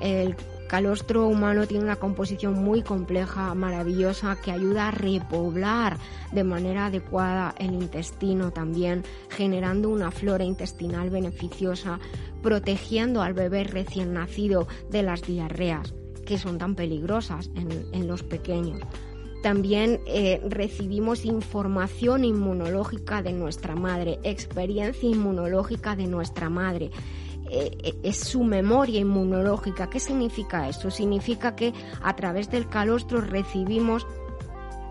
El 0.01 0.37
calostro 0.69 1.27
humano 1.27 1.67
tiene 1.67 1.85
una 1.85 1.97
composición 1.97 2.55
muy 2.55 2.83
compleja, 2.83 3.55
maravillosa, 3.55 4.37
que 4.37 4.51
ayuda 4.51 4.89
a 4.89 4.91
repoblar 4.91 5.97
de 6.33 6.45
manera 6.45 6.87
adecuada 6.87 7.55
el 7.59 7.75
intestino 7.75 8.51
también, 8.51 9.05
generando 9.31 9.89
una 9.89 10.11
flora 10.11 10.45
intestinal 10.45 11.11
beneficiosa, 11.11 11.99
protegiendo 12.43 13.23
al 13.23 13.35
bebé 13.35 13.64
recién 13.64 14.12
nacido 14.12 14.67
de 14.91 15.03
las 15.03 15.23
diarreas, 15.23 15.95
que 16.27 16.37
son 16.37 16.59
tan 16.59 16.74
peligrosas 16.74 17.51
en, 17.55 18.07
los 18.07 18.22
pequeños. 18.22 18.81
También 19.43 20.01
eh, 20.07 20.43
recibimos 20.49 21.24
información 21.24 22.24
inmunológica 22.24 23.22
de 23.22 23.33
nuestra 23.33 23.74
madre, 23.74 24.18
experiencia 24.24 25.09
inmunológica 25.09 25.97
de 25.97 26.07
nuestra 26.07 26.51
madre. 26.51 26.91
Eh, 27.51 27.95
es 28.03 28.18
su 28.18 28.43
memoria 28.45 29.01
inmunológica. 29.01 29.89
¿Qué 29.89 30.01
significa 30.01 30.68
eso? 30.68 30.91
Significa 30.91 31.55
que 31.55 31.72
a 32.03 32.16
través 32.16 32.51
del 32.51 32.68
calostro 32.68 33.20
recibimos 33.20 34.07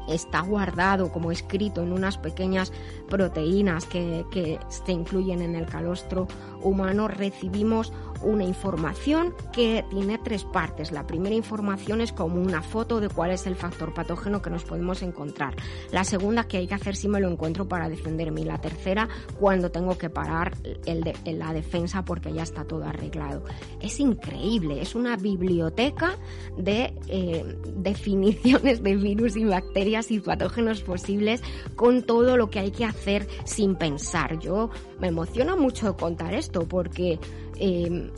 está 0.07 0.41
guardado 0.41 1.11
como 1.11 1.31
escrito 1.31 1.81
en 1.81 1.91
unas 1.91 2.17
pequeñas 2.17 2.71
proteínas 3.09 3.85
que, 3.85 4.25
que, 4.31 4.59
se 4.69 4.91
incluyen 4.91 5.41
en 5.41 5.55
el 5.55 5.65
calostro 5.65 6.27
humano, 6.61 7.07
recibimos 7.07 7.91
una 8.21 8.43
información 8.43 9.33
que 9.53 9.85
tiene 9.89 10.17
tres 10.17 10.43
partes. 10.43 10.91
La 10.91 11.07
primera 11.07 11.35
información 11.35 12.01
es 12.01 12.11
como 12.11 12.41
una 12.41 12.61
foto 12.61 12.99
de 12.99 13.09
cuál 13.09 13.31
es 13.31 13.47
el 13.47 13.55
factor 13.55 13.93
patógeno 13.93 14.41
que 14.41 14.49
nos 14.49 14.63
podemos 14.63 15.01
encontrar. 15.01 15.55
La 15.91 16.03
segunda, 16.03 16.47
que 16.47 16.57
hay 16.57 16.67
que 16.67 16.75
hacer 16.75 16.95
si 16.95 17.07
me 17.07 17.19
lo 17.19 17.29
encuentro 17.29 17.67
para 17.67 17.89
defenderme. 17.89 18.41
Y 18.41 18.45
la 18.45 18.59
tercera, 18.59 19.07
cuando 19.39 19.71
tengo 19.71 19.97
que 19.97 20.09
parar 20.09 20.57
el 20.85 21.05
la 21.25 21.53
defensa 21.53 22.03
porque 22.03 22.33
ya 22.33 22.43
está 22.43 22.63
todo 22.65 22.85
arreglado. 22.85 23.43
Es 23.81 23.99
increíble, 23.99 24.81
es 24.81 24.95
una 24.95 25.17
biblioteca 25.17 26.17
de 26.57 26.93
eh, 27.07 27.57
definiciones 27.75 28.81
de 28.81 28.95
virus 28.95 29.35
y 29.35 29.45
bacterias 29.45 30.11
y 30.11 30.19
patógenos 30.19 30.81
posibles 30.81 31.41
con 31.75 32.03
todo 32.03 32.37
lo 32.37 32.49
que 32.49 32.59
hay 32.59 32.71
que 32.71 32.85
hacer 32.85 33.27
sin 33.43 33.75
pensar. 33.75 34.39
Yo 34.39 34.69
me 34.99 35.07
emociona 35.07 35.55
mucho 35.55 35.95
contar 35.97 36.33
esto 36.33 36.67
porque 36.67 37.19
eh, 37.59 38.09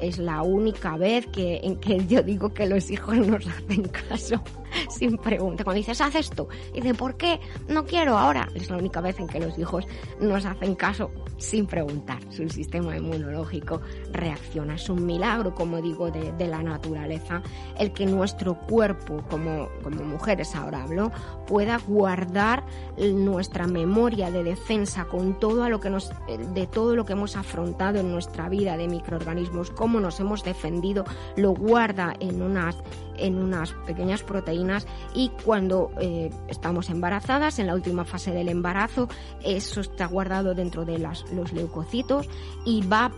es 0.00 0.18
la 0.18 0.42
única 0.42 0.96
vez 0.96 1.26
que, 1.26 1.60
en 1.62 1.76
que 1.76 2.06
yo 2.06 2.22
digo 2.22 2.52
que 2.52 2.66
los 2.66 2.90
hijos 2.90 3.16
nos 3.18 3.46
hacen 3.46 3.82
caso 4.08 4.42
sin 4.90 5.16
pregunta. 5.18 5.64
Cuando 5.64 5.78
dices, 5.78 6.00
haz 6.00 6.14
esto, 6.14 6.48
y 6.72 6.80
dice, 6.80 6.94
¿por 6.94 7.16
qué? 7.16 7.40
No 7.68 7.84
quiero 7.84 8.16
ahora. 8.16 8.48
Es 8.54 8.70
la 8.70 8.76
única 8.76 9.00
vez 9.00 9.18
en 9.18 9.26
que 9.26 9.40
los 9.40 9.58
hijos 9.58 9.86
nos 10.20 10.44
hacen 10.44 10.74
caso 10.74 11.10
sin 11.36 11.66
preguntar. 11.66 12.18
Su 12.30 12.48
sistema 12.48 12.96
inmunológico 12.96 13.80
reacciona. 14.12 14.74
Es 14.74 14.88
un 14.88 15.06
milagro, 15.06 15.54
como 15.54 15.80
digo, 15.80 16.10
de, 16.10 16.32
de 16.32 16.46
la 16.46 16.62
naturaleza, 16.62 17.42
el 17.78 17.92
que 17.92 18.06
nuestro 18.06 18.58
cuerpo, 18.60 19.24
como, 19.28 19.68
como 19.82 20.04
mujeres 20.04 20.54
ahora 20.54 20.82
hablo, 20.82 21.10
pueda 21.46 21.78
guardar 21.78 22.64
nuestra 22.98 23.66
memoria 23.66 24.30
de 24.30 24.44
defensa 24.44 25.06
con 25.06 25.38
todo 25.38 25.64
a 25.64 25.68
lo 25.68 25.80
que 25.80 25.90
nos, 25.90 26.10
de 26.54 26.66
todo 26.66 26.94
lo 26.94 27.04
que 27.04 27.12
hemos 27.12 27.36
afrontado 27.36 28.00
en 28.00 28.10
nuestra 28.10 28.48
vida 28.48 28.76
de 28.76 28.88
microorganismos, 28.88 29.70
cómo 29.70 30.00
nos 30.00 30.20
hemos 30.20 30.44
defendido, 30.44 31.04
lo 31.36 31.52
guarda 31.52 32.14
en 32.20 32.42
unas 32.42 32.76
en 33.16 33.36
unas 33.36 33.72
pequeñas 33.86 34.22
proteínas 34.22 34.59
y 35.14 35.30
cuando 35.44 35.90
eh, 36.00 36.30
estamos 36.48 36.90
embarazadas, 36.90 37.58
en 37.58 37.66
la 37.66 37.74
última 37.74 38.04
fase 38.04 38.32
del 38.32 38.48
embarazo, 38.48 39.08
eso 39.42 39.80
está 39.80 40.06
guardado 40.06 40.54
dentro 40.54 40.84
de 40.84 40.98
los 40.98 41.52
leucocitos 41.52 42.28
y 42.64 42.86
va 42.86 43.10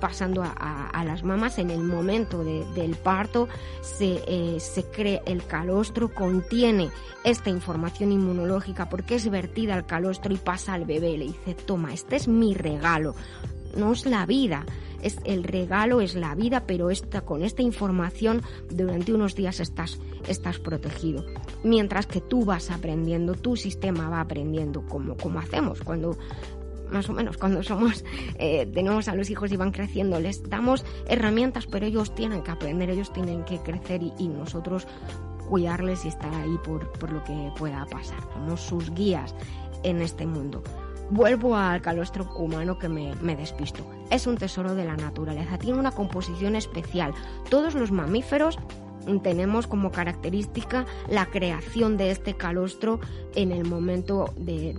pasando 0.00 0.42
a, 0.42 1.04
las 1.04 1.22
mamas. 1.22 1.58
En 1.58 1.70
el 1.70 1.82
momento 1.82 2.42
de, 2.42 2.64
del 2.74 2.96
parto 2.96 3.48
se, 3.82 4.22
eh, 4.26 4.58
cree 4.92 5.22
el 5.26 5.44
calostro 5.46 6.12
contiene 6.12 6.90
esta 7.24 7.50
información 7.50 8.12
inmunológica 8.12 8.88
porque 8.88 9.16
es 9.16 9.30
vertida 9.30 9.74
al 9.74 9.86
calostro 9.86 10.32
y 10.32 10.38
pasa 10.38 10.74
al 10.74 10.84
bebé. 10.84 11.16
Le 11.18 11.26
dice 11.26 11.54
toma 11.54 11.92
este 11.92 12.16
es 12.16 12.28
mi 12.28 12.54
regalo 12.54 13.14
no 13.76 13.92
es 13.92 14.06
la 14.06 14.26
vida 14.26 14.64
es 15.02 15.18
el 15.24 15.44
regalo 15.44 16.00
es 16.00 16.14
la 16.14 16.34
vida, 16.34 16.64
pero 16.66 16.90
esta, 16.90 17.22
con 17.22 17.42
esta 17.42 17.62
información 17.62 18.42
durante 18.70 19.12
unos 19.12 19.34
días 19.34 19.60
estás, 19.60 19.98
estás 20.26 20.58
protegido. 20.58 21.24
Mientras 21.62 22.06
que 22.06 22.20
tú 22.20 22.44
vas 22.44 22.70
aprendiendo, 22.70 23.34
tu 23.34 23.56
sistema 23.56 24.08
va 24.08 24.20
aprendiendo 24.20 24.82
como, 24.86 25.16
como 25.16 25.38
hacemos. 25.38 25.80
Cuando 25.82 26.16
más 26.90 27.08
o 27.08 27.12
menos 27.12 27.36
cuando 27.36 27.62
somos 27.62 28.04
eh, 28.38 28.66
tenemos 28.66 29.06
a 29.06 29.14
los 29.14 29.30
hijos 29.30 29.52
y 29.52 29.56
van 29.56 29.70
creciendo 29.70 30.18
les 30.18 30.42
damos 30.42 30.84
herramientas 31.06 31.68
pero 31.68 31.86
ellos 31.86 32.12
tienen 32.16 32.42
que 32.42 32.50
aprender 32.50 32.90
ellos 32.90 33.12
tienen 33.12 33.44
que 33.44 33.58
crecer 33.58 34.02
y, 34.02 34.12
y 34.18 34.26
nosotros 34.26 34.88
cuidarles 35.48 36.04
y 36.04 36.08
estar 36.08 36.32
ahí 36.34 36.58
por, 36.64 36.90
por 36.92 37.12
lo 37.12 37.22
que 37.24 37.52
pueda 37.58 37.84
pasar. 37.86 38.20
Somos 38.32 38.60
sus 38.60 38.94
guías 38.94 39.34
en 39.82 40.00
este 40.00 40.26
mundo 40.26 40.62
vuelvo 41.10 41.56
al 41.56 41.82
calostro 41.82 42.30
humano 42.36 42.78
que 42.78 42.88
me, 42.88 43.36
despisto. 43.36 43.84
Es 44.10 44.26
un 44.26 44.36
tesoro 44.36 44.74
de 44.74 44.84
la 44.84 44.96
naturaleza, 44.96 45.58
tiene 45.58 45.78
una 45.78 45.92
composición 45.92 46.56
especial. 46.56 47.12
Todos 47.48 47.74
los 47.74 47.90
mamíferos 47.90 48.58
tenemos 49.22 49.66
como 49.66 49.90
característica 49.90 50.86
la 51.08 51.26
creación 51.26 51.96
de 51.96 52.10
este 52.10 52.34
calostro 52.34 53.00
en 53.34 53.50
el 53.50 53.64
momento 53.64 54.32
de, 54.36 54.74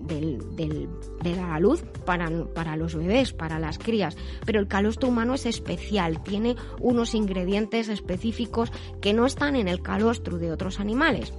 la 1.23 1.59
luz 1.59 1.83
para, 2.05 2.29
para 2.53 2.75
los 2.75 2.95
bebés, 2.95 3.33
para 3.33 3.59
las 3.59 3.77
crías. 3.77 4.15
Pero 4.45 4.59
el 4.59 4.67
calostro 4.67 5.09
humano 5.09 5.33
es 5.33 5.45
especial, 5.45 6.21
tiene 6.23 6.55
unos 6.79 7.15
ingredientes 7.15 7.89
específicos 7.89 8.71
que 9.01 9.13
no 9.13 9.25
están 9.25 9.55
en 9.55 9.67
el 9.67 9.81
calostro 9.81 10.37
de 10.37 10.51
otros 10.51 10.79
animales. 10.79 11.33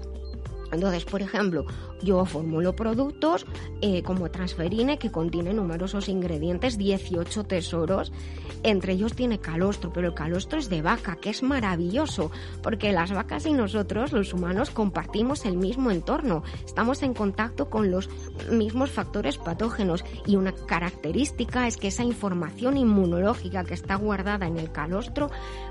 Entonces, 0.73 1.05
por 1.05 1.21
ejemplo, 1.21 1.67
yo 2.03 2.25
formulo 2.25 2.75
productos 2.75 3.47
eh, 3.81 4.03
como 4.03 4.31
transferine 4.31 4.99
que 4.99 5.11
contiene 5.11 5.53
numerosos 5.53 6.09
ingredientes, 6.09 6.79
18 6.79 7.45
tesoros. 7.45 8.13
Entre 8.63 8.93
ellos 8.93 9.15
tiene 9.15 9.41
calostro, 9.41 9.93
pero 9.93 10.09
el 10.09 10.15
calostro 10.15 10.59
es 10.59 10.69
de 10.69 10.83
vaca, 10.83 11.17
que 11.17 11.31
es 11.31 11.43
maravilloso, 11.43 12.31
porque 12.63 12.93
las 12.93 13.11
vacas 13.11 13.47
y 13.47 13.53
nosotros, 13.53 14.13
los 14.13 14.33
humanos, 14.33 14.71
compartimos 14.71 15.45
el 15.45 15.57
mismo 15.57 15.91
entorno. 15.91 16.45
Estamos 16.65 17.03
en 17.03 17.15
contacto 17.15 17.71
con 17.71 17.91
los 17.91 18.09
mismos 18.51 18.91
factores 18.91 19.39
patógenos 19.39 20.05
y 20.27 20.37
una 20.37 20.53
característica 20.53 21.67
es 21.67 21.77
que 21.77 21.89
esa 21.89 22.05
información 22.05 22.77
inmunológica 22.77 23.65
que 23.65 23.75
está 23.75 23.97
guardada 23.97 24.47
en 24.47 24.59
el 24.59 24.71
calostro 24.71 25.31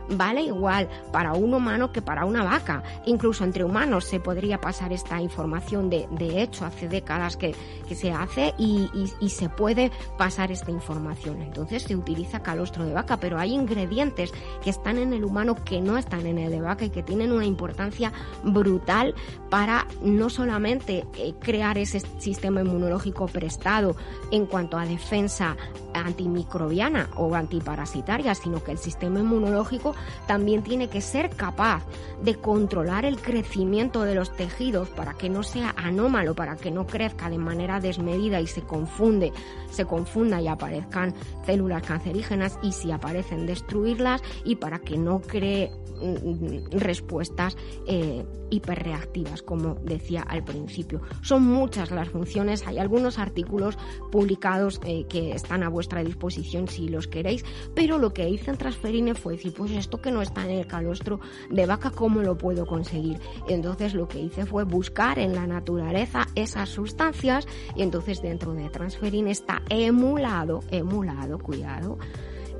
vale 0.09 0.41
igual 0.41 0.89
para 1.13 1.33
un 1.33 1.53
humano 1.53 1.91
que 1.93 2.01
para 2.01 2.25
una 2.25 2.43
vaca. 2.43 2.83
Incluso 3.05 3.43
entre 3.43 3.63
humanos 3.63 4.05
se 4.05 4.19
podría 4.19 4.59
pasar 4.59 4.91
esta 4.91 5.21
información 5.21 5.89
de 5.89 6.07
de 6.11 6.20
hecho 6.29 6.65
hace 6.65 6.87
décadas 6.87 7.37
que, 7.37 7.55
se 7.91 8.11
hace 8.13 8.53
y, 8.57 8.87
se 9.27 9.49
puede 9.49 9.91
pasar 10.17 10.51
esta 10.51 10.71
información. 10.71 11.41
Entonces 11.41 11.83
se 11.83 11.95
utiliza 11.95 12.41
calostro 12.41 12.85
de 12.85 12.93
vaca, 12.93 13.17
pero 13.17 13.37
hay 13.37 13.53
ingredientes 13.53 14.31
que 14.63 14.69
están 14.69 14.97
en 14.97 15.13
el 15.13 15.25
humano 15.25 15.55
que 15.55 15.81
no 15.81 15.97
están 15.97 16.25
en 16.25 16.37
el 16.37 16.51
de 16.51 16.61
vaca 16.61 16.85
y 16.85 16.89
que 16.89 17.03
tienen 17.03 17.31
una 17.31 17.45
importancia 17.45 18.13
brutal 18.43 19.13
para 19.49 19.87
no 20.01 20.29
solamente 20.29 21.05
eh, 21.17 21.33
crear 21.39 21.77
ese 21.77 22.01
sistema 22.19 22.61
inmunológico 22.61 23.27
prestado 23.27 23.95
en 24.31 24.45
cuanto 24.45 24.77
a 24.77 24.85
defensa 24.85 25.57
antimicrobiana 25.93 27.09
o 27.15 27.35
antiparasitaria, 27.35 28.35
sino 28.35 28.63
que 28.63 28.71
el 28.71 28.77
sistema 28.77 29.19
inmunológico 29.19 29.95
también 30.27 30.63
tiene 30.63 30.87
que 30.87 31.01
ser 31.01 31.29
capaz 31.29 31.83
de 32.23 32.35
controlar 32.35 33.05
el 33.05 33.19
crecimiento 33.19 34.03
de 34.03 34.15
los 34.15 34.35
tejidos 34.35 34.89
para 34.89 35.13
que 35.13 35.29
no 35.29 35.43
sea 35.43 35.73
anómalo, 35.77 36.10
para 36.35 36.57
que 36.57 36.71
no 36.71 36.85
crezca 36.85 37.29
de 37.29 37.37
manera 37.37 37.79
desmedida 37.79 38.41
y 38.41 38.47
se 38.47 38.61
confunde, 38.61 39.31
se 39.69 39.85
confunda 39.85 40.41
y 40.41 40.47
aparezcan 40.47 41.13
células 41.45 41.83
cancerígenas 41.83 42.59
y 42.61 42.73
si 42.73 42.91
aparecen 42.91 43.45
destruirlas 43.45 44.21
y 44.43 44.57
para 44.57 44.79
que 44.79 44.97
no 44.97 45.21
cree 45.21 45.71
mm, 46.01 46.77
respuestas 46.77 47.55
eh, 47.87 48.25
hiperreactivas, 48.49 49.41
como 49.41 49.75
decía 49.75 50.23
al 50.23 50.43
principio. 50.43 51.01
Son 51.21 51.43
muchas 51.43 51.91
las 51.91 52.09
funciones, 52.09 52.67
hay 52.67 52.77
algunos 52.77 53.17
artículos 53.17 53.77
publicados 54.11 54.81
eh, 54.83 55.05
que 55.07 55.31
están 55.31 55.63
a 55.63 55.69
vuestra 55.69 56.03
disposición 56.03 56.67
si 56.67 56.89
los 56.89 57.07
queréis, 57.07 57.45
pero 57.73 57.97
lo 57.97 58.13
que 58.13 58.29
hice 58.29 58.51
en 58.51 58.57
Transferine 58.57 59.15
fue 59.15 59.33
decir, 59.33 59.53
pues 59.53 59.71
esto 59.71 60.01
que 60.01 60.11
no 60.11 60.21
está 60.21 60.43
en 60.43 60.51
el 60.51 60.67
calostro 60.67 61.21
de 61.49 61.65
vaca, 61.65 61.89
¿cómo 61.89 62.19
lo 62.21 62.37
puedo 62.37 62.65
conseguir? 62.65 63.17
Entonces 63.47 63.93
lo 63.93 64.09
que 64.09 64.19
hice 64.19 64.45
fue 64.45 64.65
buscar 64.65 65.17
en 65.17 65.33
la 65.33 65.47
naturaleza 65.47 65.90
esas 65.95 66.69
sustancias 66.69 67.47
y 67.75 67.81
entonces 67.81 68.21
dentro 68.21 68.53
de 68.53 68.69
Transferine 68.69 69.31
está 69.31 69.61
emulado, 69.69 70.61
emulado, 70.71 71.39
cuidado, 71.39 71.97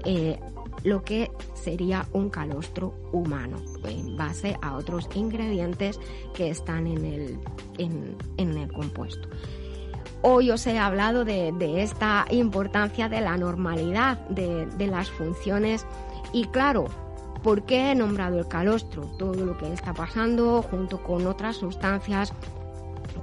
eh, 0.05 0.39
lo 0.84 1.03
que 1.03 1.32
sería 1.53 2.07
un 2.13 2.29
calostro 2.29 2.93
humano 3.11 3.57
en 3.84 4.17
base 4.17 4.57
a 4.61 4.75
otros 4.75 5.07
ingredientes 5.13 5.99
que 6.34 6.49
están 6.49 6.88
en 6.88 7.05
el, 7.05 7.39
en, 7.77 8.57
el 8.57 8.71
compuesto. 8.71 9.29
Hoy 10.23 10.51
os 10.51 10.65
he 10.67 10.77
hablado 10.77 11.25
de, 11.25 11.53
esta 11.82 12.25
importancia 12.29 13.09
de 13.09 13.21
la 13.21 13.38
normalidad 13.38 14.19
de, 14.29 14.65
de 14.65 14.88
las 14.88 15.09
funciones 15.09 15.86
y 16.34 16.45
claro, 16.45 16.86
¿por 17.43 17.63
qué 17.63 17.91
he 17.91 17.95
nombrado 17.95 18.39
el 18.39 18.47
calostro? 18.47 19.03
Todo 19.17 19.45
lo 19.45 19.57
que 19.57 19.71
está 19.73 19.93
pasando 19.93 20.61
junto 20.61 21.01
con 21.03 21.25
otras 21.27 21.57
sustancias 21.57 22.34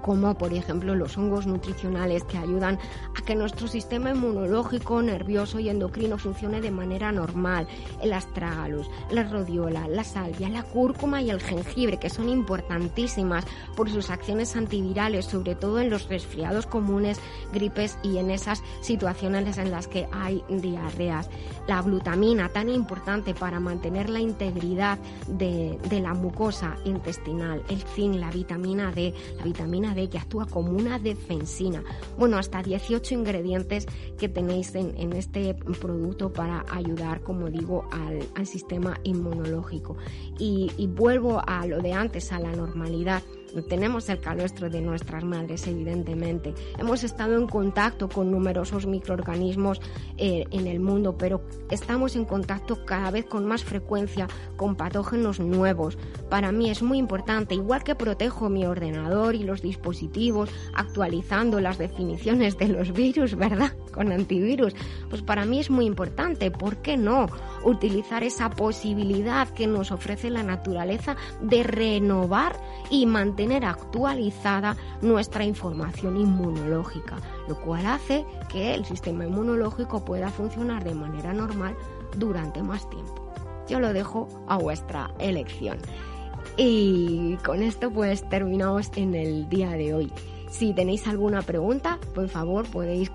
como 0.02 0.36
por 0.36 0.52
ejemplo 0.52 0.94
los 0.94 1.16
hongos 1.16 1.46
nutricionales 1.46 2.24
que 2.24 2.38
ayudan 2.38 2.78
a 3.16 3.24
que 3.24 3.34
nuestro 3.34 3.68
sistema 3.68 4.10
inmunológico, 4.10 5.02
nervioso 5.02 5.58
y 5.58 5.68
endocrino 5.68 6.18
funcione 6.18 6.60
de 6.60 6.70
manera 6.70 7.12
normal, 7.12 7.66
el 8.02 8.12
astragalus, 8.12 8.88
la 9.10 9.24
rodiola, 9.24 9.88
la 9.88 10.04
salvia, 10.04 10.48
la 10.48 10.62
cúrcuma 10.62 11.22
y 11.22 11.30
el 11.30 11.40
jengibre, 11.40 11.98
que 11.98 12.10
son 12.10 12.28
importantísimas 12.28 13.44
por 13.76 13.90
sus 13.90 14.10
acciones 14.10 14.56
antivirales, 14.56 15.26
sobre 15.26 15.54
todo 15.54 15.80
en 15.80 15.90
los 15.90 16.08
resfriados 16.08 16.66
comunes, 16.66 17.20
gripes 17.52 17.98
y 18.02 18.18
en 18.18 18.30
esas 18.30 18.62
situaciones 18.80 19.58
en 19.58 19.70
las 19.70 19.88
que 19.88 20.08
hay 20.12 20.42
diarreas. 20.48 21.30
La 21.66 21.82
glutamina, 21.82 22.48
tan 22.48 22.68
importante 22.68 23.34
para 23.34 23.60
mantener 23.60 24.08
la 24.10 24.20
integridad 24.20 24.98
de, 25.26 25.78
de 25.88 26.00
la 26.00 26.14
mucosa 26.14 26.76
intestinal, 26.84 27.62
el 27.68 27.82
zinc, 27.82 28.16
la 28.16 28.30
vitamina 28.30 28.92
D, 28.92 29.14
la 29.36 29.44
vitamina 29.44 29.87
D 29.94 30.08
que 30.08 30.18
actúa 30.18 30.46
como 30.46 30.70
una 30.72 30.98
defensina. 30.98 31.82
Bueno, 32.18 32.38
hasta 32.38 32.62
18 32.62 33.14
ingredientes 33.14 33.86
que 34.18 34.28
tenéis 34.28 34.74
en, 34.74 35.12
este 35.12 35.54
producto 35.54 36.32
para 36.32 36.64
ayudar, 36.70 37.20
como 37.22 37.48
digo, 37.50 37.88
al, 37.90 38.46
sistema 38.46 38.98
inmunológico. 39.04 39.96
y 40.38 40.86
vuelvo 40.86 41.42
a 41.46 41.66
lo 41.66 41.80
de 41.80 41.92
antes, 41.92 42.32
a 42.32 42.38
la 42.38 42.52
normalidad 42.52 43.22
tenemos 43.68 44.08
el 44.08 44.20
calostro 44.20 44.70
de 44.70 44.80
nuestras 44.80 45.24
madres, 45.24 45.66
evidentemente. 45.66 46.54
Hemos 46.78 47.04
estado 47.04 47.36
en 47.36 47.46
contacto 47.46 48.08
con 48.08 48.30
numerosos 48.30 48.86
microorganismos 48.86 49.80
eh, 50.16 50.44
en 50.50 50.66
el 50.66 50.80
mundo, 50.80 51.16
pero 51.16 51.42
estamos 51.70 52.16
en 52.16 52.24
contacto 52.24 52.84
cada 52.84 53.10
vez 53.10 53.24
con 53.26 53.46
más 53.46 53.64
frecuencia 53.64 54.28
con 54.56 54.76
patógenos 54.76 55.40
nuevos. 55.40 55.98
Para 56.28 56.52
mí 56.52 56.70
es 56.70 56.82
muy 56.82 56.98
importante, 56.98 57.54
igual 57.54 57.84
que 57.84 57.94
protejo 57.94 58.48
mi 58.48 58.66
ordenador 58.66 59.34
y 59.34 59.44
los 59.44 59.62
dispositivos 59.62 60.50
actualizando 60.74 61.60
las 61.60 61.78
definiciones 61.78 62.58
de 62.58 62.68
los 62.68 62.92
virus, 62.92 63.36
¿verdad? 63.36 63.72
Con 63.92 64.12
antivirus, 64.12 64.74
pues 65.10 65.22
para 65.22 65.44
mí 65.44 65.58
es 65.58 65.70
muy 65.70 65.86
importante, 65.86 66.50
¿por 66.52 66.76
qué 66.76 66.96
no? 66.96 67.26
Utilizar 67.64 68.22
esa 68.22 68.50
posibilidad 68.50 69.48
que 69.48 69.66
nos 69.66 69.90
ofrece 69.90 70.30
la 70.30 70.44
naturaleza 70.44 71.16
de 71.40 71.64
renovar 71.64 72.60
y 72.90 73.06
mantener 73.06 73.37
tener 73.38 73.64
actualizada 73.64 74.76
nuestra 75.00 75.44
información 75.44 76.16
inmunológica, 76.16 77.18
lo 77.46 77.54
cual 77.60 77.86
hace 77.86 78.26
que 78.48 78.74
el 78.74 78.84
sistema 78.84 79.24
inmunológico 79.24 80.04
pueda 80.04 80.28
funcionar 80.28 80.82
de 80.82 80.92
manera 80.92 81.32
normal 81.32 81.76
durante 82.16 82.64
más 82.64 82.90
tiempo. 82.90 83.32
Yo 83.68 83.78
lo 83.78 83.92
dejo 83.92 84.26
a 84.48 84.56
vuestra 84.56 85.12
elección. 85.20 85.78
Y 86.56 87.36
con 87.44 87.62
esto 87.62 87.92
pues 87.92 88.28
terminamos 88.28 88.90
en 88.96 89.14
el 89.14 89.48
día 89.48 89.70
de 89.70 89.94
hoy. 89.94 90.12
Si 90.50 90.72
tenéis 90.72 91.06
alguna 91.06 91.42
pregunta, 91.42 91.98
por 92.14 92.28
favor 92.28 92.68
podéis 92.70 93.10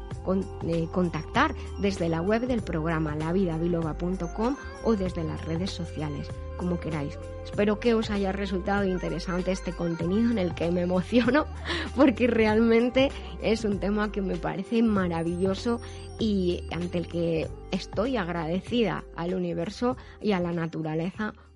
eh, 0.68 0.88
contactar 0.92 1.54
desde 1.80 2.08
la 2.08 2.22
web 2.22 2.48
del 2.48 2.62
programa 2.62 3.16
lavidabiloba.com 3.16 4.56
o 4.84 4.96
desde 4.96 5.24
las 5.24 5.44
redes 5.46 5.72
sociales 5.72 6.30
como 6.58 6.80
queráis. 6.80 7.18
Espero 7.44 7.80
que 7.80 7.94
os 7.94 8.10
haya 8.10 8.32
resultado 8.32 8.86
interesante 8.86 9.52
este 9.52 9.74
contenido 9.74 10.32
en 10.32 10.38
el 10.38 10.54
que 10.54 10.72
me 10.72 10.82
emociono 10.82 11.46
porque 11.96 12.28
realmente 12.28 13.12
es 13.42 13.66
un 13.66 13.80
tema 13.80 14.12
que 14.12 14.22
me 14.22 14.38
parece 14.38 14.82
maravilloso 14.82 15.82
y 16.20 16.64
ante 16.72 17.00
el 17.00 17.08
que 17.08 17.50
estoy 17.72 18.18
agradecida 18.18 19.04
al 19.16 19.34
universo 19.34 19.98
y 20.22 20.32
a 20.32 20.40
la 20.40 20.54
naturaleza 20.54 21.34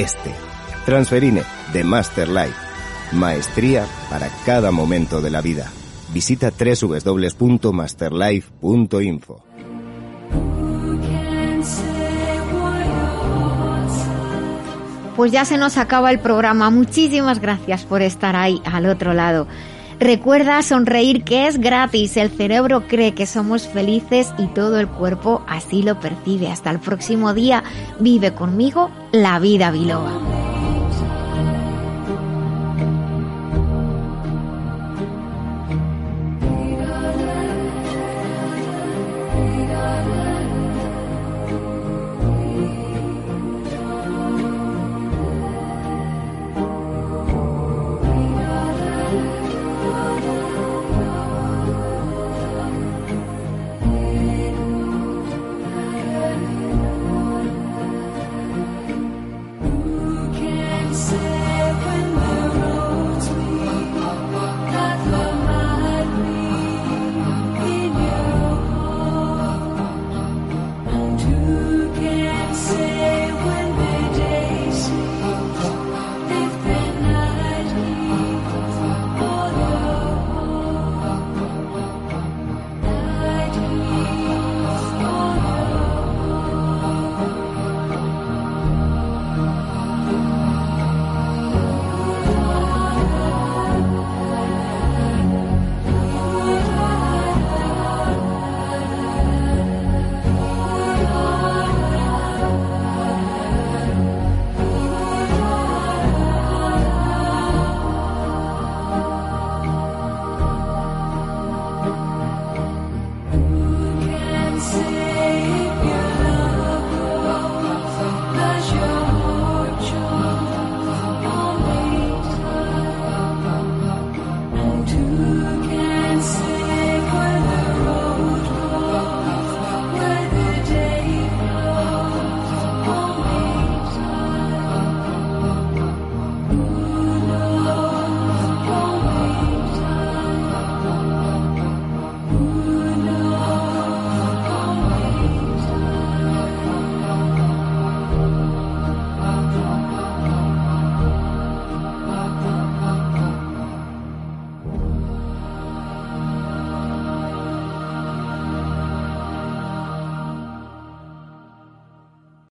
este. 0.00 0.32
Transferine 0.86 1.42
de 1.72 1.84
Master 1.84 2.28
Life. 2.28 2.54
Maestría 3.12 3.86
para 4.10 4.28
cada 4.44 4.70
momento 4.70 5.20
de 5.20 5.30
la 5.30 5.40
vida. 5.40 5.70
Visita 6.12 6.50
www.masterlife.info. 6.50 9.48
pues 15.18 15.32
ya 15.32 15.44
se 15.44 15.58
nos 15.58 15.78
acaba 15.78 16.12
el 16.12 16.20
programa. 16.20 16.70
Muchísimas 16.70 17.40
gracias 17.40 17.84
por 17.84 18.02
estar 18.02 18.36
ahí 18.36 18.62
al 18.64 18.86
otro 18.86 19.14
lado. 19.14 19.48
Recuerda 20.00 20.62
sonreír 20.62 21.24
que 21.24 21.48
es 21.48 21.58
gratis. 21.58 22.16
El 22.16 22.30
cerebro 22.30 22.86
cree 22.86 23.14
que 23.14 23.26
somos 23.26 23.66
felices 23.66 24.32
y 24.38 24.46
todo 24.46 24.78
el 24.78 24.88
cuerpo 24.88 25.42
así 25.48 25.82
lo 25.82 25.98
percibe. 25.98 26.48
Hasta 26.48 26.70
el 26.70 26.78
próximo 26.78 27.34
día. 27.34 27.64
Vive 27.98 28.32
conmigo 28.32 28.90
la 29.10 29.38
vida 29.40 29.70
biloba. 29.72 30.12